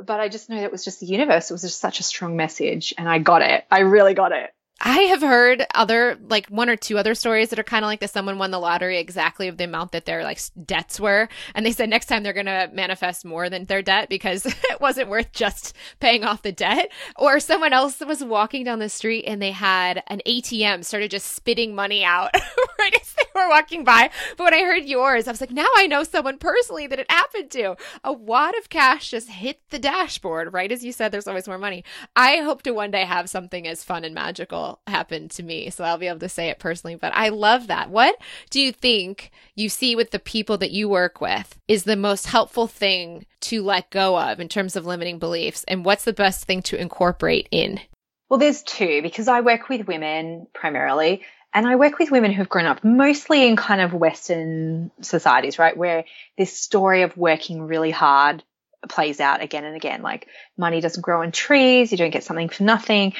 But 0.03 0.19
I 0.19 0.29
just 0.29 0.49
know 0.49 0.57
that 0.57 0.65
it 0.65 0.73
was 0.73 0.85
just 0.85 1.01
the 1.01 1.07
universe. 1.07 1.51
It 1.51 1.55
was 1.55 1.63
just 1.63 1.81
such 1.81 2.01
a 2.01 2.03
strong 2.03 2.35
message. 2.35 2.95
And 2.97 3.09
I 3.09 3.19
got 3.19 3.43
it. 3.43 3.67
I 3.71 3.81
really 3.81 4.15
got 4.15 4.33
it. 4.33 4.55
I 4.79 4.99
have 5.05 5.23
heard 5.23 5.65
other, 5.75 6.19
like 6.29 6.49
one 6.49 6.69
or 6.69 6.77
two 6.77 6.99
other 6.99 7.15
stories 7.15 7.49
that 7.49 7.59
are 7.59 7.65
kind 7.65 7.83
of 7.83 7.89
like 7.89 8.01
this. 8.01 8.13
Someone 8.13 8.37
won 8.37 8.51
the 8.51 8.59
lottery 8.59 8.99
exactly 8.99 9.49
of 9.49 9.57
the 9.57 9.65
amount 9.65 9.93
that 9.93 10.05
their 10.05 10.23
like 10.23 10.39
debts 10.67 11.01
were. 11.01 11.31
And 11.55 11.65
they 11.65 11.73
said 11.73 11.89
next 11.89 12.07
time 12.07 12.23
they're 12.23 12.35
going 12.35 12.45
to 12.45 12.69
manifest 12.73 13.25
more 13.25 13.49
than 13.49 13.65
their 13.65 13.81
debt 13.81 14.11
because 14.11 14.45
it 14.47 14.81
wasn't 14.81 15.09
worth 15.09 15.33
just 15.33 15.75
paying 15.99 16.25
off 16.25 16.43
the 16.43 16.53
debt. 16.53 16.93
Or 17.17 17.41
someone 17.41 17.73
else 17.73 18.01
was 18.01 18.23
walking 18.23 18.65
down 18.65 18.79
the 18.79 18.91
street 18.91 19.25
and 19.27 19.41
they 19.41 19.53
had 19.53 20.03
an 20.09 20.21
ATM 20.27 20.85
started 20.85 21.11
just 21.11 21.33
spitting 21.33 21.75
money 21.75 22.05
out 22.05 22.35
right 22.79 22.95
as 23.01 23.15
they 23.15 23.25
were 23.35 23.49
walking 23.49 23.83
by. 23.83 24.11
But 24.37 24.45
when 24.45 24.55
I 24.55 24.63
heard 24.63 24.85
yours, 24.85 25.27
I 25.27 25.31
was 25.31 25.41
like, 25.41 25.53
now 25.53 25.69
I 25.77 25.87
know 25.87 26.03
someone 26.03 26.37
personally 26.37 26.87
that 26.87 26.99
it 26.99 27.11
happened 27.11 27.51
to. 27.53 27.77
A 28.05 28.13
wad 28.13 28.55
of 28.59 28.69
cash 28.69 29.11
just 29.11 29.31
hit 29.31 29.59
the 29.71 29.79
dashboard, 29.79 30.53
right 30.53 30.71
as 30.71 30.85
you 30.85 30.93
said, 30.93 31.13
there's 31.13 31.27
always 31.27 31.49
more 31.49 31.57
money. 31.57 31.83
I 32.15 32.39
hope 32.39 32.61
to 32.65 32.73
one 32.73 32.91
day 32.91 33.07
have 33.07 33.31
something 33.31 33.67
as 33.67 33.83
fun 33.83 34.05
and 34.05 34.15
magical 34.15 34.66
happen 34.87 35.29
to 35.31 35.43
me. 35.43 35.71
So 35.71 35.85
I'll 35.85 35.99
be 35.99 36.09
able 36.09 36.21
to 36.21 36.29
say 36.29 36.49
it 36.49 36.59
personally. 36.59 36.95
But 36.95 37.13
I 37.15 37.31
love 37.31 37.67
that. 37.69 37.91
What 37.91 38.17
do 38.51 38.61
you 38.61 38.73
think 38.73 39.31
you 39.55 39.69
see 39.69 39.97
with 39.97 40.11
the 40.11 40.19
people 40.19 40.59
that 40.59 40.71
you 40.71 40.89
work 40.89 41.21
with 41.21 41.59
is 41.69 41.85
the 41.85 41.97
most 41.97 42.27
helpful 42.27 42.67
thing 42.67 43.27
to 43.43 43.63
let 43.63 43.91
go 43.91 44.19
of 44.19 44.41
in 44.41 44.49
terms 44.49 44.77
of 44.77 44.87
limiting 44.87 45.19
beliefs? 45.19 45.65
And 45.69 45.85
what's 45.85 46.05
the 46.05 46.13
best 46.13 46.45
thing 46.45 46.63
to 46.63 46.81
incorporate 46.81 47.49
in? 47.51 47.81
Well, 48.29 48.39
there's 48.39 48.63
two 48.63 49.03
because 49.03 49.29
I 49.29 49.41
work 49.41 49.69
with 49.69 49.87
women 49.87 50.47
primarily. 50.53 51.23
And 51.55 51.67
I 51.67 51.77
work 51.77 51.99
with 51.99 52.11
women 52.11 52.33
who've 52.33 52.49
grown 52.49 52.67
up 52.67 52.85
mostly 52.85 53.49
in 53.49 53.57
kind 53.57 53.81
of 53.81 53.95
Western 53.95 54.91
societies, 55.01 55.59
right? 55.59 55.75
Where 55.75 56.05
this 56.37 56.53
story 56.53 57.01
of 57.01 57.17
working 57.17 57.63
really 57.63 57.91
hard 57.91 58.43
plays 58.89 59.21
out 59.21 59.43
again 59.43 59.65
and 59.65 59.77
again. 59.77 60.03
Like 60.03 60.29
money 60.57 60.81
doesn't 60.81 61.03
grow 61.03 61.23
on 61.23 61.33
trees, 61.33 61.91
you 61.91 61.99
don't 61.99 62.11
get 62.11 62.25
something 62.25 62.49
for 62.49 62.63
nothing. 62.63 63.15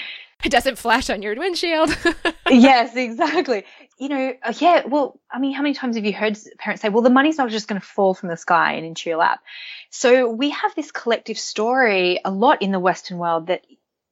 It 0.45 0.51
doesn't 0.51 0.79
flash 0.79 1.11
on 1.11 1.23
your 1.23 1.35
windshield. 1.35 1.97
yes, 2.51 2.95
exactly. 2.95 3.65
You 3.99 4.09
know, 4.09 4.35
uh, 4.43 4.53
yeah, 4.59 4.87
well, 4.87 5.19
I 5.31 5.39
mean, 5.39 5.55
how 5.55 5.63
many 5.63 5.75
times 5.75 5.97
have 5.97 6.05
you 6.05 6.13
heard 6.13 6.39
parents 6.59 6.83
say, 6.83 6.89
well, 6.89 7.03
the 7.03 7.11
money's 7.11 7.39
not 7.39 7.51
just 7.51 7.67
going 7.69 7.81
to 7.81 7.87
fall 7.87 8.15
from 8.15 8.29
the 8.29 8.37
sky 8.37 8.75
and 8.75 8.87
into 8.87 9.09
your 9.09 9.19
lap? 9.19 9.41
So 9.91 10.31
we 10.31 10.51
have 10.51 10.75
this 10.75 10.93
collective 10.93 11.39
story 11.39 12.21
a 12.25 12.31
lot 12.31 12.63
in 12.63 12.71
the 12.71 12.79
Western 12.79 13.19
world 13.19 13.47
that, 13.49 13.63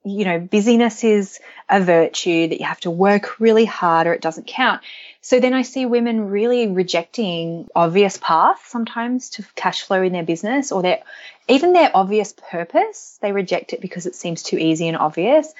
you 0.05 0.25
know, 0.25 0.41
busyness 0.41 1.05
is 1.05 1.41
a 1.69 1.81
virtue, 1.81 2.49
that 2.49 2.59
you 2.59 2.67
have 2.67 2.81
to 2.81 2.91
work 2.91 3.39
really 3.39 3.65
hard 3.65 4.07
or 4.07 4.15
it 4.15 4.23
doesn't 4.23 4.47
count. 4.47 4.81
So 5.21 5.41
then 5.41 5.55
I 5.55 5.63
see 5.63 5.87
women 5.87 6.31
really 6.31 6.67
rejecting 6.67 7.69
obvious 7.75 8.19
paths 8.19 8.67
sometimes 8.67 9.31
to 9.31 9.45
cash 9.55 9.83
flow 9.83 10.03
in 10.03 10.13
their 10.13 10.25
business 10.25 10.73
or 10.73 10.83
their 10.83 11.03
even 11.49 11.75
their 11.75 11.91
obvious 11.95 12.33
purpose. 12.33 13.19
They 13.23 13.33
reject 13.33 13.73
it 13.73 13.81
because 13.81 14.07
it 14.07 14.15
seems 14.15 14.43
too 14.43 14.59
easy 14.59 14.89
and 14.89 14.97
obvious 14.97 15.55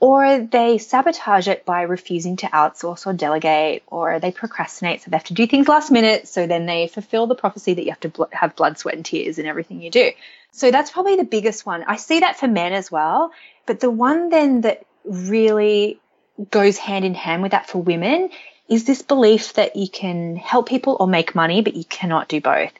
or 0.00 0.38
they 0.38 0.78
sabotage 0.78 1.46
it 1.46 1.66
by 1.66 1.82
refusing 1.82 2.36
to 2.36 2.46
outsource 2.46 3.06
or 3.06 3.12
delegate, 3.12 3.82
or 3.86 4.18
they 4.18 4.32
procrastinate, 4.32 5.02
so 5.02 5.10
they 5.10 5.16
have 5.16 5.24
to 5.24 5.34
do 5.34 5.46
things 5.46 5.68
last 5.68 5.90
minute, 5.90 6.26
so 6.26 6.46
then 6.46 6.64
they 6.64 6.88
fulfill 6.88 7.26
the 7.26 7.34
prophecy 7.34 7.74
that 7.74 7.84
you 7.84 7.90
have 7.90 8.00
to 8.00 8.08
bl- 8.08 8.24
have 8.32 8.56
blood, 8.56 8.78
sweat, 8.78 8.94
and 8.94 9.04
tears 9.04 9.38
in 9.38 9.44
everything 9.44 9.82
you 9.82 9.90
do. 9.90 10.10
So 10.52 10.70
that's 10.70 10.90
probably 10.90 11.16
the 11.16 11.24
biggest 11.24 11.66
one. 11.66 11.84
I 11.86 11.96
see 11.96 12.20
that 12.20 12.38
for 12.38 12.48
men 12.48 12.72
as 12.72 12.90
well, 12.90 13.32
but 13.66 13.80
the 13.80 13.90
one 13.90 14.30
then 14.30 14.62
that 14.62 14.86
really 15.04 16.00
goes 16.50 16.78
hand 16.78 17.04
in 17.04 17.14
hand 17.14 17.42
with 17.42 17.52
that 17.52 17.68
for 17.68 17.82
women 17.82 18.30
is 18.68 18.84
this 18.84 19.02
belief 19.02 19.52
that 19.54 19.76
you 19.76 19.88
can 19.88 20.36
help 20.36 20.68
people 20.68 20.96
or 20.98 21.06
make 21.06 21.34
money, 21.34 21.60
but 21.60 21.74
you 21.74 21.84
cannot 21.84 22.28
do 22.28 22.40
both. 22.40 22.72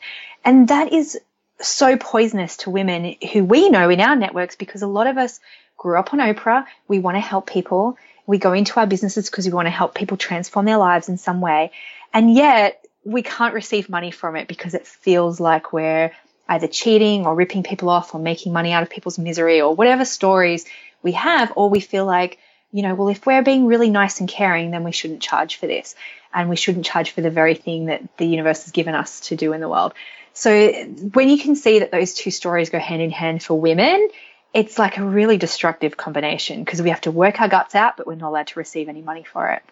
And 0.43 0.68
that 0.68 0.93
is 0.93 1.21
so 1.61 1.97
poisonous 1.97 2.59
to 2.59 2.71
women 2.71 3.16
who 3.33 3.45
we 3.45 3.68
know 3.68 3.91
in 3.91 4.01
our 4.01 4.16
networks 4.16 4.57
because 4.57 4.81
a 4.83 4.87
lot 4.87 5.07
of 5.07 5.18
us 5.18 5.41
grew 5.81 5.99
up 5.99 6.12
on 6.12 6.18
Oprah. 6.20 6.66
We 6.89 6.99
want 6.99 7.16
to 7.16 7.20
help 7.20 7.47
people. 7.47 7.97
We 8.26 8.37
go 8.37 8.53
into 8.53 8.78
our 8.78 8.87
businesses 8.87 9.31
because 9.31 9.47
we 9.47 9.53
want 9.53 9.64
to 9.64 9.70
help 9.70 9.95
people 9.95 10.18
transform 10.18 10.66
their 10.66 10.76
lives 10.76 11.09
in 11.09 11.16
some 11.16 11.41
way. 11.41 11.72
And 12.12 12.35
yet 12.35 12.85
we 13.03 13.22
can't 13.22 13.55
receive 13.55 13.89
money 13.89 14.11
from 14.11 14.37
it 14.37 14.47
because 14.47 14.74
it 14.74 14.87
feels 14.87 15.41
like 15.41 15.72
we're 15.72 16.12
either 16.51 16.66
cheating 16.66 17.24
or 17.24 17.35
ripping 17.35 17.62
people 17.62 17.89
off 17.89 18.14
or 18.14 18.20
making 18.20 18.53
money 18.53 18.72
out 18.72 18.83
of 18.83 18.91
people's 18.91 19.18
misery 19.18 19.62
or 19.62 19.74
whatever 19.74 20.05
stories 20.05 20.66
we 21.03 21.12
have, 21.12 21.55
or 21.57 21.70
we 21.70 21.81
feel 21.81 22.05
like, 22.05 22.39
you 22.72 22.83
know, 22.83 22.95
well, 22.95 23.09
if 23.09 23.24
we're 23.24 23.43
being 23.43 23.64
really 23.64 23.89
nice 23.89 24.20
and 24.20 24.28
caring, 24.28 24.70
then 24.70 24.85
we 24.85 24.93
shouldn't 24.93 25.22
charge 25.22 25.57
for 25.57 25.66
this. 25.66 25.95
And 26.35 26.51
we 26.51 26.57
shouldn't 26.57 26.85
charge 26.85 27.12
for 27.12 27.22
the 27.22 27.31
very 27.31 27.55
thing 27.55 27.87
that 27.87 28.18
the 28.18 28.26
universe 28.26 28.64
has 28.64 28.72
given 28.72 28.95
us 28.95 29.20
to 29.28 29.35
do 29.35 29.55
in 29.55 29.62
the 29.62 29.68
world. 29.68 29.95
So 30.35 30.70
when 31.14 31.31
you 31.31 31.39
can 31.39 31.57
see 31.57 31.78
that 31.78 31.91
those 31.91 32.12
two 32.12 32.31
stories 32.31 32.68
go 32.68 32.78
hand 32.78 33.01
in 33.01 33.11
hand 33.11 33.43
for 33.43 33.59
women, 33.59 34.11
it's 34.53 34.79
like 34.79 34.99
a 34.99 35.05
really 35.05 35.37
destructive 35.37 35.97
combination 35.97 36.65
because 36.65 36.83
we 36.83 36.91
have 36.91 37.03
to 37.03 37.11
work 37.11 37.41
our 37.41 37.49
guts 37.49 37.75
out, 37.75 37.97
but 37.97 38.07
we're 38.07 38.15
not 38.17 38.29
allowed 38.29 38.49
to 38.49 38.59
receive 38.59 38.89
any 38.89 39.03
money 39.03 39.25
for 39.25 39.49
it. 39.51 39.63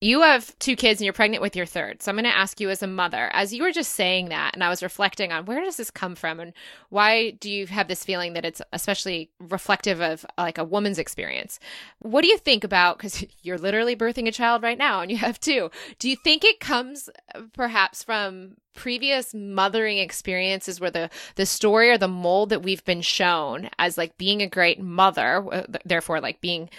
You 0.00 0.22
have 0.22 0.56
two 0.60 0.76
kids 0.76 1.00
and 1.00 1.04
you're 1.04 1.12
pregnant 1.12 1.42
with 1.42 1.56
your 1.56 1.66
third. 1.66 2.02
So 2.02 2.10
I'm 2.10 2.16
going 2.16 2.24
to 2.24 2.36
ask 2.36 2.60
you 2.60 2.70
as 2.70 2.84
a 2.84 2.86
mother, 2.86 3.30
as 3.32 3.52
you 3.52 3.64
were 3.64 3.72
just 3.72 3.94
saying 3.94 4.28
that, 4.28 4.54
and 4.54 4.62
I 4.62 4.68
was 4.68 4.80
reflecting 4.80 5.32
on 5.32 5.44
where 5.44 5.60
does 5.60 5.76
this 5.76 5.90
come 5.90 6.14
from 6.14 6.38
and 6.38 6.52
why 6.88 7.32
do 7.32 7.50
you 7.50 7.66
have 7.66 7.88
this 7.88 8.04
feeling 8.04 8.34
that 8.34 8.44
it's 8.44 8.62
especially 8.72 9.30
reflective 9.40 10.00
of 10.00 10.24
like 10.36 10.56
a 10.56 10.62
woman's 10.62 11.00
experience? 11.00 11.58
What 11.98 12.22
do 12.22 12.28
you 12.28 12.38
think 12.38 12.62
about, 12.62 12.98
because 12.98 13.24
you're 13.42 13.58
literally 13.58 13.96
birthing 13.96 14.28
a 14.28 14.32
child 14.32 14.62
right 14.62 14.78
now 14.78 15.00
and 15.00 15.10
you 15.10 15.16
have 15.16 15.40
two. 15.40 15.68
Do 15.98 16.08
you 16.08 16.14
think 16.14 16.44
it 16.44 16.60
comes 16.60 17.10
perhaps 17.52 18.04
from 18.04 18.56
previous 18.74 19.34
mothering 19.34 19.98
experiences 19.98 20.80
where 20.80 20.92
the 20.92 21.10
the 21.34 21.44
story 21.44 21.90
or 21.90 21.98
the 21.98 22.06
mold 22.06 22.50
that 22.50 22.62
we've 22.62 22.84
been 22.84 23.02
shown 23.02 23.68
as 23.80 23.98
like 23.98 24.16
being 24.16 24.40
a 24.40 24.46
great 24.46 24.80
mother 24.80 25.44
uh, 25.52 25.64
therefore 25.84 26.20
like 26.20 26.40
being 26.40 26.70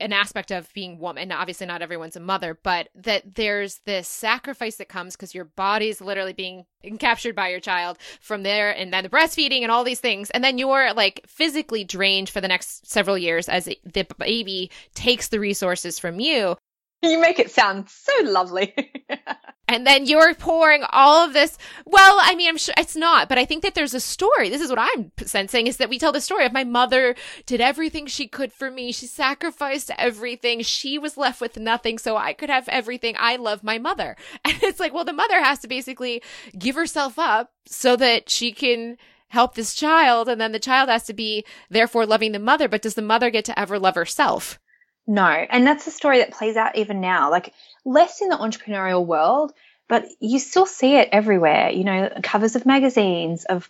an 0.00 0.12
aspect 0.12 0.50
of 0.50 0.72
being 0.74 0.98
woman. 0.98 1.30
Obviously, 1.30 1.66
not 1.66 1.82
everyone's 1.82 2.16
a 2.16 2.20
mother, 2.20 2.58
but 2.62 2.88
that 2.94 3.36
there's 3.36 3.80
this 3.84 4.08
sacrifice 4.08 4.76
that 4.76 4.88
comes 4.88 5.14
because 5.14 5.34
your 5.34 5.44
body 5.44 5.88
is 5.88 6.00
literally 6.00 6.32
being 6.32 6.64
captured 6.98 7.34
by 7.34 7.48
your 7.48 7.60
child 7.60 7.98
from 8.20 8.42
there, 8.42 8.70
and 8.70 8.92
then 8.92 9.04
the 9.04 9.10
breastfeeding 9.10 9.62
and 9.62 9.70
all 9.70 9.84
these 9.84 10.00
things, 10.00 10.30
and 10.30 10.42
then 10.42 10.58
you're 10.58 10.92
like 10.94 11.20
physically 11.26 11.84
drained 11.84 12.28
for 12.28 12.40
the 12.40 12.48
next 12.48 12.86
several 12.86 13.16
years 13.16 13.48
as 13.48 13.64
the 13.64 14.06
baby 14.18 14.70
takes 14.94 15.28
the 15.28 15.40
resources 15.40 15.98
from 15.98 16.20
you. 16.20 16.56
You 17.02 17.20
make 17.20 17.38
it 17.38 17.50
sound 17.50 17.88
so 17.88 18.12
lovely. 18.24 18.74
and 19.68 19.86
then 19.86 20.06
you're 20.06 20.34
pouring 20.34 20.82
all 20.90 21.24
of 21.24 21.34
this. 21.34 21.58
Well, 21.84 22.18
I 22.20 22.34
mean, 22.34 22.48
I'm 22.48 22.56
sure 22.56 22.74
it's 22.78 22.96
not, 22.96 23.28
but 23.28 23.38
I 23.38 23.44
think 23.44 23.62
that 23.62 23.74
there's 23.74 23.94
a 23.94 24.00
story. 24.00 24.48
This 24.48 24.62
is 24.62 24.70
what 24.70 24.78
I'm 24.80 25.12
sensing 25.24 25.66
is 25.66 25.76
that 25.76 25.88
we 25.88 25.98
tell 25.98 26.12
the 26.12 26.20
story 26.20 26.46
of 26.46 26.52
my 26.52 26.64
mother 26.64 27.14
did 27.44 27.60
everything 27.60 28.06
she 28.06 28.26
could 28.26 28.52
for 28.52 28.70
me. 28.70 28.92
She 28.92 29.06
sacrificed 29.06 29.90
everything. 29.98 30.62
She 30.62 30.98
was 30.98 31.16
left 31.16 31.40
with 31.40 31.58
nothing 31.58 31.98
so 31.98 32.16
I 32.16 32.32
could 32.32 32.50
have 32.50 32.68
everything. 32.68 33.14
I 33.18 33.36
love 33.36 33.62
my 33.62 33.78
mother. 33.78 34.16
And 34.44 34.62
it's 34.62 34.80
like, 34.80 34.94
well, 34.94 35.04
the 35.04 35.12
mother 35.12 35.42
has 35.42 35.58
to 35.60 35.68
basically 35.68 36.22
give 36.56 36.76
herself 36.76 37.18
up 37.18 37.52
so 37.66 37.96
that 37.96 38.30
she 38.30 38.52
can 38.52 38.96
help 39.28 39.54
this 39.54 39.74
child. 39.74 40.28
And 40.28 40.40
then 40.40 40.52
the 40.52 40.58
child 40.58 40.88
has 40.88 41.02
to 41.04 41.12
be 41.12 41.44
therefore 41.68 42.06
loving 42.06 42.32
the 42.32 42.38
mother. 42.38 42.68
But 42.68 42.82
does 42.82 42.94
the 42.94 43.02
mother 43.02 43.28
get 43.28 43.44
to 43.46 43.58
ever 43.58 43.78
love 43.78 43.96
herself? 43.96 44.58
No. 45.06 45.26
And 45.26 45.66
that's 45.66 45.86
a 45.86 45.90
story 45.90 46.18
that 46.18 46.32
plays 46.32 46.56
out 46.56 46.76
even 46.76 47.00
now. 47.00 47.30
Like 47.30 47.52
less 47.84 48.20
in 48.20 48.28
the 48.28 48.36
entrepreneurial 48.36 49.04
world, 49.06 49.52
but 49.88 50.06
you 50.20 50.38
still 50.38 50.66
see 50.66 50.96
it 50.96 51.08
everywhere. 51.12 51.70
You 51.70 51.84
know, 51.84 52.10
covers 52.22 52.56
of 52.56 52.66
magazines 52.66 53.44
of 53.44 53.68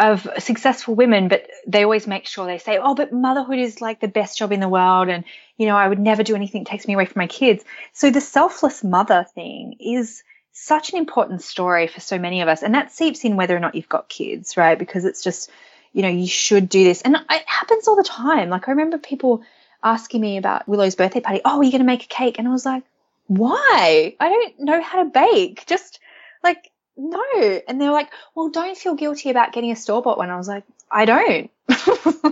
of 0.00 0.28
successful 0.38 0.96
women, 0.96 1.28
but 1.28 1.46
they 1.66 1.84
always 1.84 2.06
make 2.06 2.26
sure 2.26 2.44
they 2.44 2.58
say, 2.58 2.78
"Oh, 2.78 2.94
but 2.94 3.12
motherhood 3.12 3.58
is 3.58 3.80
like 3.80 4.00
the 4.00 4.08
best 4.08 4.36
job 4.36 4.52
in 4.52 4.60
the 4.60 4.68
world," 4.68 5.08
and 5.08 5.24
you 5.56 5.66
know, 5.66 5.76
I 5.76 5.88
would 5.88 6.00
never 6.00 6.22
do 6.22 6.34
anything 6.34 6.64
that 6.64 6.70
takes 6.70 6.86
me 6.88 6.94
away 6.94 7.06
from 7.06 7.20
my 7.20 7.28
kids. 7.28 7.64
So 7.92 8.10
the 8.10 8.20
selfless 8.20 8.82
mother 8.82 9.26
thing 9.34 9.76
is 9.78 10.22
such 10.52 10.90
an 10.92 10.98
important 10.98 11.42
story 11.42 11.86
for 11.86 12.00
so 12.00 12.18
many 12.18 12.40
of 12.42 12.48
us, 12.48 12.62
and 12.62 12.74
that 12.74 12.92
seeps 12.92 13.24
in 13.24 13.36
whether 13.36 13.56
or 13.56 13.60
not 13.60 13.76
you've 13.76 13.88
got 13.88 14.08
kids, 14.08 14.56
right? 14.56 14.78
Because 14.78 15.04
it's 15.04 15.22
just, 15.22 15.50
you 15.92 16.02
know, 16.02 16.08
you 16.08 16.26
should 16.26 16.68
do 16.68 16.82
this, 16.84 17.02
and 17.02 17.16
it 17.16 17.48
happens 17.48 17.86
all 17.86 17.96
the 17.96 18.02
time. 18.02 18.50
Like 18.50 18.68
I 18.68 18.72
remember 18.72 18.98
people 18.98 19.42
asking 19.82 20.20
me 20.20 20.36
about 20.36 20.68
Willow's 20.68 20.94
birthday 20.94 21.20
party. 21.20 21.40
Oh, 21.44 21.58
are 21.58 21.64
you 21.64 21.70
going 21.70 21.80
to 21.80 21.86
make 21.86 22.04
a 22.04 22.08
cake? 22.08 22.38
And 22.38 22.46
I 22.46 22.50
was 22.50 22.66
like, 22.66 22.84
why? 23.26 24.16
I 24.18 24.28
don't 24.28 24.60
know 24.60 24.82
how 24.82 25.02
to 25.02 25.10
bake. 25.10 25.66
Just 25.66 26.00
like, 26.42 26.70
no. 26.96 27.22
And 27.68 27.80
they're 27.80 27.92
like, 27.92 28.10
well, 28.34 28.48
don't 28.48 28.76
feel 28.76 28.94
guilty 28.94 29.30
about 29.30 29.52
getting 29.52 29.70
a 29.70 29.76
store 29.76 30.02
bought 30.02 30.18
one. 30.18 30.30
I 30.30 30.36
was 30.36 30.48
like, 30.48 30.64
I 30.90 31.04
don't. 31.04 31.50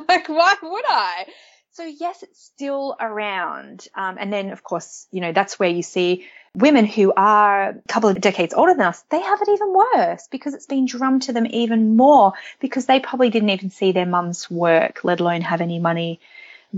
like, 0.08 0.28
why 0.28 0.54
would 0.62 0.84
I? 0.88 1.26
So 1.72 1.84
yes, 1.84 2.24
it's 2.24 2.42
still 2.42 2.96
around. 2.98 3.86
Um, 3.94 4.16
and 4.18 4.32
then 4.32 4.50
of 4.50 4.64
course, 4.64 5.06
you 5.12 5.20
know, 5.20 5.32
that's 5.32 5.60
where 5.60 5.68
you 5.68 5.82
see 5.82 6.26
women 6.54 6.84
who 6.86 7.12
are 7.16 7.68
a 7.68 7.74
couple 7.86 8.10
of 8.10 8.20
decades 8.20 8.52
older 8.52 8.74
than 8.74 8.86
us, 8.86 9.04
they 9.10 9.20
have 9.20 9.40
it 9.40 9.48
even 9.48 9.72
worse 9.72 10.26
because 10.28 10.54
it's 10.54 10.66
been 10.66 10.86
drummed 10.86 11.22
to 11.22 11.32
them 11.32 11.46
even 11.46 11.96
more 11.96 12.32
because 12.58 12.86
they 12.86 12.98
probably 12.98 13.30
didn't 13.30 13.50
even 13.50 13.70
see 13.70 13.92
their 13.92 14.06
mums 14.06 14.50
work, 14.50 15.04
let 15.04 15.20
alone 15.20 15.42
have 15.42 15.60
any 15.60 15.78
money 15.78 16.18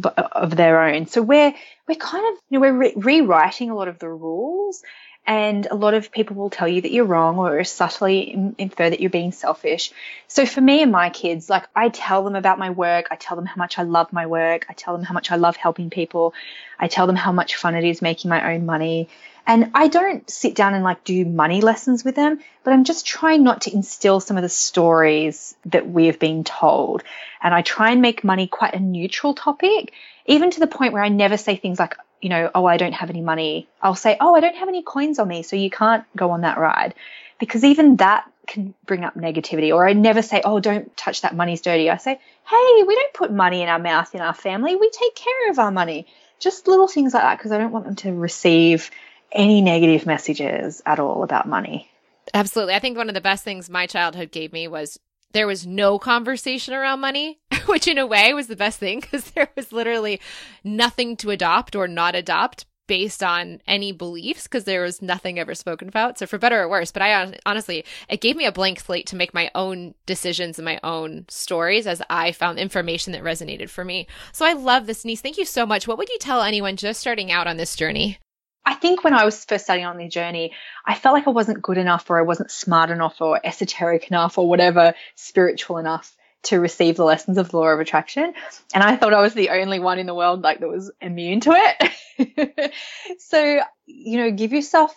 Uh, 0.04 0.10
of 0.32 0.54
their 0.56 0.80
own. 0.82 1.06
So 1.06 1.20
we're 1.20 1.52
we're 1.88 1.94
kind 1.96 2.24
of 2.32 2.40
you 2.48 2.58
know 2.58 2.60
we're 2.60 2.76
re- 2.78 2.92
rewriting 2.96 3.70
a 3.70 3.74
lot 3.74 3.88
of 3.88 3.98
the 3.98 4.08
rules, 4.08 4.84
And 5.26 5.66
a 5.70 5.74
lot 5.74 5.94
of 5.94 6.12
people 6.12 6.36
will 6.36 6.50
tell 6.50 6.68
you 6.68 6.80
that 6.82 6.92
you're 6.92 7.04
wrong 7.04 7.38
or 7.38 7.62
subtly 7.64 8.54
infer 8.56 8.88
that 8.90 9.00
you're 9.00 9.10
being 9.10 9.32
selfish. 9.32 9.92
So 10.28 10.46
for 10.46 10.60
me 10.60 10.82
and 10.82 10.92
my 10.92 11.10
kids, 11.10 11.50
like 11.50 11.66
I 11.74 11.88
tell 11.88 12.22
them 12.24 12.36
about 12.36 12.58
my 12.58 12.70
work. 12.70 13.08
I 13.10 13.16
tell 13.16 13.36
them 13.36 13.46
how 13.46 13.56
much 13.58 13.78
I 13.78 13.82
love 13.82 14.12
my 14.12 14.26
work. 14.26 14.66
I 14.68 14.74
tell 14.74 14.94
them 14.96 15.04
how 15.04 15.12
much 15.14 15.30
I 15.32 15.36
love 15.36 15.56
helping 15.56 15.90
people. 15.90 16.34
I 16.78 16.88
tell 16.88 17.06
them 17.08 17.16
how 17.16 17.32
much 17.32 17.56
fun 17.56 17.74
it 17.74 17.84
is 17.84 18.00
making 18.00 18.28
my 18.28 18.54
own 18.54 18.66
money. 18.66 19.08
And 19.46 19.70
I 19.74 19.88
don't 19.88 20.28
sit 20.28 20.54
down 20.54 20.74
and 20.74 20.84
like 20.84 21.04
do 21.04 21.24
money 21.24 21.60
lessons 21.60 22.04
with 22.04 22.14
them, 22.14 22.40
but 22.62 22.72
I'm 22.72 22.84
just 22.84 23.06
trying 23.06 23.42
not 23.42 23.62
to 23.62 23.72
instill 23.72 24.20
some 24.20 24.36
of 24.36 24.42
the 24.42 24.48
stories 24.48 25.54
that 25.66 25.88
we 25.88 26.06
have 26.06 26.18
been 26.18 26.44
told. 26.44 27.02
And 27.42 27.54
I 27.54 27.62
try 27.62 27.90
and 27.90 28.02
make 28.02 28.22
money 28.22 28.46
quite 28.46 28.74
a 28.74 28.80
neutral 28.80 29.34
topic, 29.34 29.92
even 30.26 30.50
to 30.50 30.60
the 30.60 30.66
point 30.66 30.92
where 30.92 31.02
I 31.02 31.08
never 31.08 31.36
say 31.36 31.56
things 31.56 31.78
like, 31.78 31.96
you 32.20 32.28
know, 32.28 32.50
oh, 32.54 32.66
I 32.66 32.76
don't 32.76 32.92
have 32.92 33.10
any 33.10 33.22
money. 33.22 33.66
I'll 33.80 33.94
say, 33.94 34.16
oh, 34.20 34.34
I 34.34 34.40
don't 34.40 34.56
have 34.56 34.68
any 34.68 34.82
coins 34.82 35.18
on 35.18 35.28
me, 35.28 35.42
so 35.42 35.56
you 35.56 35.70
can't 35.70 36.04
go 36.14 36.32
on 36.32 36.42
that 36.42 36.58
ride. 36.58 36.94
Because 37.38 37.64
even 37.64 37.96
that 37.96 38.30
can 38.46 38.74
bring 38.84 39.04
up 39.04 39.14
negativity. 39.14 39.74
Or 39.74 39.88
I 39.88 39.94
never 39.94 40.20
say, 40.20 40.42
oh, 40.44 40.60
don't 40.60 40.94
touch 40.96 41.22
that 41.22 41.34
money's 41.34 41.62
dirty. 41.62 41.88
I 41.88 41.96
say, 41.96 42.20
hey, 42.46 42.82
we 42.86 42.94
don't 42.94 43.14
put 43.14 43.32
money 43.32 43.62
in 43.62 43.68
our 43.68 43.78
mouth 43.78 44.14
in 44.14 44.20
our 44.20 44.34
family. 44.34 44.76
We 44.76 44.90
take 44.90 45.14
care 45.14 45.50
of 45.50 45.58
our 45.58 45.70
money. 45.70 46.06
Just 46.40 46.66
little 46.66 46.88
things 46.88 47.14
like 47.14 47.22
that 47.22 47.38
because 47.38 47.52
I 47.52 47.58
don't 47.58 47.72
want 47.72 47.86
them 47.86 47.96
to 47.96 48.12
receive 48.12 48.90
any 49.32 49.60
negative 49.60 50.06
messages 50.06 50.82
at 50.86 50.98
all 50.98 51.22
about 51.22 51.48
money. 51.48 51.90
Absolutely. 52.34 52.74
I 52.74 52.78
think 52.78 52.96
one 52.96 53.08
of 53.08 53.14
the 53.14 53.20
best 53.20 53.44
things 53.44 53.70
my 53.70 53.86
childhood 53.86 54.30
gave 54.30 54.52
me 54.52 54.68
was 54.68 54.98
there 55.32 55.46
was 55.46 55.66
no 55.66 55.98
conversation 55.98 56.74
around 56.74 57.00
money, 57.00 57.40
which 57.66 57.88
in 57.88 57.98
a 57.98 58.06
way 58.06 58.32
was 58.32 58.46
the 58.46 58.56
best 58.56 58.78
thing 58.78 59.00
because 59.00 59.30
there 59.30 59.48
was 59.56 59.72
literally 59.72 60.20
nothing 60.64 61.16
to 61.18 61.30
adopt 61.30 61.76
or 61.76 61.86
not 61.86 62.14
adopt 62.14 62.66
based 62.90 63.22
on 63.22 63.62
any 63.68 63.92
beliefs 63.92 64.44
because 64.44 64.64
there 64.64 64.82
was 64.82 65.00
nothing 65.00 65.38
ever 65.38 65.54
spoken 65.54 65.86
about. 65.86 66.18
So 66.18 66.26
for 66.26 66.38
better 66.38 66.60
or 66.60 66.68
worse, 66.68 66.90
but 66.90 67.02
I 67.02 67.32
honestly, 67.46 67.84
it 68.08 68.20
gave 68.20 68.34
me 68.34 68.46
a 68.46 68.52
blank 68.52 68.80
slate 68.80 69.06
to 69.06 69.16
make 69.16 69.32
my 69.32 69.48
own 69.54 69.94
decisions 70.06 70.58
and 70.58 70.64
my 70.64 70.80
own 70.82 71.24
stories 71.28 71.86
as 71.86 72.02
I 72.10 72.32
found 72.32 72.58
information 72.58 73.12
that 73.12 73.22
resonated 73.22 73.70
for 73.70 73.84
me. 73.84 74.08
So 74.32 74.44
I 74.44 74.54
love 74.54 74.86
this, 74.86 75.02
Denise. 75.02 75.20
Thank 75.20 75.38
you 75.38 75.44
so 75.44 75.64
much. 75.64 75.86
What 75.86 75.98
would 75.98 76.08
you 76.08 76.18
tell 76.18 76.42
anyone 76.42 76.74
just 76.74 77.00
starting 77.00 77.30
out 77.30 77.46
on 77.46 77.58
this 77.58 77.76
journey? 77.76 78.18
I 78.64 78.74
think 78.74 79.04
when 79.04 79.14
I 79.14 79.24
was 79.24 79.44
first 79.44 79.64
starting 79.64 79.86
on 79.86 79.96
the 79.96 80.08
journey, 80.08 80.52
I 80.86 80.94
felt 80.94 81.14
like 81.14 81.26
I 81.26 81.30
wasn't 81.30 81.62
good 81.62 81.78
enough 81.78 82.08
or 82.10 82.18
I 82.18 82.22
wasn't 82.22 82.50
smart 82.50 82.90
enough 82.90 83.20
or 83.20 83.40
esoteric 83.44 84.08
enough 84.08 84.38
or 84.38 84.48
whatever 84.48 84.94
spiritual 85.14 85.78
enough 85.78 86.14
to 86.42 86.58
receive 86.58 86.96
the 86.96 87.04
lessons 87.04 87.36
of 87.38 87.50
the 87.50 87.56
law 87.56 87.68
of 87.68 87.80
attraction. 87.80 88.32
And 88.72 88.82
I 88.82 88.96
thought 88.96 89.12
I 89.12 89.20
was 89.20 89.34
the 89.34 89.50
only 89.50 89.78
one 89.78 89.98
in 89.98 90.06
the 90.06 90.14
world 90.14 90.42
like 90.42 90.60
that 90.60 90.68
was 90.68 90.90
immune 91.00 91.40
to 91.40 91.52
it. 91.54 92.72
so, 93.18 93.60
you 93.86 94.18
know, 94.18 94.30
give 94.30 94.52
yourself, 94.52 94.94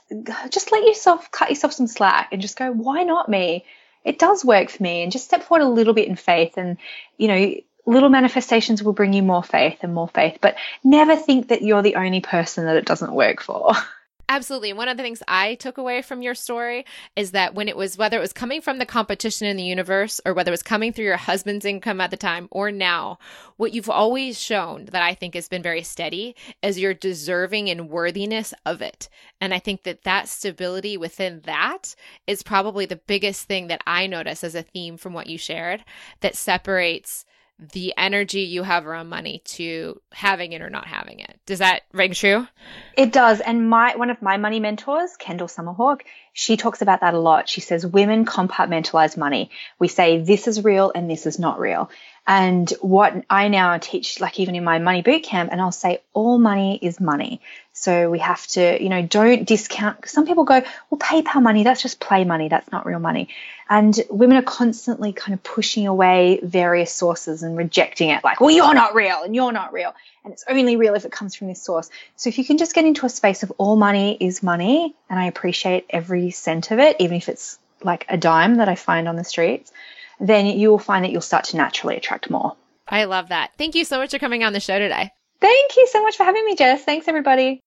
just 0.50 0.72
let 0.72 0.86
yourself 0.86 1.32
cut 1.32 1.50
yourself 1.50 1.74
some 1.74 1.88
slack 1.88 2.30
and 2.32 2.42
just 2.42 2.58
go, 2.58 2.72
why 2.72 3.04
not 3.04 3.28
me? 3.28 3.66
It 4.06 4.20
does 4.20 4.44
work 4.44 4.70
for 4.70 4.84
me 4.84 5.04
and 5.04 5.12
just 5.12 5.26
step 5.26 5.44
forward 5.44 5.66
a 5.66 5.70
little 5.70 5.94
bit 5.94 6.08
in 6.08 6.16
faith 6.16 6.54
and, 6.58 6.78
you 7.18 7.28
know, 7.28 7.56
little 7.86 8.10
manifestations 8.10 8.82
will 8.82 8.94
bring 8.94 9.14
you 9.14 9.24
more 9.24 9.44
faith 9.44 9.80
and 9.82 9.94
more 9.94 10.08
faith, 10.08 10.38
but 10.42 10.56
never 10.84 11.16
think 11.16 11.50
that 11.50 11.62
you're 11.62 11.82
the 11.82 11.96
only 11.96 12.22
person 12.22 12.66
that 12.66 12.78
it 12.78 12.86
doesn't 12.86 13.14
work 13.14 13.42
for. 13.42 13.74
Absolutely. 14.30 14.72
One 14.72 14.88
of 14.88 14.96
the 14.96 15.04
things 15.04 15.22
I 15.28 15.56
took 15.56 15.78
away 15.78 16.02
from 16.02 16.22
your 16.22 16.34
story 16.34 16.86
is 17.16 17.32
that 17.32 17.54
when 17.54 17.68
it 17.68 17.76
was, 17.76 17.98
whether 17.98 18.18
it 18.18 18.22
was 18.22 18.34
coming 18.34 18.62
from 18.62 18.80
the 18.80 18.86
competition 18.86 19.48
in 19.48 19.58
the 19.58 19.64
universe 19.64 20.22
or 20.26 20.34
whether 20.34 20.50
it 20.50 20.54
was 20.54 20.64
coming 20.64 20.94
through 20.94 21.06
your 21.06 21.18
husband's 21.18 21.66
income 21.66 22.00
at 22.00 22.10
the 22.10 22.18
time 22.18 22.48
or 22.50 22.72
now, 22.72 23.20
what 23.58 23.74
you've 23.74 23.90
always 23.90 24.40
shown 24.40 24.86
that 24.86 25.04
I 25.04 25.14
think 25.14 25.36
has 25.36 25.50
been 25.50 25.62
very 25.62 25.84
steady 25.84 26.36
is 26.64 26.80
your 26.80 26.94
deserving 26.94 27.70
and 27.70 27.90
worthiness 27.90 28.54
of 28.66 28.82
it. 28.82 29.10
And 29.42 29.54
I 29.54 29.60
think 29.60 29.84
that 29.84 30.04
that 30.04 30.30
stability 30.30 30.96
within 30.96 31.42
that 31.42 31.94
is 32.26 32.44
probably 32.44 32.86
the 32.86 32.96
biggest 32.96 33.44
thing 33.44 33.68
that 33.68 33.82
I 33.86 34.08
notice 34.08 34.44
as 34.44 34.56
a 34.56 34.64
theme 34.64 34.96
from 34.96 35.14
what 35.14 35.28
you 35.28 35.38
shared 35.38 35.84
that 36.22 36.36
separates 36.36 37.26
the 37.72 37.94
energy 37.98 38.42
you 38.42 38.64
have 38.64 38.86
around 38.86 39.10
money 39.10 39.42
to 39.46 40.02
having 40.12 40.52
it 40.52 40.62
or 40.62 40.70
not 40.70 40.86
having 40.86 41.20
it. 41.20 41.40
Does 41.46 41.60
that 41.60 41.82
ring 41.92 42.14
true? 42.14 42.48
It 42.98 43.12
does. 43.12 43.40
And 43.40 43.70
my 43.70 43.96
one 43.96 44.10
of 44.10 44.22
my 44.22 44.38
money 44.38 44.60
mentors, 44.60 45.16
Kendall 45.18 45.48
Summerhawk, 45.48 46.02
she 46.34 46.58
talks 46.58 46.82
about 46.82 47.02
that 47.02 47.14
a 47.14 47.20
lot. 47.20 47.48
She 47.48 47.62
says 47.62 47.86
women 47.86 48.26
compartmentalize 48.26 49.18
money. 49.18 49.52
We 49.80 49.88
say 49.88 50.22
this 50.22 50.48
is 50.48 50.64
real 50.64 50.92
and 50.94 51.10
this 51.10 51.26
is 51.26 51.40
not 51.40 51.60
real. 51.60 51.90
And 52.26 52.70
what 52.80 53.26
I 53.30 53.50
now 53.50 53.78
teach, 53.78 54.22
like 54.22 54.40
even 54.40 54.56
in 54.56 54.64
my 54.64 54.80
money 54.80 55.02
boot 55.02 55.24
camp, 55.24 55.52
and 55.52 55.60
I'll 55.60 55.74
say 55.74 56.00
all 56.14 56.38
money 56.38 56.80
is 56.82 57.02
money. 57.02 57.42
So 57.74 58.10
we 58.10 58.20
have 58.20 58.48
to, 58.48 58.82
you 58.82 58.88
know, 58.88 59.02
don't 59.02 59.46
discount. 59.46 60.08
Some 60.08 60.26
people 60.26 60.46
go, 60.46 60.64
well, 60.90 61.00
PayPal 61.00 61.42
money, 61.42 61.64
that's 61.64 61.82
just 61.82 62.00
play 62.00 62.24
money. 62.24 62.48
That's 62.48 62.72
not 62.72 62.86
real 62.86 63.00
money. 63.00 63.28
And 63.70 64.00
women 64.10 64.38
are 64.38 64.44
constantly 64.44 65.12
kind 65.12 65.34
of 65.34 65.44
pushing 65.44 65.86
away 65.86 66.40
various 66.42 66.94
sources 66.94 67.44
and 67.44 67.58
rejecting 67.58 68.10
it, 68.10 68.24
like, 68.24 68.40
well, 68.40 68.52
you're 68.52 68.74
not 68.74 68.96
real 68.96 69.24
and 69.24 69.36
you're 69.36 69.52
not 69.52 69.74
real. 69.74 69.94
And 70.24 70.32
it's 70.32 70.46
only 70.48 70.78
real 70.78 70.94
if 70.94 71.04
it 71.04 71.12
comes 71.12 71.36
from 71.36 71.48
this 71.48 71.62
source. 71.62 71.90
So 72.16 72.30
if 72.30 72.38
you 72.38 72.46
can 72.46 72.58
just 72.58 72.74
get 72.74 72.86
into 72.86 73.06
a 73.06 73.10
space 73.10 73.44
of 73.44 73.52
all 73.58 73.76
money 73.76 74.16
is 74.18 74.42
money, 74.42 74.96
and 75.10 75.20
I 75.20 75.26
appreciate 75.26 75.88
every 75.90 76.32
cent 76.32 76.72
of 76.72 76.80
it, 76.80 76.98
even 77.00 77.18
if 77.18 77.28
it's 77.28 77.60
like 77.82 78.06
a 78.08 78.16
dime 78.16 78.56
that 78.56 78.70
I 78.70 78.76
find 78.76 79.10
on 79.10 79.18
the 79.18 79.26
streets 79.26 79.74
then 80.20 80.46
you 80.46 80.70
will 80.70 80.80
find 80.80 81.04
that 81.04 81.12
you'll 81.12 81.22
start 81.22 81.46
to 81.46 81.58
naturally 81.58 81.98
attract 81.98 82.30
more. 82.30 82.56
I 82.88 83.06
love 83.06 83.30
that. 83.30 83.52
Thank 83.58 83.76
you 83.76 83.86
so 83.86 83.98
much 83.98 84.12
for 84.12 84.20
coming 84.20 84.44
on 84.44 84.54
the 84.54 84.60
show 84.60 84.78
today. 84.80 85.10
Thank 85.42 85.78
you 85.78 85.88
so 85.88 86.02
much 86.02 86.18
for 86.18 86.24
having 86.24 86.46
me, 86.46 86.56
Jess. 86.56 86.84
Thanks, 86.84 87.08
everybody. 87.08 87.60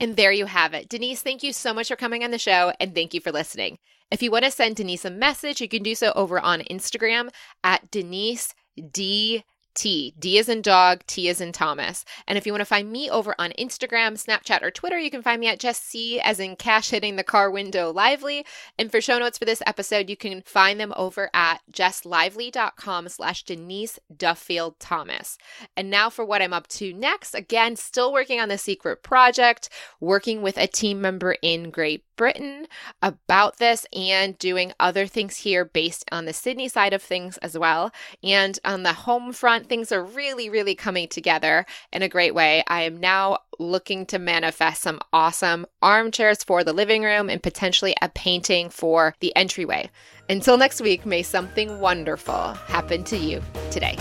And 0.00 0.16
there 0.16 0.32
you 0.32 0.46
have 0.46 0.72
it. 0.72 0.88
Denise, 0.88 1.22
thank 1.22 1.42
you 1.42 1.52
so 1.52 1.74
much 1.74 1.88
for 1.88 1.96
coming 1.96 2.24
on 2.24 2.30
the 2.30 2.38
show 2.38 2.72
and 2.80 2.94
thank 2.94 3.12
you 3.12 3.20
for 3.20 3.30
listening. 3.30 3.76
If 4.10 4.22
you 4.22 4.30
want 4.30 4.44
to 4.44 4.50
send 4.50 4.76
Denise 4.76 5.04
a 5.04 5.10
message, 5.10 5.60
you 5.60 5.68
can 5.68 5.82
do 5.82 5.94
so 5.94 6.12
over 6.16 6.40
on 6.40 6.60
Instagram 6.62 7.28
at 7.62 7.90
Denise 7.90 8.54
D 8.92 9.44
T. 9.74 10.14
D 10.18 10.38
is 10.38 10.48
in 10.48 10.62
dog, 10.62 11.02
T 11.06 11.28
is 11.28 11.40
in 11.40 11.52
Thomas. 11.52 12.04
And 12.26 12.36
if 12.36 12.46
you 12.46 12.52
want 12.52 12.60
to 12.60 12.66
find 12.66 12.90
me 12.90 13.08
over 13.10 13.34
on 13.38 13.52
Instagram, 13.58 14.22
Snapchat, 14.22 14.62
or 14.62 14.70
Twitter, 14.70 14.98
you 14.98 15.10
can 15.10 15.22
find 15.22 15.40
me 15.40 15.48
at 15.48 15.60
Jess 15.60 15.80
C 15.80 16.20
as 16.20 16.40
in 16.40 16.56
cash 16.56 16.90
hitting 16.90 17.16
the 17.16 17.24
car 17.24 17.50
window 17.50 17.90
lively. 17.92 18.44
And 18.78 18.90
for 18.90 19.00
show 19.00 19.18
notes 19.18 19.38
for 19.38 19.44
this 19.44 19.62
episode, 19.66 20.10
you 20.10 20.16
can 20.16 20.42
find 20.42 20.80
them 20.80 20.92
over 20.96 21.30
at 21.32 21.60
jesslively.com 21.72 23.08
slash 23.08 23.44
Denise 23.44 23.98
Duffield 24.14 24.78
Thomas. 24.78 25.38
And 25.76 25.90
now 25.90 26.10
for 26.10 26.24
what 26.24 26.42
I'm 26.42 26.52
up 26.52 26.68
to 26.68 26.92
next. 26.92 27.34
Again, 27.34 27.76
still 27.76 28.12
working 28.12 28.40
on 28.40 28.48
the 28.48 28.58
secret 28.58 29.02
project, 29.02 29.68
working 30.00 30.42
with 30.42 30.58
a 30.58 30.66
team 30.66 31.00
member 31.00 31.36
in 31.42 31.70
Great 31.70 32.04
Britain 32.20 32.66
about 33.00 33.56
this 33.56 33.86
and 33.94 34.38
doing 34.38 34.74
other 34.78 35.06
things 35.06 35.38
here 35.38 35.64
based 35.64 36.04
on 36.12 36.26
the 36.26 36.34
Sydney 36.34 36.68
side 36.68 36.92
of 36.92 37.02
things 37.02 37.38
as 37.38 37.56
well. 37.56 37.92
And 38.22 38.58
on 38.62 38.82
the 38.82 38.92
home 38.92 39.32
front, 39.32 39.70
things 39.70 39.90
are 39.90 40.04
really, 40.04 40.50
really 40.50 40.74
coming 40.74 41.08
together 41.08 41.64
in 41.94 42.02
a 42.02 42.10
great 42.10 42.34
way. 42.34 42.62
I 42.66 42.82
am 42.82 43.00
now 43.00 43.38
looking 43.58 44.04
to 44.04 44.18
manifest 44.18 44.82
some 44.82 45.00
awesome 45.14 45.64
armchairs 45.80 46.44
for 46.44 46.62
the 46.62 46.74
living 46.74 47.04
room 47.04 47.30
and 47.30 47.42
potentially 47.42 47.94
a 48.02 48.10
painting 48.10 48.68
for 48.68 49.14
the 49.20 49.34
entryway. 49.34 49.88
Until 50.28 50.58
next 50.58 50.82
week, 50.82 51.06
may 51.06 51.22
something 51.22 51.80
wonderful 51.80 52.52
happen 52.52 53.02
to 53.04 53.16
you 53.16 53.42
today. 53.70 53.96